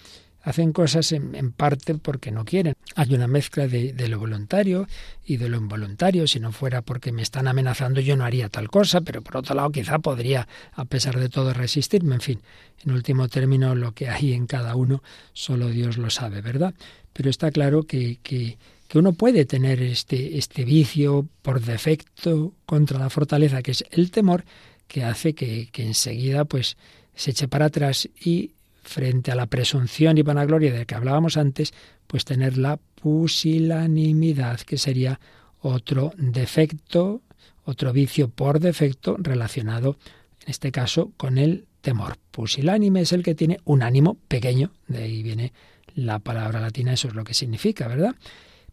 hacen 0.43 0.73
cosas 0.73 1.11
en, 1.11 1.51
parte 1.51 1.97
porque 1.97 2.31
no 2.31 2.45
quieren. 2.45 2.75
Hay 2.95 3.13
una 3.17 3.27
mezcla 3.27 3.67
de, 3.67 3.93
lo 4.07 4.21
voluntario 4.21 4.87
y 5.27 5.39
de 5.39 5.49
lo 5.49 5.57
involuntario. 5.57 6.29
Si 6.29 6.39
no 6.39 6.53
fuera 6.53 6.83
porque 6.83 7.11
me 7.11 7.23
están 7.23 7.49
amenazando, 7.49 8.01
yo 8.01 8.15
no 8.15 8.25
haría 8.25 8.49
tal 8.49 8.69
cosa, 8.69 9.01
pero 9.01 9.23
por 9.23 9.39
otro 9.39 9.57
lado 9.57 9.73
quizá 9.73 9.99
podría, 9.99 10.47
a 10.73 10.85
pesar 10.85 11.19
de 11.19 11.29
todo, 11.29 11.53
resistirme. 11.53 12.15
En 12.15 12.21
fin, 12.21 12.41
en 12.85 12.93
último 12.93 13.27
término, 13.27 13.75
lo 13.75 13.93
que 13.93 14.09
hay 14.09 14.33
en 14.33 14.47
cada 14.47 14.77
uno, 14.77 15.03
solo 15.33 15.71
Dios 15.71 15.99
lo 15.99 16.11
sabe, 16.11 16.43
¿verdad? 16.43 16.75
Pero 17.13 17.29
está 17.29 17.51
claro 17.51 17.83
que, 17.83 18.21
que, 18.23 18.57
que 18.87 18.99
uno 19.01 19.15
puede 19.15 19.47
tener 19.47 19.83
este, 19.83 20.39
este 20.39 20.65
vicio 20.65 21.27
por 21.43 21.61
defecto 21.61 22.55
contra 22.67 23.01
la 23.01 23.11
fortaleza, 23.11 23.63
que 23.63 23.73
es 23.73 23.85
el 23.91 24.13
temor, 24.13 24.45
que 24.89 25.05
hace 25.05 25.35
que, 25.35 25.69
que 25.71 25.85
enseguida 25.85 26.45
pues 26.45 26.77
se 27.15 27.31
eche 27.31 27.47
para 27.47 27.67
atrás 27.67 28.09
y 28.21 28.53
frente 28.83 29.31
a 29.31 29.35
la 29.35 29.47
presunción 29.47 30.19
y 30.19 30.23
vanagloria 30.23 30.73
de 30.73 30.87
que 30.87 30.95
hablábamos 30.95 31.37
antes, 31.37 31.75
pues 32.07 32.25
tener 32.25 32.57
la 32.57 32.79
pusilanimidad, 33.01 34.61
que 34.61 34.79
sería 34.79 35.21
otro 35.61 36.13
defecto, 36.17 37.23
otro 37.65 37.93
vicio 37.93 38.29
por 38.29 38.61
defecto 38.61 39.17
relacionado, 39.19 39.99
en 40.45 40.51
este 40.51 40.73
caso, 40.73 41.13
con 41.17 41.39
el 41.39 41.67
temor. 41.83 42.17
Pusilánime 42.31 43.03
es 43.03 43.13
el 43.13 43.23
que 43.23 43.35
tiene 43.35 43.59
un 43.65 43.83
ánimo 43.83 44.17
pequeño, 44.27 44.73
de 44.87 45.03
ahí 45.03 45.23
viene 45.23 45.53
la 45.95 46.19
palabra 46.19 46.61
latina, 46.61 46.93
eso 46.93 47.09
es 47.09 47.15
lo 47.15 47.25
que 47.25 47.35
significa, 47.35 47.89
¿verdad? 47.89 48.15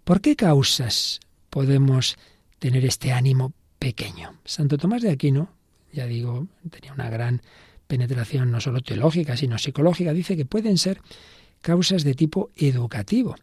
¿Por 0.04 0.22
qué 0.22 0.36
causas 0.36 1.20
podemos 1.50 2.18
tener 2.60 2.86
este 2.86 3.12
ánimo 3.12 3.54
pequeño? 3.80 4.36
Santo 4.46 4.78
Tomás 4.78 5.02
de 5.02 5.12
Aquino, 5.12 5.50
ya 5.96 6.06
digo, 6.06 6.48
tenía 6.70 6.94
una 6.94 7.10
gran 7.10 7.42
penetración 7.88 8.52
no 8.52 8.60
solo 8.60 8.82
teológica, 8.82 9.38
sino 9.38 9.58
psicológica, 9.58 10.14
dice 10.14 10.36
que 10.36 10.46
pueden 10.46 10.78
ser 10.78 11.00
causas 11.62 12.04
de 12.04 12.14
tipo 12.14 12.50
educativo. 12.56 13.36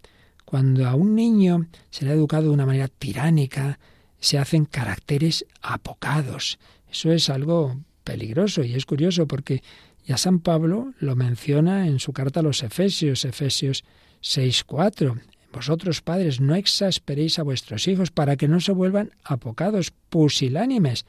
Cuando 0.45 0.87
a 0.87 0.95
un 0.95 1.15
niño 1.15 1.67
se 1.91 2.05
le 2.05 2.11
ha 2.11 2.15
educado 2.15 2.45
de 2.45 2.51
una 2.51 2.67
manera 2.67 2.89
tiránica, 2.89 3.79
se 4.21 4.39
hacen 4.39 4.67
caracteres 4.67 5.47
apocados. 5.63 6.59
Eso 6.91 7.11
es 7.11 7.31
algo 7.31 7.81
peligroso 8.05 8.63
y 8.63 8.75
es 8.75 8.85
curioso 8.85 9.27
porque 9.27 9.63
ya 10.05 10.19
San 10.19 10.41
Pablo 10.41 10.93
lo 10.99 11.17
menciona 11.17 11.87
en 11.87 12.01
su 12.01 12.13
carta 12.13 12.41
a 12.41 12.43
los 12.43 12.63
Efesios, 12.63 13.25
Efesios 13.25 13.85
6.4. 14.23 15.21
Vosotros, 15.53 16.01
padres, 16.01 16.41
no 16.41 16.55
exasperéis 16.55 17.39
a 17.39 17.43
vuestros 17.43 17.87
hijos 17.89 18.11
para 18.11 18.37
que 18.37 18.49
no 18.49 18.61
se 18.61 18.73
vuelvan 18.73 19.13
apocados, 19.23 19.93
pusilánimes, 20.09 21.05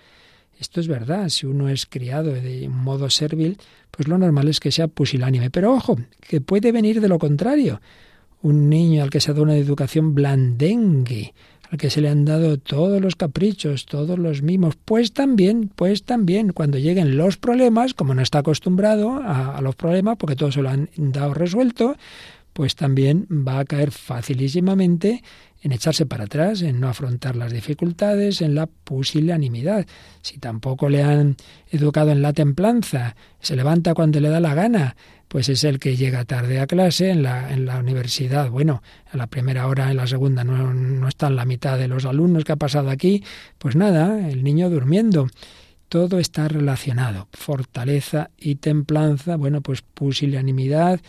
esto 0.63 0.79
es 0.79 0.87
verdad, 0.87 1.27
si 1.27 1.45
uno 1.45 1.67
es 1.67 1.85
criado 1.85 2.31
de 2.31 2.69
modo 2.69 3.09
servil, 3.09 3.57
pues 3.91 4.07
lo 4.07 4.17
normal 4.17 4.47
es 4.47 4.61
que 4.61 4.71
sea 4.71 4.87
pusilánime. 4.87 5.49
Pero 5.51 5.73
ojo, 5.73 5.97
que 6.21 6.39
puede 6.39 6.71
venir 6.71 7.01
de 7.01 7.09
lo 7.09 7.19
contrario. 7.19 7.81
Un 8.41 8.69
niño 8.69 9.03
al 9.03 9.09
que 9.09 9.19
se 9.19 9.29
ha 9.29 9.33
dado 9.33 9.43
una 9.43 9.57
educación 9.57 10.15
blandengue, 10.15 11.33
al 11.69 11.77
que 11.77 11.89
se 11.89 11.99
le 11.99 12.07
han 12.07 12.23
dado 12.23 12.57
todos 12.57 13.01
los 13.01 13.17
caprichos, 13.17 13.85
todos 13.85 14.17
los 14.17 14.41
mimos, 14.41 14.75
pues 14.85 15.11
también, 15.11 15.69
pues 15.75 16.03
también, 16.03 16.53
cuando 16.53 16.77
lleguen 16.77 17.17
los 17.17 17.35
problemas, 17.35 17.93
como 17.93 18.15
no 18.15 18.21
está 18.21 18.39
acostumbrado 18.39 19.21
a, 19.21 19.57
a 19.57 19.61
los 19.61 19.75
problemas, 19.75 20.15
porque 20.17 20.37
todos 20.37 20.53
se 20.53 20.61
lo 20.61 20.69
han 20.69 20.89
dado 20.95 21.33
resuelto, 21.33 21.97
pues 22.53 22.75
también 22.75 23.27
va 23.29 23.59
a 23.59 23.65
caer 23.65 23.91
facilísimamente 23.91 25.23
en 25.63 25.71
echarse 25.71 26.05
para 26.05 26.25
atrás, 26.25 26.61
en 26.61 26.81
no 26.81 26.89
afrontar 26.89 27.37
las 27.37 27.53
dificultades, 27.53 28.41
en 28.41 28.53
la 28.53 28.67
pusilanimidad. 28.67 29.87
Si 30.21 30.37
tampoco 30.37 30.89
le 30.89 31.03
han 31.03 31.37
educado 31.71 32.11
en 32.11 32.21
la 32.21 32.33
templanza, 32.33 33.15
se 33.39 33.55
levanta 33.55 33.93
cuando 33.93 34.19
le 34.19 34.29
da 34.29 34.41
la 34.41 34.55
gana, 34.55 34.97
pues 35.29 35.47
es 35.47 35.63
el 35.63 35.79
que 35.79 35.95
llega 35.95 36.25
tarde 36.25 36.59
a 36.59 36.67
clase 36.67 37.11
en 37.11 37.23
la, 37.23 37.53
en 37.53 37.65
la 37.65 37.79
universidad. 37.79 38.49
Bueno, 38.49 38.83
a 39.09 39.15
la 39.15 39.27
primera 39.27 39.67
hora, 39.67 39.89
en 39.89 39.97
la 39.97 40.05
segunda 40.05 40.43
no, 40.43 40.73
no 40.73 41.07
están 41.07 41.37
la 41.37 41.45
mitad 41.45 41.77
de 41.79 41.87
los 41.87 42.03
alumnos 42.03 42.43
que 42.43 42.51
ha 42.51 42.57
pasado 42.57 42.89
aquí. 42.89 43.23
Pues 43.57 43.77
nada, 43.77 44.29
el 44.29 44.43
niño 44.43 44.69
durmiendo. 44.69 45.27
Todo 45.87 46.19
está 46.19 46.49
relacionado. 46.49 47.29
Fortaleza 47.31 48.31
y 48.37 48.55
templanza, 48.55 49.37
bueno, 49.37 49.61
pues 49.61 49.81
pusilanimidad, 49.81 50.99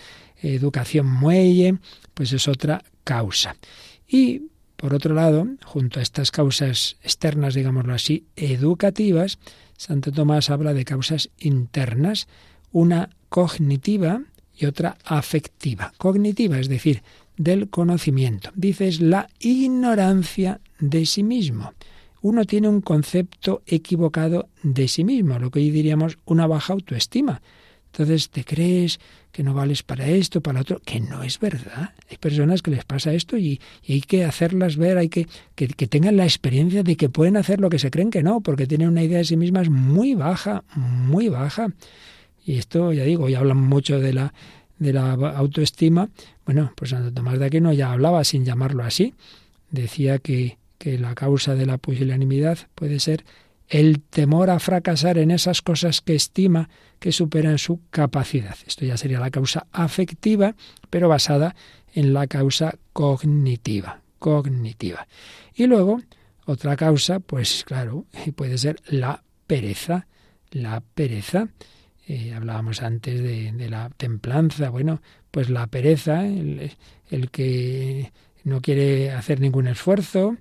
educación 0.41 1.07
muelle, 1.07 1.79
pues 2.15 2.33
es 2.33 2.47
otra 2.47 2.85
causa. 3.03 3.57
Y, 4.15 4.43
por 4.77 4.95
otro 4.95 5.13
lado, 5.13 5.45
junto 5.65 5.99
a 5.99 6.03
estas 6.05 6.31
causas 6.31 6.99
externas, 7.03 7.55
digámoslo 7.55 7.95
así, 7.95 8.27
educativas, 8.37 9.41
Santo 9.77 10.13
Tomás 10.13 10.51
habla 10.51 10.73
de 10.73 10.85
causas 10.85 11.31
internas, 11.37 12.29
una 12.71 13.11
cognitiva 13.29 14.23
y 14.57 14.67
otra 14.67 14.99
afectiva. 15.05 15.93
Cognitiva, 15.99 16.61
es 16.61 16.69
decir, 16.69 17.03
del 17.37 17.71
conocimiento. 17.71 18.51
Dice 18.55 18.87
es 18.87 19.01
la 19.01 19.29
ignorancia 19.41 20.61
de 20.79 21.07
sí 21.07 21.25
mismo. 21.25 21.73
Uno 22.23 22.45
tiene 22.45 22.69
un 22.69 22.83
concepto 22.83 23.63
equivocado 23.67 24.49
de 24.63 24.87
sí 24.87 25.03
mismo, 25.03 25.41
lo 25.41 25.51
que 25.51 25.59
hoy 25.59 25.71
diríamos 25.71 26.19
una 26.25 26.47
baja 26.47 26.73
autoestima. 26.73 27.43
Entonces 27.95 28.31
te 28.31 28.45
crees 28.45 28.99
que 29.31 29.45
no 29.45 29.55
vales 29.55 29.85
para 29.85 30.09
esto, 30.09 30.41
para 30.41 30.63
otro, 30.63 30.81
que 30.85 30.99
no 30.99 31.23
es 31.23 31.39
verdad. 31.39 31.93
Hay 32.11 32.17
personas 32.17 32.61
que 32.61 32.73
les 32.73 32.85
pasa 32.85 33.13
esto 33.13 33.37
y, 33.39 33.61
hay 33.89 34.01
que 34.01 34.25
hacerlas 34.25 34.77
ver, 34.77 34.99
hay 34.99 35.09
que, 35.09 35.29
que, 35.55 35.69
tengan 35.87 36.17
la 36.17 36.25
experiencia 36.25 36.83
de 36.83 36.97
que 36.97 37.09
pueden 37.09 37.37
hacer 37.37 37.61
lo 37.61 37.71
que 37.71 37.79
se 37.79 37.93
creen 37.93 38.11
que 38.11 38.25
no, 38.25 38.41
porque 38.41 38.67
tienen 38.67 38.89
una 38.89 39.05
idea 39.05 39.19
de 39.19 39.25
sí 39.25 39.37
mismas 39.37 39.71
muy 39.71 40.15
baja, 40.15 40.65
muy 40.75 41.29
baja. 41.29 41.69
Y 42.45 42.59
esto, 42.59 42.93
ya 42.93 43.05
digo, 43.05 43.29
ya 43.29 43.39
hablan 43.39 43.59
mucho 43.59 44.01
de 44.01 44.13
la, 44.13 44.35
de 44.81 44.93
la 44.93 45.13
autoestima. 45.13 46.09
Bueno, 46.45 46.73
pues 46.75 46.91
Santo 46.91 47.13
Tomás 47.13 47.39
de 47.39 47.47
Aquino 47.47 47.73
ya 47.73 47.93
hablaba 47.93 48.25
sin 48.25 48.45
llamarlo 48.45 48.83
así. 48.83 49.15
Decía 49.71 50.19
que, 50.19 50.59
que 50.79 50.99
la 50.99 51.15
causa 51.15 51.55
de 51.55 51.67
la 51.67 51.79
pusilanimidad 51.79 52.59
puede 52.75 52.99
ser 52.99 53.25
el 53.75 54.03
temor 54.03 54.51
a 54.51 54.61
fracasar 54.61 55.19
en 55.19 55.33
esas 55.33 55.61
cosas 55.61 56.01
que 56.01 56.15
estima 56.15 56.69
que 57.01 57.11
superan 57.11 57.59
su 57.59 57.81
capacidad. 57.91 58.55
Esto 58.69 58.85
ya 58.85 58.97
sería 58.97 59.19
la 59.19 59.33
causa 59.33 59.67
afectiva, 59.73 60.55
pero 60.91 61.09
basada 61.09 61.57
en 61.93 62.15
la 62.15 62.29
causa 62.29 62.77
cognitiva, 62.93 64.01
cognitiva. 64.21 65.09
Y 65.57 65.67
luego, 65.67 66.01
otra 66.47 66.77
causa, 66.77 67.19
pues 67.19 67.65
claro, 67.65 68.07
puede 68.37 68.59
ser 68.59 68.77
la 68.87 69.25
pereza, 69.49 70.07
la 70.53 70.81
pereza. 70.81 71.49
Eh, 72.07 72.33
hablábamos 72.33 72.81
antes 72.81 73.21
de, 73.25 73.69
la 73.69 73.91
templanza, 73.97 74.71
bueno, 74.71 75.03
pues 75.33 75.51
la 75.51 75.67
pereza, 75.67 76.25
el 76.25 77.31
que 77.33 78.13
no 78.45 78.61
quiere 78.61 79.11
hacer 79.11 79.41
ningún 79.41 79.67
esfuerzo, 79.67 80.37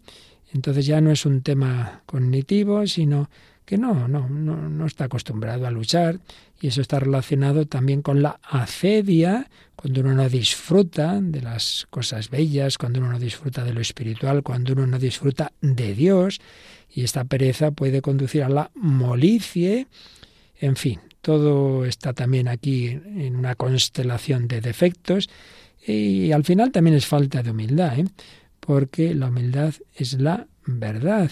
entonces 0.54 0.86
ya 0.86 1.02
no 1.02 1.12
es 1.12 1.26
un 1.26 1.42
tema 1.42 2.02
cognitivo, 2.06 2.86
sino 2.88 3.30
que 3.66 3.78
no, 3.78 4.08
no, 4.08 4.28
no, 4.30 4.70
no 4.70 4.86
está 4.86 5.06
acostumbrado 5.06 5.66
a 5.66 5.72
luchar 5.72 6.20
y 6.62 6.68
eso 6.68 6.82
está 6.82 7.00
relacionado 7.00 7.66
también 7.66 8.02
con 8.02 8.22
la 8.22 8.40
acedia, 8.44 9.50
cuando 9.76 10.02
uno 10.02 10.14
no 10.14 10.30
disfruta 10.30 11.20
de 11.22 11.42
las 11.42 11.88
cosas 11.90 12.30
bellas, 12.30 12.78
cuando 12.78 13.00
uno 13.00 13.12
no 13.12 13.20
disfruta 13.20 13.64
de 13.64 13.74
lo 13.74 13.82
espiritual, 13.82 14.44
cuando 14.44 14.74
uno 14.74 14.88
no 14.88 15.00
disfruta 15.00 15.52
de 15.62 15.94
Dios 15.94 16.40
y 16.90 17.04
esta 17.04 17.24
pereza 17.26 17.72
puede 17.72 18.02
conducir 18.02 18.44
a 18.44 18.50
la 18.50 18.72
molicie, 18.76 19.88
en 20.60 20.76
fin, 20.76 21.00
todo 21.22 21.86
está 21.86 22.14
también 22.14 22.48
aquí 22.48 22.88
en 22.88 23.36
una 23.36 23.56
constelación 23.56 24.48
de 24.48 24.62
defectos 24.62 25.30
y 25.86 26.32
al 26.32 26.44
final 26.44 26.72
también 26.72 26.96
es 26.96 27.06
falta 27.06 27.44
de 27.44 27.52
humildad, 27.52 28.00
¿eh? 28.00 28.06
Porque 28.66 29.14
la 29.14 29.28
humildad 29.28 29.74
es 29.94 30.14
la 30.14 30.48
verdad. 30.66 31.32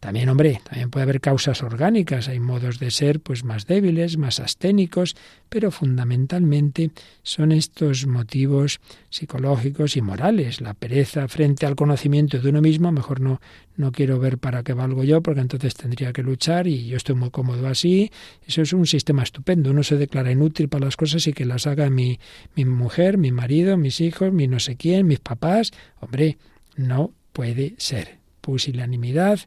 También, 0.00 0.28
hombre, 0.30 0.60
también 0.64 0.90
puede 0.90 1.04
haber 1.04 1.20
causas 1.20 1.62
orgánicas, 1.62 2.26
hay 2.26 2.40
modos 2.40 2.80
de 2.80 2.90
ser 2.90 3.20
pues 3.20 3.44
más 3.44 3.68
débiles, 3.68 4.18
más 4.18 4.40
asténicos, 4.40 5.14
pero 5.48 5.70
fundamentalmente 5.70 6.90
son 7.22 7.52
estos 7.52 8.08
motivos 8.08 8.80
psicológicos 9.10 9.96
y 9.96 10.02
morales, 10.02 10.60
la 10.60 10.74
pereza 10.74 11.28
frente 11.28 11.66
al 11.66 11.76
conocimiento 11.76 12.40
de 12.40 12.48
uno 12.48 12.60
mismo, 12.60 12.90
mejor 12.90 13.20
no 13.20 13.40
no 13.76 13.90
quiero 13.90 14.18
ver 14.18 14.38
para 14.38 14.62
qué 14.62 14.74
valgo 14.74 15.02
yo, 15.04 15.22
porque 15.22 15.40
entonces 15.40 15.74
tendría 15.74 16.12
que 16.12 16.22
luchar 16.22 16.66
y 16.66 16.86
yo 16.86 16.96
estoy 16.96 17.14
muy 17.14 17.30
cómodo 17.30 17.66
así. 17.68 18.10
Eso 18.46 18.62
es 18.62 18.72
un 18.72 18.86
sistema 18.86 19.22
estupendo. 19.22 19.70
Uno 19.70 19.82
se 19.82 19.96
declara 19.96 20.30
inútil 20.30 20.68
para 20.68 20.84
las 20.84 20.96
cosas 20.96 21.26
y 21.26 21.32
que 21.32 21.44
las 21.44 21.66
haga 21.66 21.88
mi, 21.88 22.18
mi 22.54 22.64
mujer, 22.64 23.16
mi 23.18 23.32
marido, 23.32 23.76
mis 23.76 24.00
hijos, 24.00 24.32
mi 24.32 24.46
no 24.46 24.60
sé 24.60 24.76
quién, 24.76 25.06
mis 25.06 25.20
papás. 25.20 25.70
Hombre, 26.00 26.36
no 26.76 27.12
puede 27.32 27.74
ser. 27.78 28.18
Pusilanimidad 28.40 29.40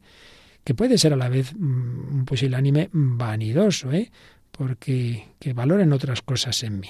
que 0.64 0.74
puede 0.74 0.98
ser 0.98 1.14
a 1.14 1.18
la 1.18 1.30
vez 1.30 1.54
mm, 1.56 2.16
un 2.16 2.26
pusilánime 2.26 2.90
vanidoso, 2.92 3.94
¿eh? 3.94 4.12
porque 4.52 5.28
que 5.40 5.54
valoren 5.54 5.94
otras 5.94 6.22
cosas 6.22 6.64
en 6.64 6.80
mí. 6.80 6.90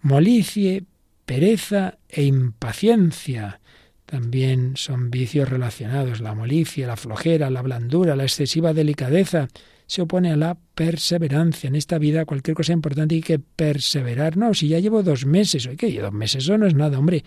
Molicie, 0.00 0.84
pereza 1.26 1.98
e 2.08 2.22
impaciencia 2.24 3.60
también 4.06 4.76
son 4.76 5.10
vicios 5.10 5.48
relacionados. 5.48 6.20
La 6.20 6.34
molicie, 6.34 6.86
la 6.86 6.96
flojera, 6.96 7.50
la 7.50 7.62
blandura, 7.62 8.14
la 8.14 8.24
excesiva 8.24 8.72
delicadeza 8.72 9.48
se 9.86 10.02
opone 10.02 10.32
a 10.32 10.36
la 10.36 10.56
perseverancia. 10.74 11.68
En 11.68 11.76
esta 11.76 11.98
vida 11.98 12.24
cualquier 12.24 12.56
cosa 12.56 12.72
importante 12.72 13.14
hay 13.14 13.20
que 13.20 13.38
perseverar. 13.38 14.36
No, 14.36 14.54
si 14.54 14.68
ya 14.68 14.78
llevo 14.78 15.02
dos 15.02 15.26
meses, 15.26 15.66
oye, 15.66 15.76
que 15.76 16.00
dos 16.00 16.12
meses 16.12 16.44
eso 16.44 16.58
no 16.58 16.66
es 16.66 16.74
nada, 16.74 16.98
hombre. 16.98 17.24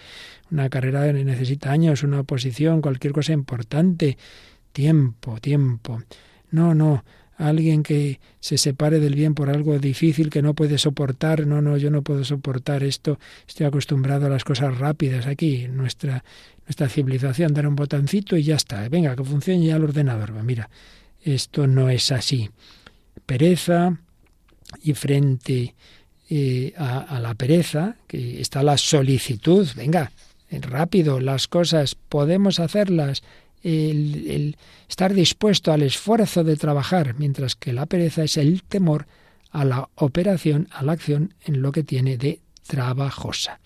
Una 0.52 0.70
carrera 0.70 1.12
necesita 1.12 1.72
años, 1.72 2.04
una 2.04 2.22
oposición, 2.22 2.82
cualquier 2.82 3.14
cosa 3.14 3.34
importante. 3.34 4.18
Tiempo, 4.72 5.40
tiempo. 5.40 6.02
No, 6.52 6.74
no. 6.74 7.04
Alguien 7.38 7.84
que 7.84 8.20
se 8.40 8.58
separe 8.58 9.00
del 9.00 9.14
bien 9.14 9.36
por 9.36 9.52
algo 9.52 9.78
difícil 9.78 10.32
que 10.32 10.42
no 10.42 10.56
puede 10.56 10.80
soportar. 10.80 11.46
No, 11.46 11.62
no, 11.62 11.78
yo 11.78 11.92
no 11.92 12.02
puedo 12.02 12.24
soportar 12.24 12.84
esto. 12.84 13.20
Estoy 13.48 13.68
acostumbrado 13.68 14.26
a 14.26 14.30
las 14.30 14.44
cosas 14.44 14.76
rápidas. 14.80 15.28
Aquí 15.28 15.68
nuestra, 15.68 16.24
nuestra 16.66 16.90
civilización, 16.90 17.54
dar 17.54 17.68
un 17.68 17.76
botoncito 17.76 18.36
y 18.38 18.44
ya 18.44 18.56
está. 18.56 18.90
Venga, 18.90 19.16
que 19.16 19.24
funcione 19.24 19.64
ya 19.64 19.76
el 19.76 19.84
ordenador. 19.84 20.32
Mira, 20.44 20.70
esto 21.36 21.68
no 21.68 21.90
es 21.90 22.12
así. 22.12 22.50
Pereza 23.26 24.00
y 24.82 24.94
frente 24.94 25.76
eh, 26.30 26.74
a, 26.78 27.20
la 27.22 27.34
pereza, 27.36 27.96
que 28.08 28.42
está 28.42 28.64
la 28.64 28.78
solicitud. 28.78 29.68
Venga, 29.76 30.12
rápido, 30.52 31.20
las 31.20 31.48
cosas 31.48 31.96
podemos 31.96 32.60
hacerlas 32.60 33.24
el, 33.64 34.58
estar 34.90 35.14
dispuesto 35.14 35.72
al 35.72 35.84
esfuerzo 35.84 36.44
de 36.44 36.56
trabajar, 36.56 37.16
mientras 37.18 37.56
que 37.56 37.74
la 37.74 37.86
pereza 37.86 38.24
es 38.24 38.38
el 38.38 38.64
temor 38.64 39.08
a 39.52 39.66
la 39.66 39.90
operación, 39.96 40.68
a 40.72 40.84
la 40.84 40.94
acción 40.94 41.34
en 41.46 41.62
lo 41.62 41.72
que 41.72 41.84
tiene 41.84 42.18
de 42.18 42.42
trabajosa. 42.66 43.60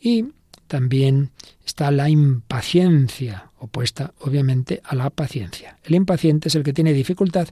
Y 0.00 0.26
también 0.66 1.30
está 1.64 1.90
la 1.90 2.08
impaciencia, 2.08 3.50
opuesta 3.62 4.12
obviamente 4.20 4.80
a 4.84 4.94
la 4.94 5.10
paciencia. 5.10 5.78
El 5.84 5.94
impaciente 5.94 6.48
es 6.48 6.54
el 6.54 6.62
que 6.62 6.72
tiene 6.72 6.92
dificultad 6.92 7.48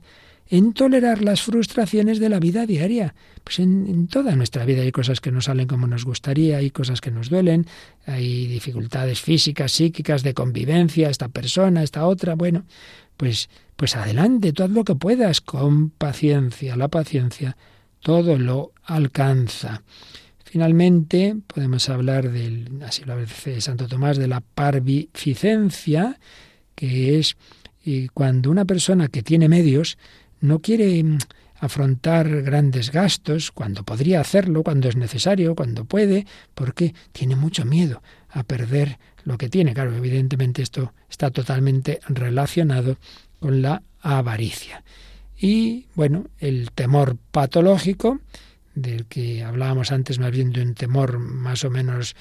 en 0.49 0.73
tolerar 0.73 1.21
las 1.21 1.41
frustraciones 1.41 2.19
de 2.19 2.27
la 2.27 2.39
vida 2.39 2.65
diaria. 2.65 3.15
Pues 3.43 3.59
en, 3.59 4.07
toda 4.07 4.35
nuestra 4.35 4.65
vida 4.65 4.81
hay 4.81 4.91
cosas 4.91 5.21
que 5.21 5.31
no 5.31 5.39
salen 5.39 5.67
como 5.67 5.87
nos 5.87 6.03
gustaría, 6.03 6.57
hay 6.57 6.71
cosas 6.71 6.99
que 6.99 7.11
nos 7.11 7.29
duelen, 7.29 7.65
hay 8.05 8.47
dificultades 8.47 9.21
físicas, 9.21 9.71
psíquicas, 9.71 10.23
de 10.23 10.33
convivencia, 10.33 11.09
esta 11.09 11.29
persona, 11.29 11.83
esta 11.83 12.05
otra, 12.05 12.35
bueno, 12.35 12.65
pues, 13.15 13.49
pues 13.77 13.95
adelante, 13.95 14.51
tú 14.51 14.63
haz 14.63 14.71
lo 14.71 14.83
que 14.83 14.95
puedas, 14.95 15.39
con 15.39 15.89
paciencia, 15.91 16.75
la 16.75 16.89
paciencia 16.89 17.55
todo 18.01 18.37
lo 18.37 18.73
alcanza. 18.83 19.83
Finalmente, 20.51 21.37
podemos 21.47 21.87
hablar 21.87 22.29
del, 22.29 22.83
así 22.85 23.05
lo 23.05 23.17
dice 23.17 23.61
Santo 23.61 23.87
Tomás, 23.87 24.17
de 24.17 24.27
la 24.27 24.41
parvificencia, 24.41 26.19
que 26.75 27.17
es 27.17 27.37
eh, 27.85 28.09
cuando 28.13 28.51
una 28.51 28.65
persona 28.65 29.07
que 29.07 29.23
tiene 29.23 29.47
medios 29.47 29.97
no 30.41 30.59
quiere 30.59 31.01
mm, 31.01 31.19
afrontar 31.61 32.41
grandes 32.41 32.91
gastos 32.91 33.53
cuando 33.53 33.85
podría 33.85 34.19
hacerlo, 34.19 34.61
cuando 34.61 34.89
es 34.89 34.97
necesario, 34.97 35.55
cuando 35.55 35.85
puede, 35.85 36.27
porque 36.53 36.93
tiene 37.13 37.37
mucho 37.37 37.63
miedo 37.63 38.03
a 38.29 38.43
perder 38.43 38.99
lo 39.23 39.37
que 39.37 39.47
tiene. 39.47 39.73
Claro, 39.73 39.95
evidentemente 39.95 40.63
esto 40.63 40.93
está 41.09 41.31
totalmente 41.31 42.01
relacionado 42.09 42.97
con 43.39 43.61
la 43.61 43.83
avaricia. 44.01 44.83
Y 45.39 45.85
bueno, 45.95 46.25
el 46.39 46.71
temor 46.71 47.15
patológico, 47.31 48.19
del 48.75 49.05
que 49.05 49.43
hablábamos 49.43 49.91
antes 49.91 50.19
más 50.19 50.31
bien 50.31 50.51
de 50.51 50.61
un 50.61 50.73
temor 50.73 51.19
más 51.19 51.63
o 51.63 51.69
menos 51.69 52.15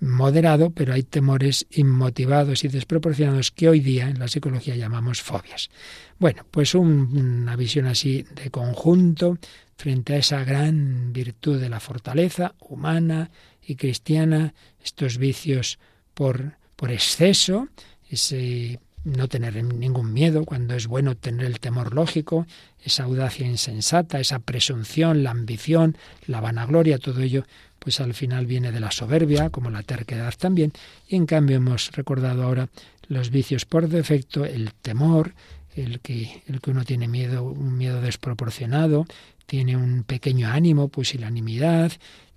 moderado, 0.00 0.70
pero 0.70 0.92
hay 0.92 1.02
temores 1.02 1.66
inmotivados 1.70 2.64
y 2.64 2.68
desproporcionados 2.68 3.50
que 3.50 3.68
hoy 3.68 3.80
día 3.80 4.08
en 4.08 4.18
la 4.18 4.28
psicología 4.28 4.76
llamamos 4.76 5.22
fobias. 5.22 5.70
Bueno, 6.18 6.44
pues 6.50 6.74
una 6.74 7.56
visión 7.56 7.86
así 7.86 8.24
de 8.34 8.50
conjunto 8.50 9.38
frente 9.76 10.14
a 10.14 10.18
esa 10.18 10.44
gran 10.44 11.12
virtud 11.12 11.60
de 11.60 11.68
la 11.68 11.80
fortaleza 11.80 12.54
humana 12.58 13.30
y 13.62 13.76
cristiana, 13.76 14.54
estos 14.82 15.18
vicios 15.18 15.78
por, 16.14 16.58
por 16.76 16.92
exceso, 16.92 17.68
ese 18.08 18.80
no 19.06 19.28
tener 19.28 19.62
ningún 19.62 20.12
miedo 20.12 20.44
cuando 20.44 20.74
es 20.74 20.88
bueno 20.88 21.16
tener 21.16 21.46
el 21.46 21.60
temor 21.60 21.94
lógico, 21.94 22.46
esa 22.82 23.04
audacia 23.04 23.46
insensata, 23.46 24.18
esa 24.18 24.40
presunción, 24.40 25.22
la 25.22 25.30
ambición, 25.30 25.96
la 26.26 26.40
vanagloria, 26.40 26.98
todo 26.98 27.20
ello 27.20 27.44
pues 27.78 28.00
al 28.00 28.14
final 28.14 28.46
viene 28.46 28.72
de 28.72 28.80
la 28.80 28.90
soberbia, 28.90 29.50
como 29.50 29.70
la 29.70 29.84
terquedad 29.84 30.34
también, 30.36 30.72
y 31.06 31.14
en 31.14 31.24
cambio 31.24 31.58
hemos 31.58 31.92
recordado 31.92 32.42
ahora 32.42 32.68
los 33.06 33.30
vicios 33.30 33.64
por 33.64 33.88
defecto, 33.88 34.44
el 34.44 34.72
temor, 34.74 35.34
el 35.76 36.00
que, 36.00 36.42
el 36.48 36.60
que 36.60 36.72
uno 36.72 36.84
tiene 36.84 37.06
miedo, 37.06 37.44
un 37.44 37.78
miedo 37.78 38.00
desproporcionado, 38.00 39.06
tiene 39.46 39.76
un 39.76 40.02
pequeño 40.02 40.48
ánimo, 40.48 40.88
pusilanimidad, 40.88 41.92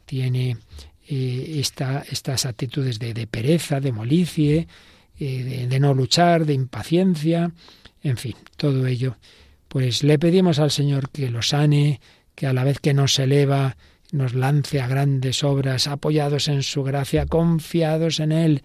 tiene 0.05 0.57
eh, 1.07 1.55
esta, 1.59 2.03
estas 2.11 2.45
actitudes 2.45 2.99
de, 2.99 3.26
pereza, 3.26 3.80
de 3.80 3.91
molicie, 3.91 4.67
de 5.20 5.80
no 5.80 5.93
luchar, 5.93 6.45
de 6.45 6.53
impaciencia, 6.53 7.51
en 8.03 8.17
fin, 8.17 8.36
todo 8.55 8.88
ello. 8.88 9.17
Pues 9.67 10.03
le 10.03 10.17
pedimos 10.17 10.59
al 10.59 10.72
Señor 10.72 11.09
que 11.09 11.30
lo 11.30 11.41
sane, 11.41 11.99
que 12.36 12.47
a 12.47 12.53
la 12.53 12.63
vez 12.63 12.80
que 12.80 12.93
nos 12.93 13.20
eleva, 13.20 13.78
nos 14.11 14.34
lance 14.34 14.82
a 14.82 14.88
grandes 14.88 15.43
obras, 15.43 15.88
apoyados 15.88 16.47
en 16.47 16.63
su 16.63 16.84
gracia, 16.84 17.26
confiados 17.26 18.20
en 18.20 18.32
Él, 18.32 18.63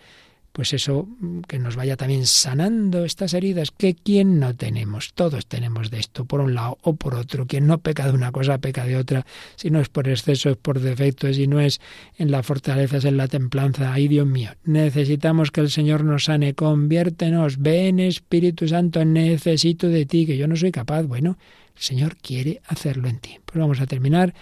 pues 0.55 0.73
eso 0.73 1.09
mm, 1.19 1.41
que 1.41 1.59
nos 1.59 1.75
vaya 1.75 1.97
también 1.97 2.27
sanando 2.27 3.05
estas 3.05 3.35
heridas, 3.35 3.73
que 3.73 3.97
quien 3.97 4.39
no 4.39 4.55
tenemos, 4.55 5.13
todos 5.13 5.47
tenemos 5.47 5.91
de 5.91 5.99
esto, 5.99 6.27
por 6.27 6.41
un 6.41 6.55
lado 6.55 6.79
o 6.83 6.95
por 6.95 7.17
otro, 7.17 7.45
quien 7.45 7.67
no 7.67 7.79
peca 7.79 8.07
de 8.07 8.13
una 8.13 8.31
cosa, 8.31 8.59
peca 8.59 8.85
de 8.85 8.97
otra, 8.97 9.27
si 9.57 9.71
no 9.71 9.81
es 9.81 9.89
por 9.89 10.09
exceso, 10.09 10.51
es 10.51 10.57
por 10.57 10.79
defecto, 10.79 11.33
si 11.33 11.49
no 11.49 11.59
es 11.59 11.81
en 12.19 12.31
la 12.31 12.45
fortaleza, 12.45 12.99
es 12.99 13.05
en 13.05 13.17
la 13.17 13.27
templanza, 13.27 13.93
ay 13.93 14.07
Dios 14.07 14.29
mío, 14.29 14.53
necesitamos 14.63 15.51
que 15.51 15.61
el 15.61 15.71
Señor 15.71 16.05
nos 16.05 16.27
sane, 16.27 16.55
conviértenos, 16.55 17.59
ven 17.59 17.99
Espíritu 17.99 18.69
Santo, 18.69 19.05
necesito 19.05 19.89
de 19.89 20.07
ti, 20.07 20.25
que 20.25 20.37
yo 20.37 20.47
no 20.47 20.55
soy 20.55 20.71
capaz, 20.71 21.03
bueno, 21.03 21.37
el 21.75 21.83
Señor 21.83 22.17
quiere 22.17 22.61
hacerlo 22.69 23.09
en 23.09 23.19
ti. 23.19 23.41
Pues 23.45 23.59
vamos 23.59 23.81
a 23.81 23.87
terminar 23.87 24.33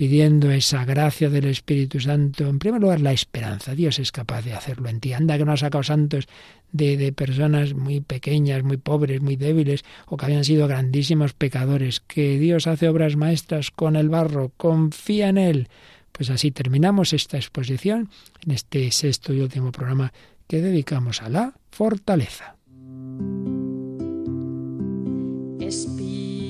pidiendo 0.00 0.50
esa 0.50 0.86
gracia 0.86 1.28
del 1.28 1.44
Espíritu 1.44 2.00
Santo. 2.00 2.48
En 2.48 2.58
primer 2.58 2.80
lugar, 2.80 3.02
la 3.02 3.12
esperanza. 3.12 3.74
Dios 3.74 3.98
es 3.98 4.12
capaz 4.12 4.40
de 4.40 4.54
hacerlo 4.54 4.88
en 4.88 4.98
ti. 4.98 5.12
Anda 5.12 5.36
que 5.36 5.44
no 5.44 5.52
ha 5.52 5.58
sacado 5.58 5.84
santos 5.84 6.26
de, 6.72 6.96
de, 6.96 7.12
personas 7.12 7.74
muy 7.74 8.00
pequeñas, 8.00 8.62
muy 8.62 8.78
pobres, 8.78 9.20
muy 9.20 9.36
débiles, 9.36 9.84
o 10.06 10.16
que 10.16 10.24
habían 10.24 10.46
sido 10.46 10.66
grandísimos 10.66 11.34
pecadores. 11.34 12.00
Que 12.00 12.38
Dios 12.38 12.66
hace 12.66 12.88
obras 12.88 13.16
maestras 13.16 13.70
con 13.70 13.94
el 13.94 14.08
barro. 14.08 14.52
Confía 14.56 15.28
en 15.28 15.36
Él. 15.36 15.68
Pues 16.12 16.30
así 16.30 16.50
terminamos 16.50 17.12
esta 17.12 17.36
exposición 17.36 18.08
en 18.46 18.52
este 18.52 18.90
sexto 18.92 19.34
y 19.34 19.42
último 19.42 19.70
programa 19.70 20.14
que 20.46 20.62
dedicamos 20.62 21.20
a 21.20 21.28
la 21.28 21.52
fortaleza. 21.70 22.56
Espíritu 25.60 26.40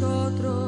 nosotros. 0.00 0.67